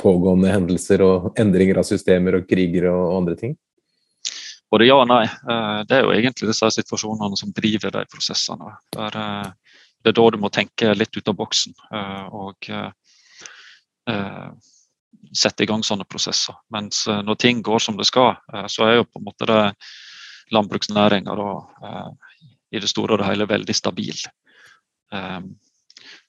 pågående 0.00 0.50
hendelser 0.50 1.04
og 1.04 1.28
endringer 1.38 1.78
av 1.78 1.86
systemer 1.86 2.38
og 2.40 2.48
kriger 2.50 2.88
og 2.90 3.18
andre 3.18 3.36
ting? 3.38 3.52
Både 4.72 4.88
ja 4.88 4.96
og 4.96 5.06
nei. 5.10 5.26
Det 5.86 5.98
er 5.98 6.06
jo 6.06 6.14
egentlig 6.16 6.48
disse 6.48 6.72
situasjonene 6.80 7.38
som 7.38 7.52
driver 7.54 7.92
de 7.98 8.06
prosessene. 8.10 8.72
Det 10.00 10.12
er 10.12 10.16
da 10.16 10.26
du 10.32 10.38
må 10.40 10.48
tenke 10.48 10.94
litt 10.96 11.16
ut 11.16 11.28
av 11.28 11.36
boksen. 11.36 11.74
Og 12.32 12.70
sette 15.36 15.64
i 15.64 15.68
gang 15.68 15.82
sånne 15.86 16.06
prosesser. 16.08 16.56
Mens 16.74 17.04
eh, 17.08 17.22
når 17.26 17.38
ting 17.40 17.62
går 17.62 17.82
som 17.82 17.98
det 17.98 18.08
skal, 18.08 18.34
eh, 18.52 18.66
så 18.70 18.86
er 18.86 18.98
jo 18.98 19.08
på 19.08 19.20
en 19.20 19.26
måte 19.28 19.48
det 19.48 19.62
landbruksnæringa 20.54 21.34
eh, 21.34 22.36
i 22.70 22.82
det 22.82 22.90
store 22.90 23.14
og 23.14 23.22
det 23.22 23.30
hele 23.30 23.48
veldig 23.50 23.74
stabil. 23.74 24.14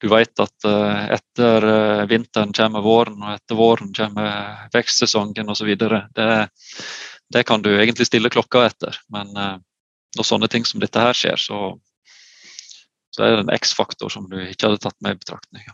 Du 0.01 0.07
vet 0.09 0.41
at 0.41 0.65
etter 1.13 1.65
vinteren 2.09 2.49
kommer 2.57 2.82
våren, 2.82 3.19
og 3.22 3.36
etter 3.36 3.59
våren 3.59 3.91
kommer 3.93 4.63
vekstsesongen 4.74 5.51
osv. 5.53 5.69
Det, 5.78 6.32
det 7.30 7.43
kan 7.45 7.61
du 7.61 7.69
egentlig 7.76 8.07
stille 8.09 8.32
klokka 8.34 8.63
etter. 8.72 8.97
Men 9.13 9.30
når 9.38 10.26
sånne 10.26 10.49
ting 10.49 10.65
som 10.65 10.82
dette 10.82 11.05
her 11.05 11.13
skjer, 11.13 11.38
så, 11.38 11.61
så 13.12 13.22
det 13.22 13.30
er 13.30 13.43
en 13.43 13.53
X-faktor 13.53 14.12
som 14.14 14.28
du 14.32 14.39
ikke 14.39 14.70
hadde 14.70 14.82
tatt 14.84 14.97
med 15.03 15.18
i 15.18 15.22
betraktning. 15.22 15.68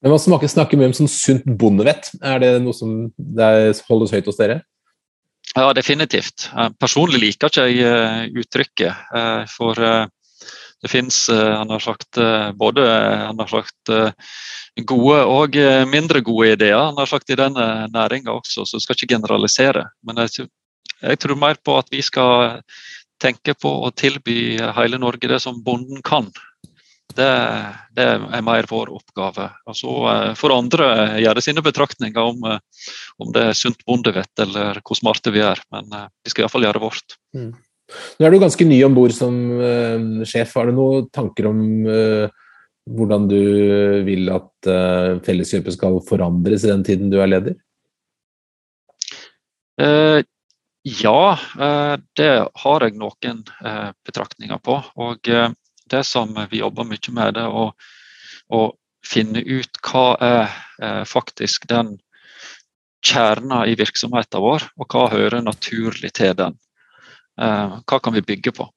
Men 0.00 0.14
man 0.14 0.22
snakker, 0.22 0.48
snakker 0.48 0.80
mye 0.80 0.90
om 0.90 0.96
sånn 0.96 1.10
sunt 1.12 1.48
bondevett. 1.60 2.08
Er 2.24 2.40
det 2.40 2.54
noe 2.64 2.76
som 2.76 3.10
holdes 3.90 4.14
høyt 4.14 4.30
hos 4.30 4.38
dere? 4.40 4.62
Ja, 5.56 5.72
definitivt. 5.74 6.48
Personlig 6.78 7.20
liker 7.20 7.50
ikke 7.50 7.66
jeg 7.66 7.82
eh, 7.84 8.22
uttrykket. 8.38 9.02
Eh, 9.18 9.42
for 9.50 9.80
eh, 9.82 10.06
det 10.80 10.88
fins 10.88 11.26
både 12.56 12.84
han 12.88 13.40
har 13.42 13.50
sagt, 13.50 13.90
gode 14.88 15.16
og 15.28 15.58
mindre 15.92 16.22
gode 16.24 16.54
ideer 16.54 16.78
han 16.78 16.96
har 16.96 17.10
sagt 17.10 17.28
i 17.28 17.36
denne 17.36 17.66
næringa 17.92 18.32
også, 18.32 18.64
så 18.64 18.78
du 18.78 18.80
skal 18.80 18.96
ikke 18.96 19.10
generalisere. 19.12 19.82
Men 20.00 20.22
jeg, 20.24 20.46
jeg 21.02 21.20
tror 21.20 21.36
mer 21.36 21.60
på 21.60 21.76
at 21.76 21.92
vi 21.92 22.00
skal 22.00 22.62
tenke 23.20 23.52
på 23.60 23.74
å 23.84 23.92
tilby 23.92 24.56
hele 24.78 24.96
Norge 24.96 25.28
det 25.28 25.42
som 25.44 25.60
bonden 25.66 26.00
kan. 26.00 26.32
Det, 27.16 27.28
det, 27.96 28.06
er 28.06 28.44
mer 28.44 28.66
vår 28.70 28.92
oppgave. 28.94 29.48
Og 29.68 29.76
så 29.76 29.94
eh, 30.12 30.28
får 30.38 30.54
andre 30.54 30.90
gjøre 31.22 31.42
sine 31.44 31.64
betraktninger 31.64 32.20
om, 32.32 32.44
eh, 32.46 32.86
om 33.22 33.32
det 33.34 33.46
er 33.50 33.58
sunt 33.58 33.82
bondevett 33.88 34.44
eller 34.44 34.80
hvor 34.84 34.98
smarte 34.98 35.32
vi 35.34 35.42
er. 35.44 35.60
Men 35.74 35.90
eh, 35.96 36.06
vi 36.24 36.32
skal 36.32 36.46
iallfall 36.46 36.66
gjøre 36.68 36.82
vårt. 36.84 37.16
Mm. 37.36 37.50
Nå 37.90 38.26
er 38.26 38.30
du 38.30 38.38
ganske 38.42 38.66
ny 38.66 38.78
om 38.86 38.94
bord 38.94 39.14
som 39.16 39.34
uh, 39.58 40.22
sjef. 40.28 40.52
Har 40.54 40.68
du 40.68 40.76
noen 40.76 41.08
tanker 41.10 41.48
om 41.50 41.62
uh, 41.88 42.30
hvordan 42.86 43.24
du 43.30 43.40
vil 44.06 44.30
at 44.30 44.68
uh, 44.70 45.18
Felleskjøpet 45.26 45.74
skal 45.74 45.98
forandres 46.06 46.62
i 46.62 46.70
den 46.70 46.86
tiden 46.86 47.10
du 47.10 47.18
er 47.22 47.32
leder? 47.32 47.58
ja, 49.80 51.20
det 52.20 52.32
har 52.60 52.84
jeg 52.84 52.98
noen 53.00 53.38
betraktninger 54.04 54.58
på. 54.60 54.74
Og 55.00 55.30
det 55.90 56.04
som 56.06 56.32
vi 56.50 56.62
jobber 56.62 56.86
mye 56.88 57.14
med, 57.16 57.34
det 57.36 57.46
å, 57.46 57.70
å 58.50 58.60
finne 59.06 59.42
ut 59.42 59.80
hva 59.84 60.06
er 60.20 60.48
eh, 60.82 61.04
faktisk 61.08 61.66
den 61.70 61.96
kjerna 63.06 63.64
i 63.66 63.76
virksomheten 63.80 64.42
vår, 64.44 64.66
og 64.76 64.92
hva 64.92 65.06
hører 65.12 65.44
naturlig 65.44 66.12
til 66.18 66.34
den. 66.36 66.58
Eh, 67.40 67.78
hva 67.80 68.00
kan 68.02 68.14
vi 68.16 68.24
bygge 68.26 68.52
på? 68.56 68.68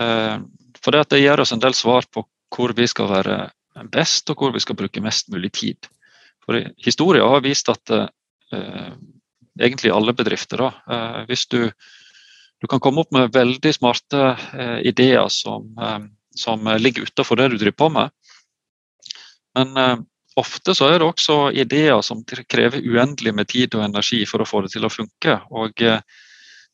Eh, 0.00 0.38
for 0.80 0.96
det, 0.96 1.04
det 1.12 1.22
gir 1.22 1.42
oss 1.42 1.52
en 1.52 1.62
del 1.62 1.76
svar 1.76 2.08
på 2.10 2.24
hvor 2.56 2.72
vi 2.76 2.86
skal 2.88 3.10
være 3.10 3.36
best, 3.92 4.30
og 4.32 4.40
hvor 4.40 4.54
vi 4.54 4.62
skal 4.64 4.78
bruke 4.78 5.04
mest 5.04 5.28
mulig 5.32 5.52
tid. 5.58 5.90
For 6.46 6.62
Historien 6.80 7.26
har 7.26 7.42
vist 7.44 7.68
at 7.68 7.90
egentlig 9.58 9.90
alle 9.90 10.14
bedrifter, 10.16 10.62
da, 10.62 11.24
hvis 11.26 11.42
du, 11.50 11.58
du 12.60 12.66
kan 12.70 12.80
komme 12.80 13.02
opp 13.02 13.10
med 13.12 13.34
veldig 13.34 13.72
smarte 13.74 14.20
eh, 14.56 14.78
ideer 14.88 15.28
som 15.32 15.74
som 16.38 16.66
eh, 16.66 16.78
ligger 16.78 17.02
utenfor 17.02 17.36
det 17.36 17.48
du 17.48 17.58
driver 17.58 17.72
på 17.76 17.88
med. 17.88 18.10
Men 19.58 19.76
eh, 19.76 19.96
ofte 20.36 20.74
så 20.74 20.90
er 20.90 21.00
det 21.00 21.08
også 21.08 21.38
ideer 21.56 22.02
som 22.04 22.22
krever 22.24 22.84
uendelig 22.84 23.34
med 23.34 23.48
tid 23.48 23.74
og 23.74 23.86
energi 23.88 24.24
for 24.28 24.42
å 24.42 24.48
få 24.48 24.64
det 24.66 24.74
til 24.76 24.86
å 24.86 24.92
funke. 24.92 25.38
Og 25.50 25.82
eh, 25.82 26.00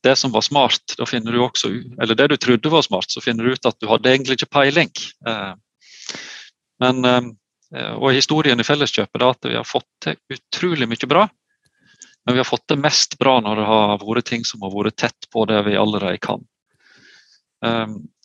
det 0.03 0.16
som 0.18 0.33
var 0.35 0.43
smart, 0.43 0.97
da 0.99 1.07
finner 1.07 1.33
du 1.35 1.43
også, 1.45 1.70
eller 2.03 2.18
det 2.18 2.33
du 2.33 2.37
trodde 2.37 2.72
var 2.72 2.83
smart, 2.83 3.11
så 3.11 3.22
finner 3.22 3.47
du 3.47 3.55
ut 3.55 3.68
at 3.68 3.78
du 3.78 3.87
hadde 3.91 4.11
egentlig 4.11 4.41
ikke 4.41 4.55
peiling. 4.59 4.91
Eh, 5.28 5.53
men, 6.83 7.05
eh, 7.07 7.95
og 7.95 8.11
historien 8.16 8.59
i 8.59 8.66
Felleskjøpet 8.66 9.22
er 9.22 9.28
at 9.28 9.47
vi 9.47 9.55
har 9.55 9.68
fått 9.68 9.89
til 10.03 10.18
utrolig 10.35 10.91
mye 10.91 11.09
bra. 11.09 11.28
Men 12.26 12.36
vi 12.36 12.40
har 12.40 12.48
fått 12.48 12.68
det 12.70 12.78
mest 12.78 13.16
bra 13.18 13.38
når 13.42 13.58
det 13.58 13.66
har 13.66 14.02
vært 14.02 14.28
ting 14.30 14.44
som 14.46 14.62
har 14.62 14.74
vært 14.74 15.00
tett 15.02 15.30
på 15.32 15.44
det 15.50 15.58
vi 15.66 15.78
allerede 15.78 16.20
kan. 16.22 16.44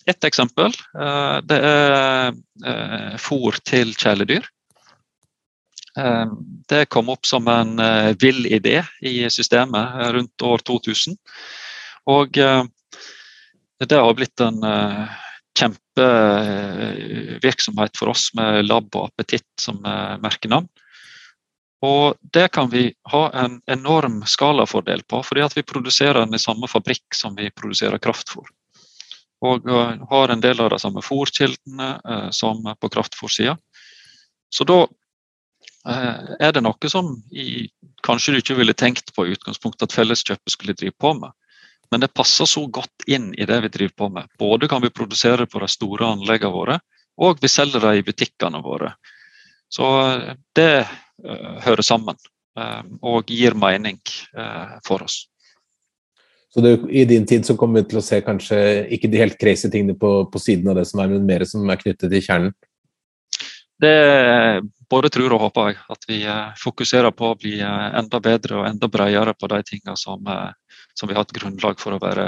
Et 0.08 0.24
eksempel 0.24 0.72
eh, 0.72 1.38
det 1.44 1.58
er 1.68 2.32
eh, 2.64 3.16
fôr 3.20 3.60
til 3.68 3.92
kjæledyr. 3.92 4.40
Eh, 6.00 6.28
det 6.72 6.88
kom 6.94 7.10
opp 7.12 7.28
som 7.28 7.44
en 7.52 7.76
vill 8.22 8.46
idé 8.48 8.84
i 9.02 9.30
systemet 9.34 10.14
rundt 10.16 10.42
år 10.42 10.58
2000. 10.64 11.18
Og 12.08 12.32
det 12.32 13.98
har 14.00 14.14
blitt 14.16 14.40
en 14.40 14.64
kjempevirksomhet 15.60 17.98
for 18.00 18.08
oss 18.14 18.32
med 18.38 18.66
Lab 18.70 18.96
og 18.96 19.08
Appetitt 19.10 19.52
som 19.60 19.82
merkenavn. 20.24 20.68
Og 21.86 22.18
det 22.34 22.48
kan 22.56 22.70
vi 22.72 22.90
ha 23.12 23.24
en 23.38 23.60
enorm 23.70 24.24
skalafordel 24.26 25.04
på, 25.06 25.22
fordi 25.24 25.44
at 25.46 25.58
vi 25.58 25.66
produserer 25.68 26.24
den 26.24 26.34
i 26.34 26.42
samme 26.42 26.70
fabrikk 26.70 27.14
som 27.14 27.36
vi 27.38 27.52
produserer 27.54 28.02
kraftfôr. 28.02 28.48
Og 29.46 29.68
har 30.10 30.34
en 30.34 30.42
del 30.42 30.62
av 30.64 30.72
de 30.74 30.80
samme 30.82 31.04
fôrkildene 31.06 32.32
som 32.34 32.64
på 32.66 32.90
kraftfôrsida. 32.90 33.58
Så 34.50 34.66
da 34.66 34.88
er 35.88 36.56
det 36.56 36.64
noe 36.66 36.90
som 36.90 37.14
i, 37.32 37.70
kanskje 38.04 38.34
du 38.34 38.42
ikke 38.42 38.58
ville 38.58 38.74
tenkt 38.74 39.14
på 39.14 39.28
i 39.28 39.36
utgangspunktet 39.38 39.86
at 39.88 39.96
Felleskjøpet 39.96 40.56
skulle 40.56 40.76
drive 40.78 40.98
på 40.98 41.14
med. 41.20 41.32
Men 41.92 42.02
det 42.04 42.16
passer 42.18 42.50
så 42.50 42.66
godt 42.68 43.06
inn 43.08 43.30
i 43.38 43.46
det 43.48 43.62
vi 43.64 43.70
driver 43.72 43.94
på 44.02 44.10
med. 44.18 44.28
Både 44.40 44.68
kan 44.68 44.82
vi 44.82 44.90
produsere 44.90 45.46
på 45.46 45.62
de 45.62 45.70
store 45.72 46.10
anleggene 46.18 46.52
våre, 46.52 46.80
og 47.22 47.38
vi 47.42 47.48
selger 47.48 47.86
det 47.86 47.94
i 48.00 48.04
butikkene 48.10 48.60
våre. 48.66 48.96
Så 49.70 49.86
det 50.58 50.88
hører 51.64 51.86
sammen 51.86 52.18
og 53.06 53.30
gir 53.30 53.54
mening 53.58 54.00
for 54.86 55.06
oss. 55.06 55.28
Så 56.54 56.64
det, 56.64 56.72
I 56.90 57.04
din 57.06 57.26
tid 57.28 57.46
så 57.46 57.54
kommer 57.60 57.84
vi 57.84 57.92
til 57.92 58.00
å 58.00 58.06
se 58.06 58.18
kanskje 58.26 58.58
ikke 58.96 59.10
de 59.12 59.20
helt 59.22 59.38
crazy 59.38 59.70
tingene 59.70 59.94
på, 60.00 60.12
på 60.32 60.42
siden 60.42 60.72
av 60.72 60.80
det 60.80 60.88
som 60.90 61.04
er, 61.04 61.12
men 61.12 61.28
mer 61.28 61.46
som 61.46 61.68
er 61.70 61.78
knyttet 61.82 62.10
til 62.10 62.24
kjernen? 62.24 62.56
Det 63.78 63.94
både 64.90 65.12
tror 65.14 65.36
og 65.36 65.44
håper 65.48 65.70
jeg. 65.70 65.80
At 65.94 66.08
vi 66.10 66.20
fokuserer 66.62 67.14
på 67.14 67.32
å 67.32 67.38
bli 67.40 67.60
enda 67.62 68.22
bedre 68.24 68.62
og 68.62 68.70
enda 68.70 68.90
bredere 68.92 69.36
på 69.38 69.50
de 69.52 69.62
tingene 69.68 69.98
som, 70.00 70.24
som 70.98 71.10
vi 71.10 71.18
har 71.18 71.28
et 71.28 71.36
grunnlag 71.36 71.82
for 71.82 71.94
å 71.94 72.02
være 72.02 72.28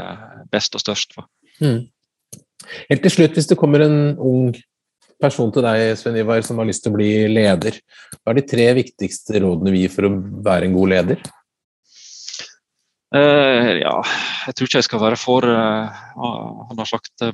best 0.52 0.78
og 0.78 0.84
størst 0.84 1.16
på. 1.18 1.26
Mm. 1.64 1.88
Helt 2.92 3.06
til 3.06 3.16
slutt, 3.16 3.38
hvis 3.40 3.50
det 3.50 3.58
kommer 3.60 3.86
en 3.86 4.00
ung 4.20 4.52
person 5.22 5.52
til 5.54 5.66
deg, 5.66 5.98
Sven 6.00 6.18
Ivar, 6.20 6.42
som 6.46 6.62
har 6.62 6.68
lyst 6.70 6.86
til 6.86 6.94
å 6.94 6.98
bli 6.98 7.12
leder, 7.32 7.80
hva 8.20 8.34
er 8.34 8.40
de 8.40 8.48
tre 8.48 8.70
viktigste 8.78 9.42
rådene 9.44 9.74
vi 9.76 9.84
gir 9.84 9.94
for 9.94 10.08
å 10.08 10.16
være 10.46 10.70
en 10.70 10.78
god 10.78 10.94
leder? 10.96 11.28
Uh, 13.10 13.80
ja, 13.82 13.96
jeg 14.46 14.54
tror 14.54 14.68
ikke 14.70 14.78
jeg 14.78 14.86
skal 14.86 15.02
være 15.02 15.18
for 15.18 15.42
uh, 15.50 16.02
Han 16.70 16.78
har 16.78 16.86
sagt 16.86 17.24
uh, 17.26 17.32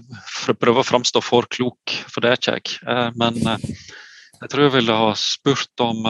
prøve 0.56 0.80
å 0.80 0.88
framstå 0.88 1.20
for 1.20 1.50
klok, 1.52 1.92
for 2.08 2.24
det 2.24 2.30
er 2.32 2.40
ikke 2.40 2.54
jeg. 2.56 2.78
Uh, 2.88 3.10
men 3.20 3.42
jeg 3.44 4.52
tror 4.54 4.64
jeg 4.64 4.76
ville 4.78 4.96
ha 4.96 5.10
spurt 5.20 5.84
om, 5.84 6.08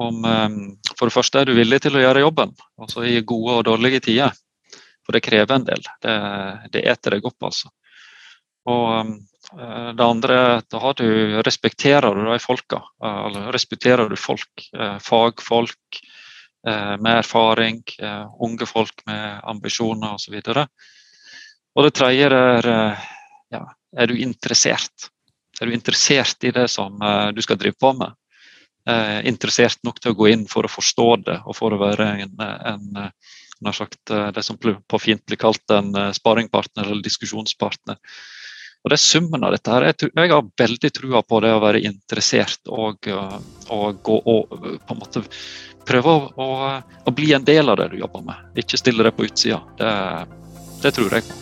om 0.00 0.16
For 0.92 1.08
det 1.08 1.14
første, 1.14 1.40
er 1.40 1.48
du 1.48 1.56
villig 1.56 1.80
til 1.84 1.96
å 1.96 2.02
gjøre 2.02 2.24
jobben? 2.24 2.52
Altså 2.80 3.04
i 3.08 3.18
gode 3.20 3.58
og 3.58 3.66
dårlige 3.68 4.02
tider. 4.08 4.36
For 5.02 5.16
det 5.16 5.22
krever 5.24 5.56
en 5.56 5.64
del. 5.66 5.84
Det, 6.04 6.16
det 6.76 6.84
eter 6.92 7.16
deg 7.16 7.26
opp, 7.26 7.48
altså. 7.48 7.72
Og 8.70 9.16
det 9.52 10.04
andre 10.04 10.36
er 10.36 10.50
at 10.62 10.68
da 10.72 10.92
du, 10.96 11.06
respekterer 11.44 12.14
du 12.16 12.22
de 12.24 12.38
folka. 12.40 12.78
Eller 13.04 13.50
respekterer 13.52 14.08
du 14.08 14.16
folk, 14.16 14.64
fagfolk, 15.04 16.00
Eh, 16.68 16.98
med 16.98 17.18
erfaring, 17.18 17.82
eh, 17.98 18.26
unge 18.38 18.66
folk 18.66 19.02
med 19.06 19.40
ambisjoner 19.42 20.14
osv. 20.14 20.34
Og, 20.34 20.44
så 20.44 20.66
og 21.74 21.86
det 21.86 21.94
tredje 21.98 22.28
er 22.28 22.68
eh, 22.70 23.08
ja, 23.50 23.62
er 23.98 24.06
du 24.06 24.14
interessert? 24.22 25.08
Er 25.60 25.66
du 25.66 25.74
interessert 25.74 26.44
i 26.46 26.52
det 26.54 26.68
som 26.70 26.98
du 27.34 27.42
skal 27.42 27.58
drive 27.60 27.78
på 27.80 27.92
med? 27.98 28.18
interessert 29.22 29.78
nok 29.86 30.00
til 30.02 30.10
å 30.10 30.16
gå 30.18 30.26
inn 30.32 30.40
for 30.50 30.66
å 30.66 30.70
forstå 30.72 31.04
det 31.22 31.36
og 31.46 31.54
for 31.54 31.70
å 31.70 31.76
være 31.78 32.06
en, 32.24 32.32
en, 32.42 32.96
en 32.98 33.68
sagt, 33.76 34.10
det 34.10 34.42
som 34.42 34.58
på 34.58 34.98
fint 34.98 35.22
blir 35.22 35.38
kalt 35.38 35.70
en 35.70 35.92
sparingpartner 36.10 36.88
eller 36.88 37.04
diskusjonspartner. 37.04 38.00
Og 38.82 38.90
det 38.90 38.98
er 38.98 39.02
summen 39.02 39.44
av 39.46 39.54
dette. 39.54 39.70
her. 39.70 39.88
Jeg, 39.90 40.10
jeg 40.10 40.32
har 40.32 40.48
veldig 40.58 40.90
trua 40.96 41.22
på 41.22 41.40
det 41.44 41.52
å 41.54 41.60
være 41.62 41.82
interessert 41.86 42.66
og, 42.66 43.06
og, 43.06 44.02
gå, 44.02 44.16
og 44.18 44.56
på 44.58 44.96
en 44.96 44.98
måte 44.98 45.22
prøve 45.86 46.16
å, 46.34 46.48
å, 47.06 47.14
bli 47.14 47.32
en 47.36 47.46
del 47.46 47.70
av 47.70 47.78
det 47.78 47.92
du 47.94 47.96
jobber 48.02 48.26
med. 48.26 48.50
Ikke 48.58 48.80
stille 48.80 49.06
deg 49.06 49.14
på 49.14 49.26
utsida. 49.28 49.62
Det, 49.78 49.94
det, 50.82 50.94
tror 50.98 51.14
jeg 51.14 51.26
på. 51.30 51.40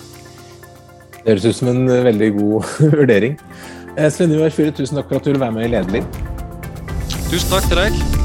Det 1.21 1.27
høres 1.29 1.49
ut 1.49 1.61
som 1.63 1.73
en 1.73 1.85
veldig 2.11 2.33
god 2.39 2.73
vurdering. 3.01 3.37
Svein 3.91 4.17
Sven 4.17 4.33
Ivar 4.37 4.55
Fure, 4.55 4.73
tusen 4.77 5.01
takk 5.01 5.11
for 5.11 5.21
at 5.21 5.27
du 5.27 5.33
ville 5.33 5.45
være 5.45 5.57
med 5.57 5.69
i 5.69 5.75
Lederliv. 5.75 6.09
Tusen 7.31 7.53
takk 7.53 7.71
til 7.73 7.87
deg. 7.87 8.20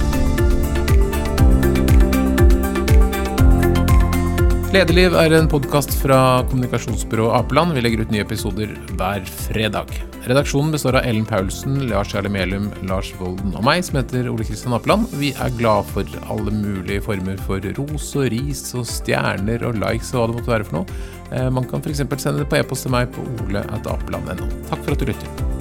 Lederliv 4.75 5.13
er 5.15 5.31
en 5.31 5.45
podkast 5.47 5.93
fra 6.01 6.17
kommunikasjonsbyrået 6.49 7.37
Apeland. 7.37 7.71
Vi 7.77 7.83
legger 7.85 8.01
ut 8.03 8.09
nye 8.11 8.25
episoder 8.25 8.73
hver 8.99 9.23
fredag. 9.45 9.93
Redaksjonen 10.27 10.73
består 10.75 10.97
av 10.99 11.07
Ellen 11.07 11.23
Paulsen, 11.29 11.77
Lars 11.87 12.11
Jarle 12.11 12.27
Melum, 12.33 12.67
Lars 12.89 13.13
Volden 13.15 13.55
og 13.55 13.63
meg, 13.63 13.85
som 13.87 14.01
heter 14.01 14.27
Ole 14.33 14.43
Kristian 14.43 14.75
Apeland. 14.75 15.07
Vi 15.15 15.31
er 15.31 15.55
glad 15.55 15.87
for 15.93 16.19
alle 16.27 16.51
mulige 16.51 17.05
former 17.07 17.39
for 17.47 17.63
ros 17.79 18.11
og 18.19 18.27
ris 18.35 18.67
og 18.75 18.83
stjerner 18.91 19.63
og 19.63 19.79
likes 19.79 20.11
og 20.11 20.25
hva 20.25 20.27
det 20.27 20.39
måtte 20.41 20.57
være 20.57 20.67
for 20.67 20.81
noe. 20.81 21.01
Eh, 21.31 21.47
man 21.55 21.71
kan 21.71 21.79
f.eks. 21.79 22.03
sende 22.03 22.41
det 22.43 22.51
på 22.51 22.59
e-post 22.59 22.89
til 22.89 22.97
meg 22.99 23.15
på 23.15 23.23
ole.apeland.no. 23.47 24.55
Takk 24.67 24.81
for 24.81 24.91
at 24.91 24.99
du 24.99 25.13
lytter. 25.13 25.54